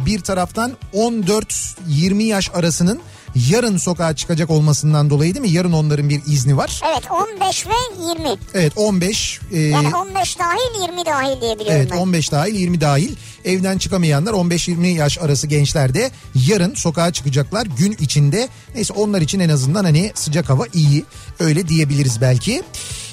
[0.05, 2.99] bir taraftan 14-20 yaş arasının
[3.49, 5.51] yarın sokağa çıkacak olmasından dolayı değil mi?
[5.51, 6.81] Yarın onların bir izni var.
[6.91, 7.71] Evet 15 ve
[8.09, 8.29] 20.
[8.53, 11.97] Evet 15 e, Yani 15 dahil 20 dahil diye biliyorum Evet ben.
[11.97, 13.15] 15 dahil 20 dahil
[13.45, 16.11] evden çıkamayanlar 15-20 yaş arası gençler de
[16.47, 18.49] yarın sokağa çıkacaklar gün içinde.
[18.75, 21.05] Neyse onlar için en azından hani sıcak hava iyi
[21.39, 22.63] öyle diyebiliriz belki.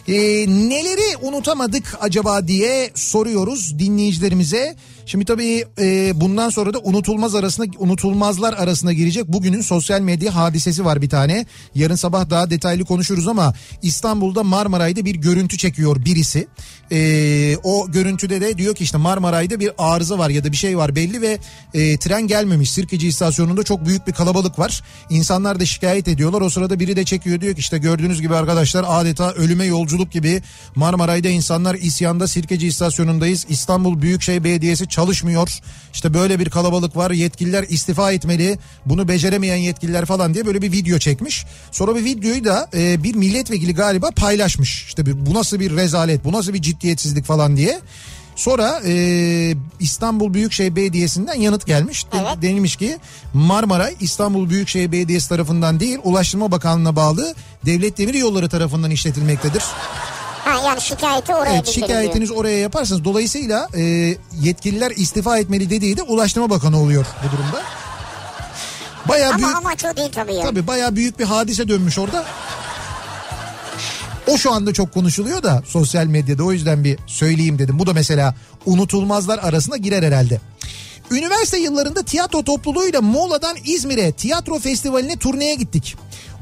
[0.09, 0.14] Ee,
[0.48, 4.76] neleri unutamadık acaba diye soruyoruz dinleyicilerimize.
[5.09, 10.85] Şimdi tabii e, bundan sonra da unutulmaz arasına unutulmazlar arasına girecek bugünün sosyal medya hadisesi
[10.85, 11.47] var bir tane.
[11.74, 16.48] Yarın sabah daha detaylı konuşuruz ama İstanbul'da Marmaray'da bir görüntü çekiyor birisi.
[16.93, 20.78] E, o görüntüde de diyor ki işte Marmaray'da bir arıza var ya da bir şey
[20.78, 21.39] var belli ve
[21.74, 22.70] e, tren gelmemiş.
[22.70, 24.82] Sirkeci istasyonunda çok büyük bir kalabalık var.
[25.10, 26.40] İnsanlar da şikayet ediyorlar.
[26.40, 30.43] O sırada biri de çekiyor diyor ki işte gördüğünüz gibi arkadaşlar adeta ölüme yolculuk gibi
[30.74, 33.47] Marmaray'da insanlar isyanda Sirkeci istasyonundayız.
[33.48, 35.48] İstanbul Büyükşehir Belediyesi çalışmıyor.
[35.92, 37.10] İşte böyle bir kalabalık var.
[37.10, 38.58] Yetkililer istifa etmeli.
[38.86, 41.46] Bunu beceremeyen yetkililer falan diye böyle bir video çekmiş.
[41.72, 44.84] Sonra bir videoyu da e, bir milletvekili galiba paylaşmış.
[44.88, 47.80] İşte bir, bu nasıl bir rezalet, bu nasıl bir ciddiyetsizlik falan diye.
[48.36, 48.92] Sonra e,
[49.80, 52.06] İstanbul Büyükşehir Belediyesi'nden yanıt gelmiş.
[52.14, 52.42] Evet.
[52.42, 52.98] Denilmiş ki
[53.34, 57.34] Marmaray İstanbul Büyükşehir Belediyesi tarafından değil Ulaştırma Bakanlığı'na bağlı
[57.66, 59.62] Devlet Demir Yolları tarafından işletilmektedir.
[60.48, 63.82] Ha yani şikayeti oraya Evet şikayetiniz oraya yaparsanız dolayısıyla e,
[64.40, 67.62] yetkililer istifa etmeli dediği de Ulaştırma Bakanı oluyor bu durumda.
[69.08, 69.38] Baya diyor.
[69.38, 70.42] büyük Ama amaç o değil tabii ya.
[70.42, 72.24] tabii baya büyük bir hadise dönmüş orada.
[74.26, 77.78] O şu anda çok konuşuluyor da sosyal medyada o yüzden bir söyleyeyim dedim.
[77.78, 78.34] Bu da mesela
[78.66, 80.40] unutulmazlar arasına girer herhalde.
[81.10, 85.96] Üniversite yıllarında tiyatro topluluğuyla Muğla'dan İzmir'e tiyatro festivaline turneye gittik.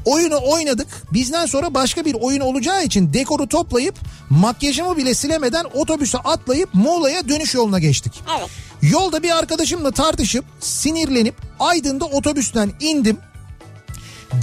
[0.07, 0.87] Oyunu oynadık.
[1.13, 3.95] Bizden sonra başka bir oyun olacağı için dekoru toplayıp
[4.29, 8.23] makyajımı bile silemeden otobüse atlayıp Muğla'ya dönüş yoluna geçtik.
[8.39, 8.49] Evet.
[8.81, 13.17] Yolda bir arkadaşımla tartışıp sinirlenip Aydın'da otobüsten indim.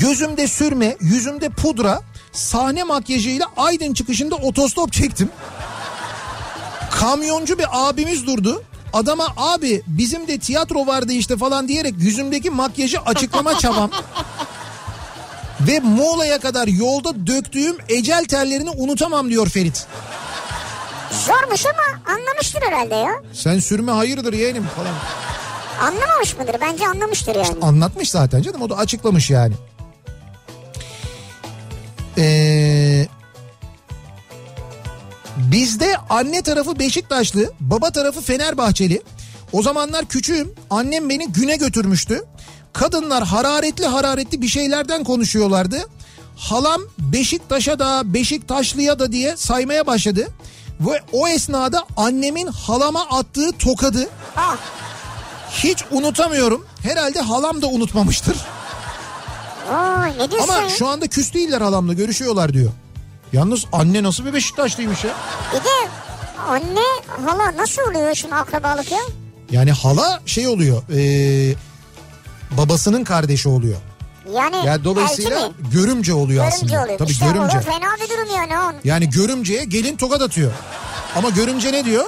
[0.01, 5.29] Gözümde sürme, yüzümde pudra, sahne makyajıyla Aydın çıkışında otostop çektim.
[6.91, 8.63] Kamyoncu bir abimiz durdu.
[8.93, 13.91] Adama abi bizim de tiyatro vardı işte falan diyerek yüzümdeki makyajı açıklama çabam.
[15.67, 19.87] Ve Muğla'ya kadar yolda döktüğüm ecel terlerini unutamam diyor Ferit.
[21.27, 23.13] Zormuş ama anlamıştır herhalde ya.
[23.33, 24.95] Sen sürme hayırdır yeğenim falan.
[25.81, 26.57] Anlamamış mıdır?
[26.61, 27.57] Bence anlamıştır yani.
[27.63, 29.55] Anlatmış zaten canım o da açıklamış yani.
[32.19, 33.07] Ee,
[35.37, 39.03] bizde anne tarafı Beşiktaşlı, baba tarafı Fenerbahçeli.
[39.53, 40.55] O zamanlar küçüğüm.
[40.71, 42.25] Annem beni güne götürmüştü.
[42.75, 45.79] Kadınlar hararetli hararetli bir şeylerden konuşuyorlardı.
[46.37, 50.29] Halam Beşiktaş'a da Beşiktaşlı'ya da diye saymaya başladı.
[50.81, 54.57] Ve o esnada annemin halama attığı tokadı Ah,
[55.51, 56.67] hiç unutamıyorum.
[56.83, 58.37] Herhalde halam da unutmamıştır.
[59.73, 62.71] vay ne diyorsun Ama şu anda küs değiller halamla görüşüyorlar diyor.
[63.33, 65.11] Yalnız anne nasıl bir Beşiktaşlıymış ya.
[65.53, 65.89] Bir de
[66.49, 66.81] anne
[67.27, 68.99] hala nasıl oluyor şimdi akrabalık ya?
[69.51, 70.83] Yani hala şey oluyor.
[70.89, 71.55] eee,
[72.51, 73.77] babasının kardeşi oluyor.
[74.35, 75.71] Yani Yani dolayısıyla elçi mi?
[75.73, 76.83] görümce oluyor Görümce aslında.
[76.85, 76.99] oluyor.
[76.99, 77.57] Tabii işte görümce.
[77.57, 78.75] olur fena bir durum yani on.
[78.85, 80.53] Yani görümceye gelin tokat atıyor.
[81.17, 82.05] Ama görümce ne diyor?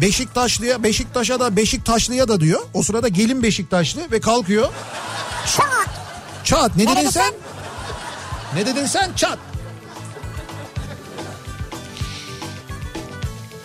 [0.00, 2.60] Beşiktaşlı'ya Beşiktaş'a da Beşiktaşlı'ya da diyor.
[2.74, 4.68] O sırada gelin Beşiktaşlı ve kalkıyor.
[5.56, 5.66] Çat.
[6.44, 7.10] Çat ne Ne dedin sen?
[7.10, 7.34] sen?
[8.54, 9.10] Ne dedin sen?
[9.16, 9.38] Çat.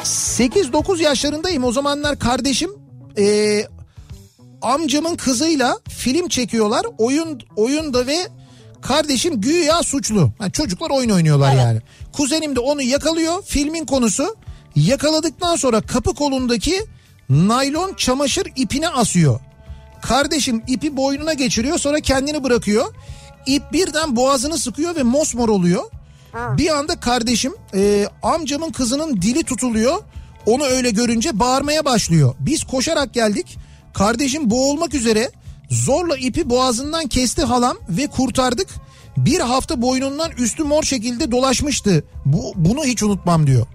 [0.04, 1.64] 8-9 yaşlarındayım.
[1.64, 2.70] O zamanlar kardeşim
[3.18, 3.68] eee,
[4.64, 6.86] amcamın kızıyla film çekiyorlar.
[6.98, 8.18] Oyun oyunda ve
[8.82, 10.32] kardeşim güya suçlu.
[10.42, 11.82] Yani çocuklar oyun oynuyorlar yani.
[12.14, 13.44] Kuzenim de onu yakalıyor.
[13.46, 14.36] Filmin konusu
[14.76, 16.86] yakaladıktan sonra kapı kolundaki
[17.30, 19.40] naylon çamaşır ipine asıyor.
[20.02, 22.94] Kardeşim ipi boynuna geçiriyor sonra kendini bırakıyor.
[23.46, 25.84] İp birden boğazını sıkıyor ve mosmor oluyor.
[26.58, 30.04] Bir anda kardeşim e, amcamın kızının dili tutuluyor.
[30.46, 32.36] Onu öyle görünce bağırmaya başlıyor.
[32.40, 33.58] Biz koşarak geldik.
[33.94, 35.32] Kardeşim boğulmak üzere
[35.70, 38.68] zorla ipi boğazından kesti halam ve kurtardık.
[39.18, 42.04] Bir hafta boynundan üstü mor şekilde dolaşmıştı.
[42.26, 43.68] Bu bunu hiç unutmam diyor.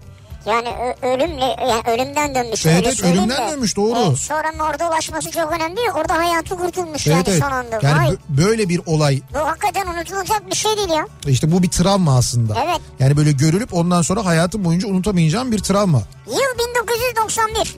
[0.45, 0.69] Yani
[1.01, 2.65] ölümle yani ölümden dönmüş.
[2.65, 3.51] Evet, evet, ölümden de.
[3.51, 4.13] dönmüş, doğru.
[4.13, 5.89] E, sonra orada ulaşması çok önemli değil.
[5.95, 7.39] Orada hayatı kurtulmuş Evet, yani evet.
[7.43, 7.79] son anda.
[7.81, 11.07] Yani Vay, bö- böyle bir olay bu hakikaten unutulacak bir şey değil ya.
[11.27, 12.63] işte bu bir travma aslında.
[12.65, 12.81] Evet.
[12.99, 16.01] Yani böyle görülüp ondan sonra hayatın boyunca unutamayacağım bir travma.
[16.27, 17.75] Yıl 1991.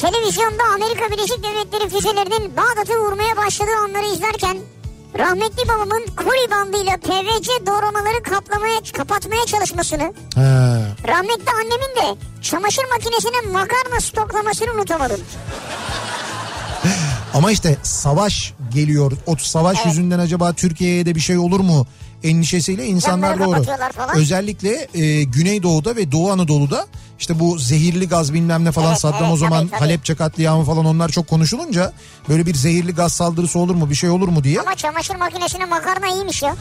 [0.00, 4.58] Televizyonda Amerika Birleşik Devletleri füzelerinin Bağdat'ı vurmaya başladığı anları izlerken
[5.18, 10.02] rahmetli babamın koli bandıyla PVC doğramaları kaplamaya, kapatmaya çalışmasını
[10.34, 10.40] He.
[11.08, 15.20] rahmetli annemin de çamaşır makinesine makarna stoklamasını unutamadım.
[17.34, 19.12] Ama işte savaş geliyor.
[19.26, 19.86] O savaş Evet.
[19.86, 21.86] yüzünden acaba Türkiye'ye de bir şey olur mu?
[22.24, 23.92] Endişesiyle insanlar Camları doğru.
[23.92, 24.16] falan.
[24.16, 26.86] Özellikle e, Güneydoğu'da ve Doğu Anadolu'da
[27.18, 29.80] işte bu zehirli gaz bilmem ne falan Evet, Saddam evet, o zaman tabii, tabii.
[29.80, 31.92] Halepçe katliamı falan onlar çok konuşulunca
[32.28, 34.60] böyle bir zehirli gaz saldırısı olur mu bir şey olur mu diye.
[34.60, 36.56] Ama çamaşır makinesine makarna iyiymiş ya.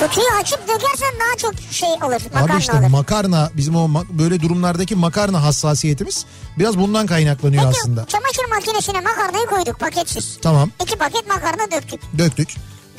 [0.00, 2.22] Kutuyu açıp dökersen daha çok şey alır.
[2.34, 2.86] Makarna Abi işte alır.
[2.88, 6.26] makarna bizim o ma- böyle durumlardaki makarna hassasiyetimiz
[6.58, 8.06] biraz bundan kaynaklanıyor Peki aslında.
[8.06, 10.38] çamaşır makinesine makarnayı koyduk paketsiz.
[10.42, 12.00] Tamam İki paket makarna döktük.
[12.18, 12.48] döktük.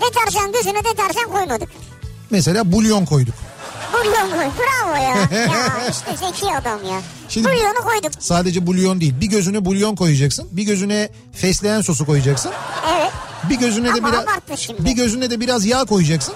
[0.07, 1.69] Deterjan gözüne deterjan koymadık.
[2.29, 3.35] Mesela bulyon koyduk.
[3.93, 4.45] Bulyon koy.
[4.59, 5.15] Bravo ya.
[5.39, 7.01] ya işte zeki adam ya.
[7.29, 8.11] Şimdi- Bulyonu koyduk.
[8.19, 9.13] Sadece bulyon değil.
[9.21, 10.47] Bir gözüne bulyon koyacaksın.
[10.51, 12.51] Bir gözüne fesleğen sosu koyacaksın.
[12.97, 13.11] Evet.
[13.49, 14.85] Bir gözüne de Ama biraz abartma şimdi.
[14.85, 16.35] bir gözüne de biraz yağ koyacaksın.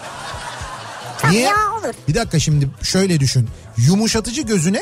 [1.19, 1.41] Tam Niye?
[1.41, 1.94] yağ olur.
[2.07, 3.49] Bir dakika şimdi şöyle düşün.
[3.77, 4.81] Yumuşatıcı gözüne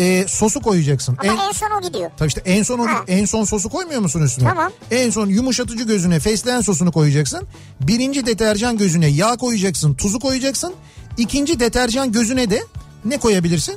[0.00, 1.16] e, sosu koyacaksın.
[1.20, 2.10] Ama En, en son o gidiyor.
[2.16, 3.04] tabii işte en son o- Ha.
[3.08, 4.48] en son sosu koymuyor musun üstüne?
[4.48, 4.72] Tamam.
[4.90, 7.42] En son yumuşatıcı gözüne fesleğen sosunu koyacaksın.
[7.80, 10.74] Birinci deterjan gözüne yağ koyacaksın, tuzu koyacaksın.
[11.18, 12.62] İkinci deterjan gözüne de
[13.04, 13.76] ne koyabilirsin?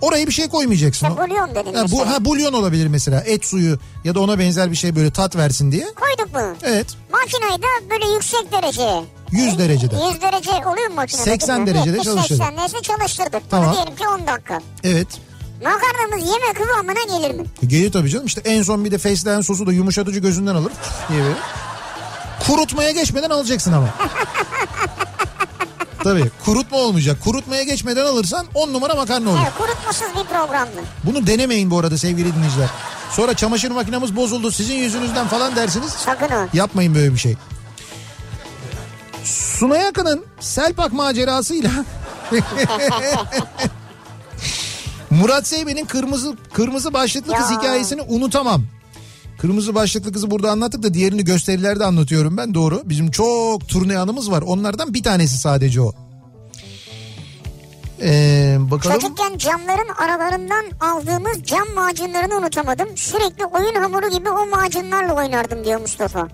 [0.00, 1.08] Oraya bir şey koymayacaksın.
[1.10, 3.20] İşte bulyon dedin Ha, bu ha bulyon olabilir mesela.
[3.20, 5.84] Et suyu ya da ona benzer bir şey böyle tat versin diye.
[5.84, 6.54] Koyduk bunu.
[6.62, 6.86] Evet.
[7.12, 9.04] Makinayı da böyle yüksek dereceye.
[9.32, 9.94] 100 derecede.
[10.12, 11.24] 100 derece oluyor mu makinede?
[11.24, 11.84] 80 bilmiyorum.
[11.86, 12.44] derecede çalıştırdık.
[12.46, 13.42] 80 neyse çalıştırdık.
[13.50, 13.66] Tamam.
[13.66, 14.60] Bunu diyelim ki 10 dakika.
[14.84, 15.06] Evet.
[15.64, 17.44] Makarnamız yeme kıvamına gelir mi?
[17.66, 18.26] Gelir tabii canım.
[18.26, 20.72] İşte en son bir de fesleğen sosu da yumuşatıcı gözünden alır.
[21.08, 21.34] diye böyle.
[22.46, 23.88] Kurutmaya geçmeden alacaksın ama.
[26.04, 27.16] tabii kurutma olmayacak.
[27.24, 29.38] Kurutmaya geçmeden alırsan 10 numara makarna olur.
[29.42, 30.80] Evet kurutmasız bir programdı.
[31.04, 32.68] Bunu denemeyin bu arada sevgili dinleyiciler.
[33.10, 35.92] Sonra çamaşır makinemiz bozuldu sizin yüzünüzden falan dersiniz.
[35.92, 36.46] Sakın o.
[36.52, 37.36] Yapmayın böyle bir şey.
[39.24, 41.70] Sunay Akın'ın Selpak macerasıyla
[45.20, 47.58] Murat Seymen'in kırmızı kırmızı başlıklı kız Ya.
[47.58, 48.62] hikayesini unutamam.
[49.38, 52.82] Kırmızı başlıklı kızı burada anlattık da diğerini gösterilerde anlatıyorum ben doğru.
[52.84, 54.42] Bizim çok turne anımız var.
[54.42, 55.92] Onlardan bir tanesi sadece o.
[58.02, 58.98] Ee, bakalım.
[59.00, 62.88] Çocukken camların aralarından aldığımız cam macunlarını unutamadım.
[62.96, 66.28] Sürekli oyun hamuru gibi o macunlarla oynardım diyor Mustafa.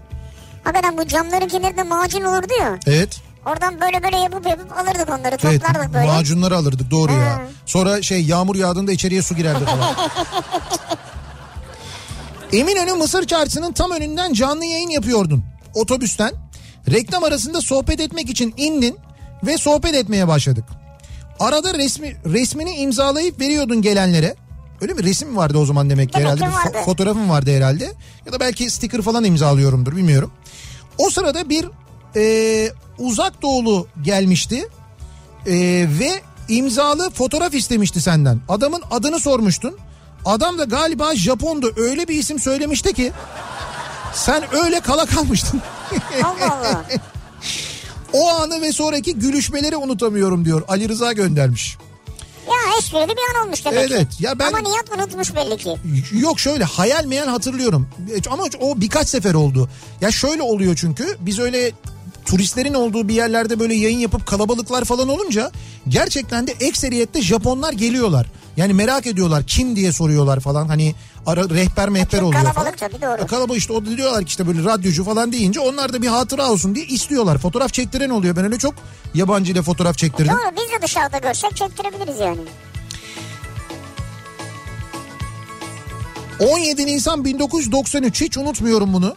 [0.65, 2.79] Hakikaten bu camların kenarında macun olurdu ya.
[2.87, 3.21] Evet.
[3.47, 6.07] Oradan böyle böyle yapıp yapıp alırdık onları Evet toplardık böyle.
[6.07, 7.19] macunları alırdık doğru ya.
[7.31, 7.43] Ha.
[7.67, 9.95] Sonra şey yağmur yağdığında içeriye su girerdi falan.
[12.53, 15.45] Eminönü Mısır Çarşısı'nın tam önünden canlı yayın yapıyordun.
[15.75, 16.33] Otobüsten.
[16.91, 18.97] Reklam arasında sohbet etmek için indin
[19.47, 20.65] ve sohbet etmeye başladık.
[21.41, 24.35] Arada resmi resmini imzalayıp veriyordun gelenlere.
[24.81, 25.05] Öyle mi?
[25.05, 26.41] Resim vardı o zaman demek ki herhalde.
[26.41, 26.79] ki Bir fo- vardı.
[26.85, 27.93] fotoğrafım vardı herhalde.
[28.27, 30.31] Ya da belki sticker falan imzalıyorumdur bilmiyorum.
[30.99, 31.69] O sırada bir
[32.17, 34.69] e, uzak doğulu gelmişti
[35.47, 35.53] E,
[36.01, 38.41] ve imzalı fotoğraf istemişti senden.
[38.49, 39.77] Adamın adını sormuştun.
[40.25, 43.13] Adam da galiba Japon'du öyle bir isim söylemişti ki
[44.15, 45.61] sen öyle kala kalmıştın.
[46.25, 46.85] Allah Allah.
[48.13, 50.63] o anı ve sonraki gülüşmeleri unutamıyorum diyor.
[50.69, 51.77] Ali Rıza göndermiş.
[52.49, 53.95] Ya esprili bir an olmuş demek ki.
[53.95, 55.75] Evet, ya ben- Ama Nihat unutmuş belli ki.
[56.13, 57.89] Yok şöyle hayal meyal hatırlıyorum.
[58.27, 59.69] E, Ama o birkaç sefer oldu.
[60.01, 61.73] Ya şöyle oluyor çünkü biz öyle
[62.29, 65.51] turistlerin olduğu bir yerlerde böyle yayın yapıp kalabalıklar falan olunca
[65.89, 68.27] gerçekten de ekseriyette Japonlar geliyorlar.
[68.57, 70.95] Yani merak ediyorlar kim diye soruyorlar falan hani
[71.27, 72.91] ara, rehber mehber oluyor kalabalık falan.
[72.91, 73.23] tabii, doğru.
[73.23, 76.07] E, Kalabalık işte o da diyorlar ki işte böyle radyocu falan deyince onlar da bir
[76.07, 77.39] hatıra olsun diye istiyorlar.
[77.39, 78.37] Fotoğraf çektiren oluyor.
[78.37, 78.75] Ben öyle çok
[79.15, 80.33] yabancı ile fotoğraf çektirdim.
[80.33, 82.41] Doğru biz de dışarıda görsek çektirebiliriz yani.
[86.41, 89.17] 17 Nisan 1993 hiç unutmuyorum bunu.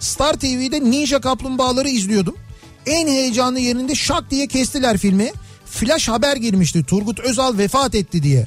[0.00, 2.36] Star TV'de Ninja Kaplumbağaları izliyordum.
[2.86, 5.32] En heyecanlı yerinde şak diye kestiler filmi.
[5.66, 8.46] Flash haber girmişti Turgut Özal vefat etti diye.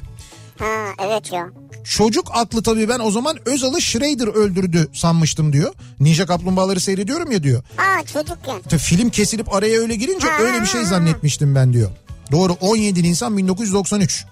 [0.58, 1.48] Ha evet ya.
[1.84, 5.74] Çocuk aklı tabii ben o zaman Özal'ı Schrader öldürdü sanmıştım diyor.
[6.00, 7.62] Ninja Kaplumbağaları seyrediyorum ya diyor.
[7.76, 8.62] Ha çocukken.
[8.68, 11.90] Tabii film kesilip araya öyle girince Ha, öyle bir şey zannetmiştim ben diyor.
[12.32, 14.24] Doğru 17 Nisan 1993.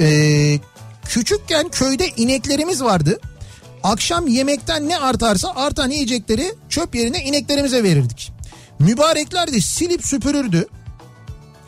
[0.00, 0.58] Ee,
[1.04, 3.20] küçükken köyde ineklerimiz vardı.
[3.84, 8.32] Akşam yemekten ne artarsa artan yiyecekleri çöp yerine ineklerimize verirdik.
[8.78, 10.66] Mübarekler de silip süpürürdü.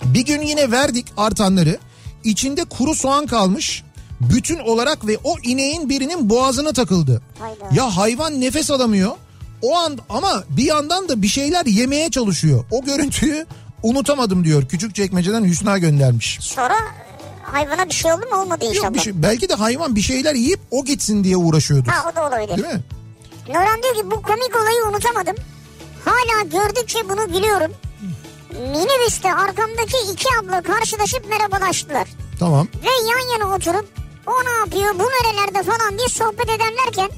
[0.05, 1.79] Bir gün yine verdik artanları.
[2.25, 3.83] İçinde kuru soğan kalmış.
[4.21, 7.23] Bütün olarak ve o ineğin birinin boğazına takıldı.
[7.39, 7.75] Hayda.
[7.75, 9.13] Ya hayvan nefes alamıyor.
[9.63, 12.65] O an ama bir yandan da bir şeyler yemeye çalışıyor.
[12.71, 13.47] O görüntüyü
[13.83, 14.69] unutamadım diyor.
[14.69, 16.39] Küçük çekmeceden Hüsna göndermiş.
[16.41, 16.75] Sonra
[17.53, 18.85] hayvana bir şey oldu mu olmadı inşallah.
[18.85, 21.91] Yok bir şey, belki de hayvan bir şeyler yiyip o gitsin diye uğraşıyordur.
[21.91, 22.57] Ha o da olabilir.
[22.57, 22.81] Değil mi?
[23.49, 25.37] Nurhan diyor ki bu komik olayı unutamadım.
[26.05, 27.73] Hala gördükçe bunu gülüyorum.
[28.53, 32.09] Minibüste arkamdaki iki abla karşılaşıp merhabalaştılar.
[32.41, 32.69] Tamam.
[32.85, 33.89] Ve yan yana oturup
[34.27, 37.09] o ne yapıyor bu nerelerde falan diye sohbet ederlerken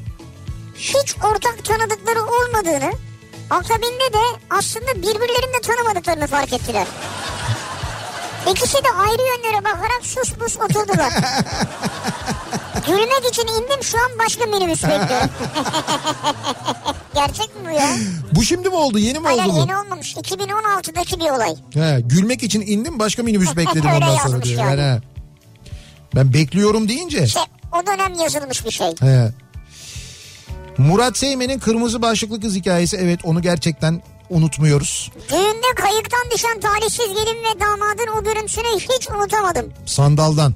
[0.74, 2.92] hiç ortak tanıdıkları olmadığını
[3.50, 6.86] akabinde de aslında birbirlerini de tanımadıklarını fark ettiler.
[8.50, 11.12] İkisi de ayrı yönlere bakarak sus pus oturdular.
[12.86, 15.30] Gülmek için indim şu an başka minibüs bekliyorum.
[17.14, 17.88] Gerçek mi bu ya?
[18.32, 18.98] Bu şimdi mi oldu?
[18.98, 19.58] Yeni mi Hayır oldu bu?
[19.58, 20.14] yeni olmamış.
[20.16, 21.54] 2016'daki bir olay.
[21.74, 24.60] He, gülmek için indim başka minibüs bekledim ondan sonra diyor.
[24.64, 24.80] yani.
[24.80, 25.00] Yani.
[26.14, 27.22] Ben bekliyorum deyince.
[27.24, 27.40] İşte
[27.72, 28.94] o dönem yazılmış bir şey.
[29.00, 29.30] He.
[30.78, 35.10] Murat Seymen'in kırmızı başlıklı kız hikayesi evet onu gerçekten unutmuyoruz.
[35.30, 38.64] Düğünde kayıktan düşen talihsiz gelin ve damadın o görüntüsünü
[38.98, 39.72] hiç unutamadım.
[39.86, 40.54] Sandaldan.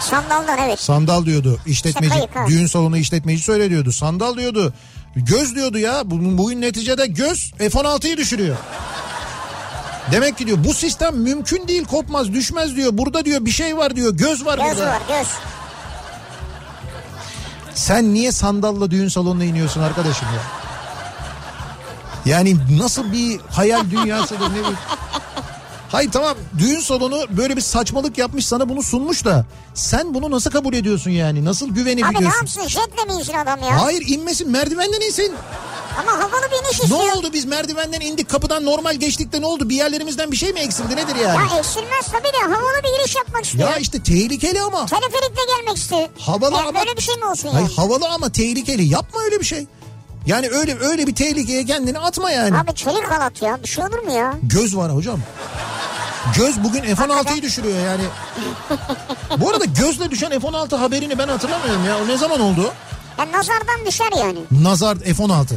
[0.00, 0.80] Sandaldan evet.
[0.80, 2.08] Sandal diyordu işletmeci.
[2.14, 2.46] Şaka yıka.
[2.46, 3.92] düğün salonu işletmeci söyle diyordu.
[3.92, 4.72] Sandal diyordu.
[5.16, 6.02] Göz diyordu ya.
[6.04, 8.56] Bu, bugün neticede göz F-16'yı düşürüyor.
[10.12, 12.90] Demek ki diyor bu sistem mümkün değil kopmaz düşmez diyor.
[12.92, 14.90] Burada diyor bir şey var diyor göz var Göz burada.
[14.90, 15.26] var göz.
[17.74, 20.42] Sen niye sandalla düğün salonuna iniyorsun arkadaşım ya?
[22.26, 24.78] Yani nasıl bir hayal dünyasıdır ne bileyim.
[25.92, 30.50] Hayır tamam düğün salonu böyle bir saçmalık yapmış sana bunu sunmuş da sen bunu nasıl
[30.50, 31.44] kabul ediyorsun yani?
[31.44, 32.38] Nasıl Abi ne güvenebiliyorsun?
[32.38, 33.82] yapsın jetle mi insin adam ya?
[33.82, 35.32] Hayır inmesin merdivenden insin.
[36.00, 37.16] Ama havalı bir iniş Ne istiyor.
[37.16, 39.68] oldu biz merdivenden indik kapıdan normal geçtik de ne oldu?
[39.68, 41.52] Bir yerlerimizden bir şey mi eksildi nedir yani?
[41.52, 43.70] Ya eksilmez tabii de havalı bir giriş yapmak istiyor.
[43.70, 44.86] Ya işte tehlikeli ama.
[44.86, 46.08] Teleferikle gelmek istiyor.
[46.18, 46.74] Havalı Ya ama.
[46.80, 47.76] Böyle bir şey mi olsun Hayır yani?
[47.76, 48.84] havalı ama tehlikeli.
[48.84, 49.66] Yapma öyle bir şey.
[50.26, 52.58] Yani öyle öyle bir tehlikeye kendini atma yani.
[52.58, 54.34] Abi çelik halat ya bir şey olur mu ya?
[54.42, 55.18] Göz var hocam.
[56.36, 58.02] Göz bugün F-16'yı düşürüyor yani.
[59.38, 61.98] Bu arada gözle düşen F-16 haberini ben hatırlamıyorum ya.
[62.04, 62.72] O ne zaman oldu?
[63.18, 64.38] Ya nazardan düşer yani.
[64.50, 65.54] Nazar F-16.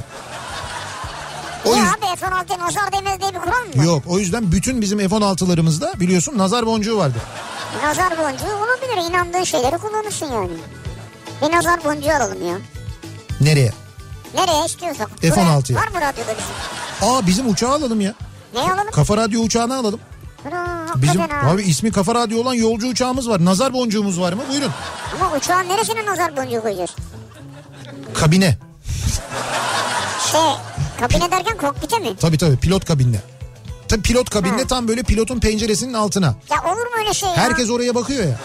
[1.65, 3.85] O Niye yüz- abi F-16'ya nazar değmez diye bir kural mı?
[3.85, 7.17] Yok o yüzden bütün bizim F-16'larımızda biliyorsun nazar boncuğu vardı.
[7.83, 9.09] Nazar boncuğu olabilir.
[9.09, 10.51] inandığın şeyleri kullanırsın yani.
[11.41, 12.55] Bir nazar boncuğu alalım ya.
[13.41, 13.71] Nereye?
[14.36, 15.10] Nereye istiyorsak.
[15.22, 15.80] F-16 'ya.
[15.82, 17.10] Var mı radyoda bizim?
[17.10, 18.14] Aa bizim uçağı alalım ya.
[18.53, 18.91] Ne alalım?
[18.91, 19.99] Kafa Radyo uçağını alalım.
[20.45, 21.49] Bra, Bizim ha.
[21.52, 23.45] abi ismi Kafa Radyo olan yolcu uçağımız var.
[23.45, 24.41] Nazar boncuğumuz var mı?
[24.52, 24.72] Buyurun.
[25.22, 26.90] Ama uçağın neresine nazar boncuğu koyacağız?
[28.14, 28.57] Kabine.
[30.32, 30.41] Şey
[30.99, 32.16] kabine derken kokpite mi?
[32.22, 33.20] Tabii tabii pilot kabinine.
[33.88, 34.68] Tabii pilot kabininde Ha.
[34.68, 36.26] tam böyle pilotun penceresinin altına.
[36.26, 37.38] Ya olur mu öyle şey ya?
[37.38, 38.36] Herkes oraya bakıyor ya.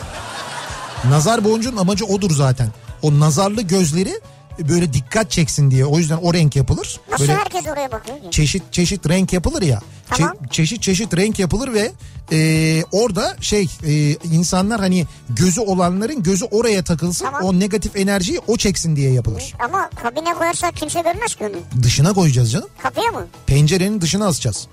[1.11, 2.69] Nazar boncuğun amacı odur zaten.
[3.03, 4.21] O nazarlı gözleri
[4.69, 5.85] böyle dikkat çeksin diye.
[5.87, 7.01] O yüzden o renk yapılır.
[7.11, 8.31] Nasıl Böyle herkes oraya bakıyor ki?
[8.31, 9.77] çeşit çeşit renk yapılır ya.
[10.11, 10.37] Çe- Tamam.
[10.51, 11.93] çeşit çeşit renk yapılır ve
[12.33, 17.25] e, orada şey e, insanlar hani gözü olanların gözü oraya takılsın.
[17.25, 17.43] Tamam.
[17.45, 19.55] O negatif enerjiyi o çeksin diye yapılır.
[19.65, 21.83] Ama kabine koyarsak kimse görmez ki onu.
[21.83, 22.69] Dışına koyacağız canım.
[22.83, 23.27] Kapıya mı?
[23.47, 24.69] Pencerenin dışına asacağız.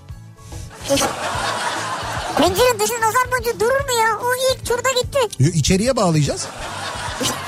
[2.38, 4.18] Pencerenin dışında nazar boncuğu durur mu ya?
[4.22, 5.44] O ilk turda gitti.
[5.58, 6.46] İçeriye bağlayacağız.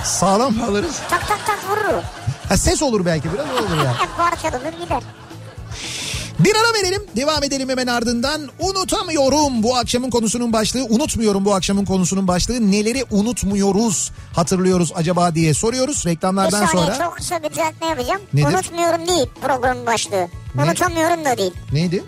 [0.03, 0.95] Sağlam bağlarız.
[1.10, 2.03] Tak tak tak vurur.
[2.49, 3.97] Ha, ses olur belki biraz olur yani.
[4.17, 5.03] Parçalanır gider.
[6.39, 7.03] Bir ara verelim.
[7.15, 8.41] Devam edelim hemen ardından.
[8.59, 10.85] Unutamıyorum bu akşamın konusunun başlığı.
[10.89, 12.71] Unutmuyorum bu akşamın konusunun başlığı.
[12.71, 16.05] Neleri unutmuyoruz, hatırlıyoruz acaba diye soruyoruz.
[16.05, 16.97] Bir Reklamlardan saniye sonra.
[17.05, 18.21] çok kısa bir düzeltme yapacağım.
[18.34, 18.47] Nedir?
[18.53, 20.27] Unutmuyorum değil programın başlığı.
[20.55, 20.63] Ne?
[20.63, 21.53] Unutamıyorum da değil.
[21.73, 22.03] Neydi?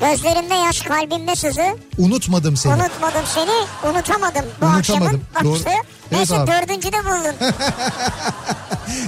[0.00, 1.62] Gözlerimde yaş kalbimde sızı.
[1.98, 2.72] Unutmadım seni.
[2.74, 5.52] Unutmadım seni unutamadım bu Unutamadım, akşamın doğru.
[5.52, 5.68] akışı.
[5.68, 6.50] Evet Neyse abi.
[6.50, 7.34] dördüncü de buldun.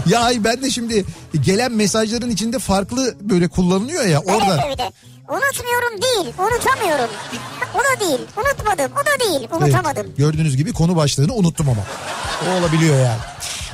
[0.07, 1.05] Ya ay ben de şimdi
[1.41, 4.53] gelen mesajların içinde farklı böyle kullanılıyor ya orada.
[4.53, 4.93] Öyle bir de.
[5.29, 7.11] Unutmuyorum değil unutamıyorum.
[7.75, 10.07] O da değil unutmadım o da değil unutamadım.
[10.07, 11.83] Evet, gördüğünüz gibi konu başlığını unuttum ama.
[12.49, 13.19] O olabiliyor yani.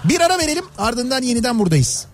[0.04, 2.06] Bir ara verelim ardından yeniden buradayız.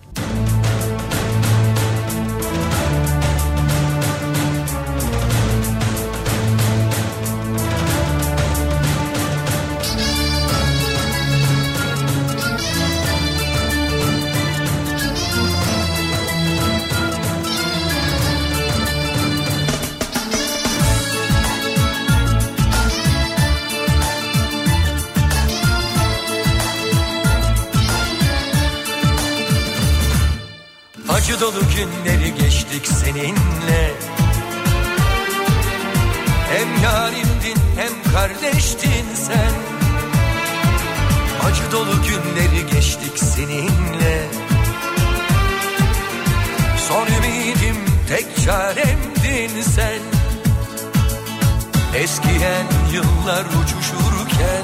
[52.03, 54.63] Eskiyen yıllar uçuşurken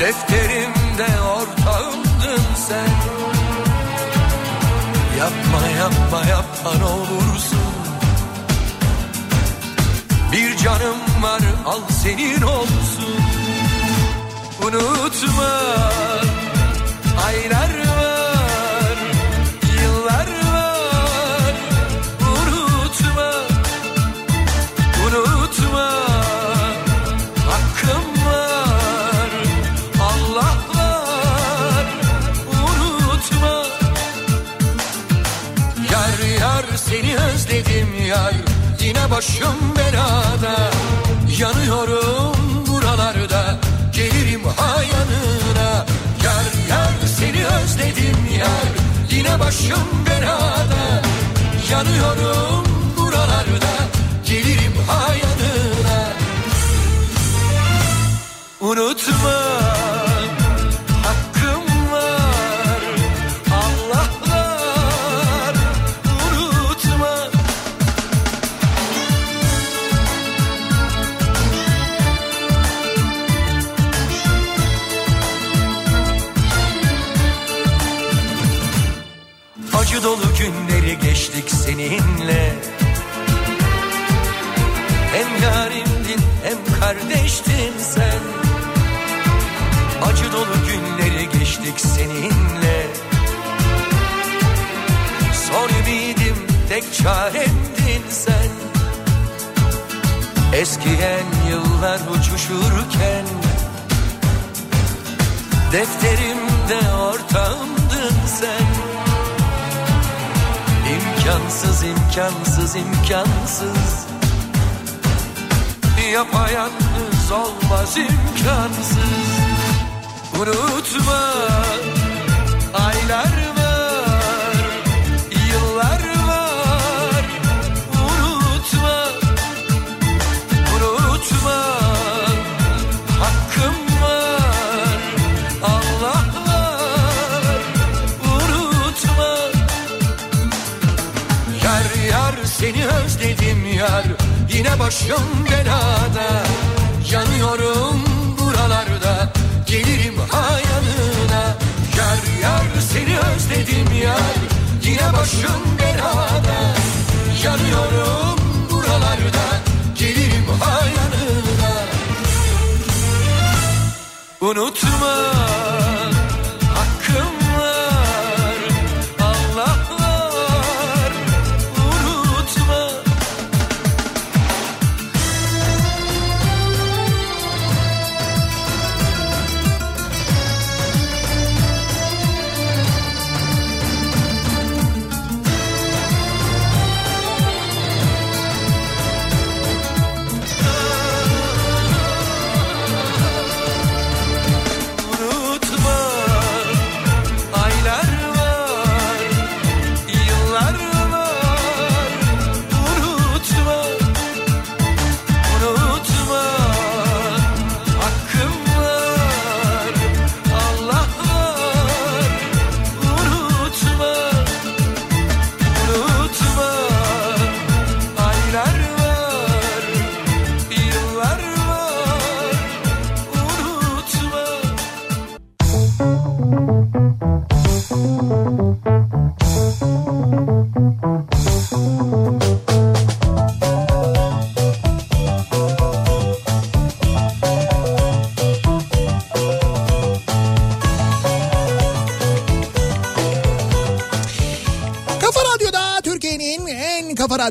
[0.00, 2.88] Defterimde ortağımdın sen.
[5.18, 7.58] Yapma yapma yapma olursun.
[10.32, 13.16] Bir canım var al senin olsun.
[14.62, 15.58] Unutma
[17.26, 17.91] aylar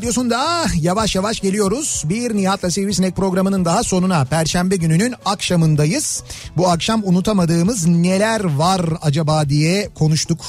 [0.01, 2.03] Radyosu'nda yavaş yavaş geliyoruz.
[2.09, 6.23] Bir Nihat'la Sivrisinek programının daha sonuna Perşembe gününün akşamındayız.
[6.57, 10.39] Bu akşam unutamadığımız neler var acaba diye konuştuk.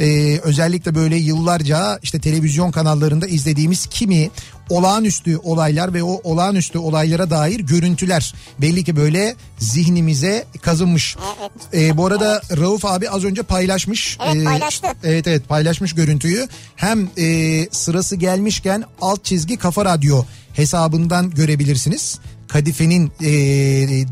[0.00, 4.30] Ee, özellikle böyle yıllarca işte televizyon kanallarında izlediğimiz kimi
[4.70, 11.16] olağanüstü olaylar ve o olağanüstü olaylara dair görüntüler belli ki böyle zihnimize kazınmış.
[11.40, 11.50] Evet.
[11.74, 14.18] Ee, bu arada Rauf abi az önce paylaşmış.
[14.24, 14.86] Evet, Ee, paylaştı.
[15.04, 16.48] Evet evet paylaşmış görüntüyü.
[16.76, 22.18] Hem e, sırası gelmişken alt çizgi kafa radyo hesabından görebilirsiniz.
[22.48, 23.30] Kadife'nin e,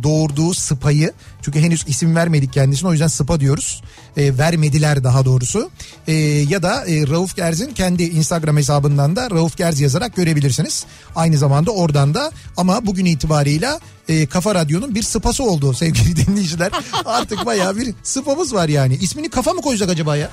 [0.02, 3.82] doğurduğu sıpayı çünkü henüz isim vermedik kendisine o yüzden sıpa diyoruz.
[4.16, 5.70] E, vermediler daha doğrusu.
[6.06, 6.12] E,
[6.48, 10.86] ya da e, Rauf Gerz'in kendi Instagram hesabından da Rauf Gerz yazarak görebilirsiniz.
[11.14, 16.72] Aynı zamanda oradan da ama bugün itibarıyla e, Kafa Radyo'nun bir sıpası oldu sevgili dinleyiciler.
[17.04, 18.94] Artık bayağı bir sıpamız var yani.
[18.94, 20.30] İsmini kafa mı koyacak acaba ya?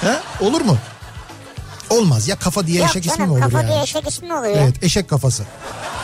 [0.00, 0.44] He?
[0.44, 0.78] Olur mu?
[1.90, 3.68] Olmaz ya kafa diye Yok eşek ismi mi olur kafa yani?
[3.68, 4.56] diye eşek ismi oluyor.
[4.56, 5.44] Evet eşek kafası.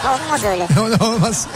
[0.05, 0.69] Olmaz öyle.
[1.05, 1.47] Olmaz.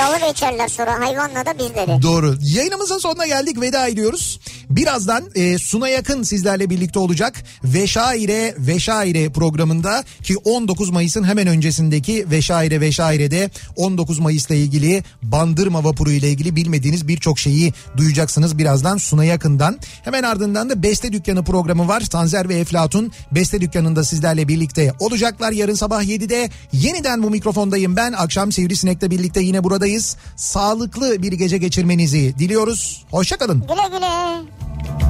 [0.00, 2.02] Dalga geçerler sonra hayvanla da bizleri.
[2.02, 2.36] Doğru.
[2.42, 4.40] Yayınımızın sonuna geldik veda ediyoruz.
[4.70, 7.42] Birazdan e, Suna Yakın sizlerle birlikte olacak.
[7.64, 16.10] Veşaire Veşaire programında ki 19 Mayıs'ın hemen öncesindeki Veşaire Veşaire'de 19 Mayıs'la ilgili Bandırma vapuru
[16.10, 19.78] ile ilgili bilmediğiniz birçok şeyi duyacaksınız birazdan Suna Yakın'dan.
[20.04, 22.00] Hemen ardından da Beste Dükkanı programı var.
[22.00, 25.52] Tanzer ve Eflatun Beste Dükkanı'nda sizlerle birlikte olacaklar.
[25.52, 28.12] Yarın sabah 7'de yeniden bu mikrofondayım ben.
[28.12, 30.16] Akşam Sivrisinek'le birlikte yine buradayız.
[30.36, 33.04] Sağlıklı bir gece geçirmenizi diliyoruz.
[33.10, 33.60] Hoşçakalın.
[33.60, 35.09] Güle güle.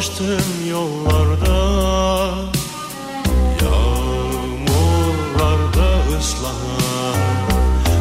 [0.00, 1.58] Dolaştım yollarda.
[3.62, 4.68] Yağmurlarda
[6.18, 7.20] ıslanan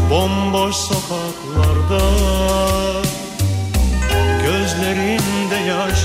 [0.09, 2.03] bomboş sokaklarda.
[4.43, 5.99] Gözlerinde yaş,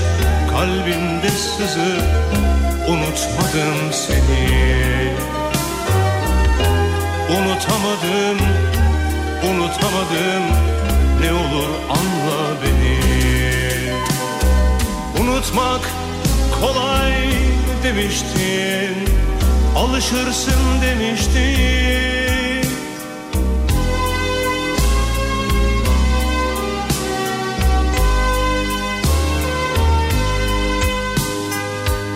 [0.51, 2.01] kalbinde sızı
[2.87, 4.45] Unutmadım seni.
[7.29, 8.39] Unutamadım,
[9.43, 10.43] unutamadım
[11.21, 12.84] Ne olur anla beni
[15.45, 15.89] Unutmak
[16.61, 17.13] kolay
[17.83, 18.95] demiştin
[19.75, 21.35] Alışırsın demiştin.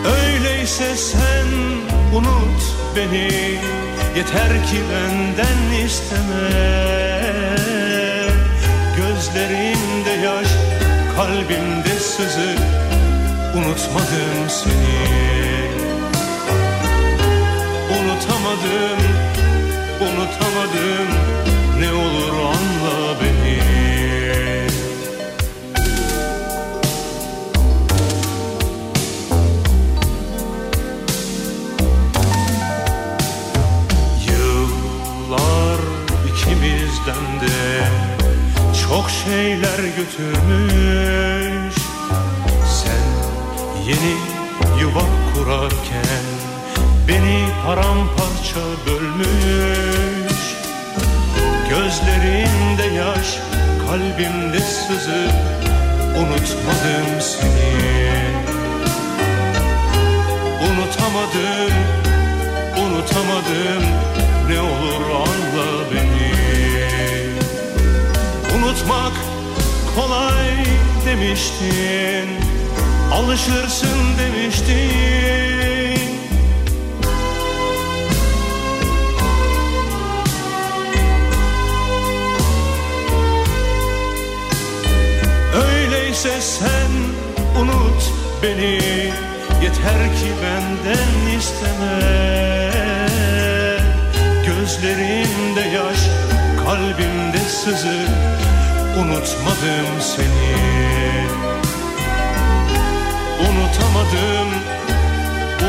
[0.04, 1.46] Öyleyse sen
[2.14, 2.62] unut
[2.96, 3.30] beni
[4.16, 6.50] Yeter ki benden isteme.
[8.96, 10.48] Gözlerimde yaş,
[11.16, 12.54] kalbimde sızı
[13.54, 15.20] Unutmadım seni.
[17.90, 19.00] Unutamadım,
[20.00, 21.08] unutamadım.
[21.80, 23.58] Ne olur anla beni.
[34.26, 35.80] Yıllar
[36.28, 37.82] ikimizden de
[38.88, 41.49] çok şeyler götürmüş
[43.90, 44.14] yeni
[44.80, 45.04] yuva
[45.34, 46.24] kurarken
[47.08, 50.40] beni paramparça bölmüş.
[51.68, 53.38] Gözlerinde yaş,
[53.86, 55.30] kalbimde sızı
[56.18, 58.10] Unutmadım seni.
[60.66, 61.74] Unutamadım,
[62.82, 63.84] unutamadım
[64.48, 66.30] Ne olur anla beni.
[68.56, 69.12] Unutmak
[69.96, 70.64] kolay
[71.06, 72.39] demiştin
[73.12, 75.10] Alışırsın demiştin
[85.54, 86.90] Öyleyse sen
[87.60, 88.12] unut
[88.42, 88.80] beni.
[89.62, 92.20] Yeter ki benden isteme.
[94.46, 95.98] Göz Gözlerimde yaş,
[96.64, 98.06] kalbimde sızı.
[98.98, 101.19] Unutmadım seni
[103.80, 104.48] Unutamadım,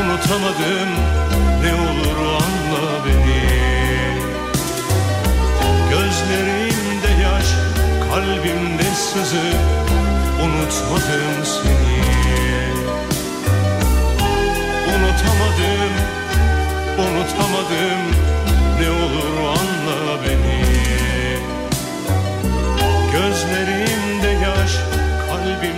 [0.00, 0.90] unutamadım
[1.62, 3.42] Ne olur anla beni.
[5.90, 7.46] Gözlerimde yaş,
[8.10, 9.56] kalbimde sızı
[10.42, 12.02] Unutmadım seni.
[14.88, 15.92] Unutamadım,
[16.98, 18.02] unutamadım
[18.80, 20.62] Ne olur anla beni.
[23.12, 23.91] Gözlerim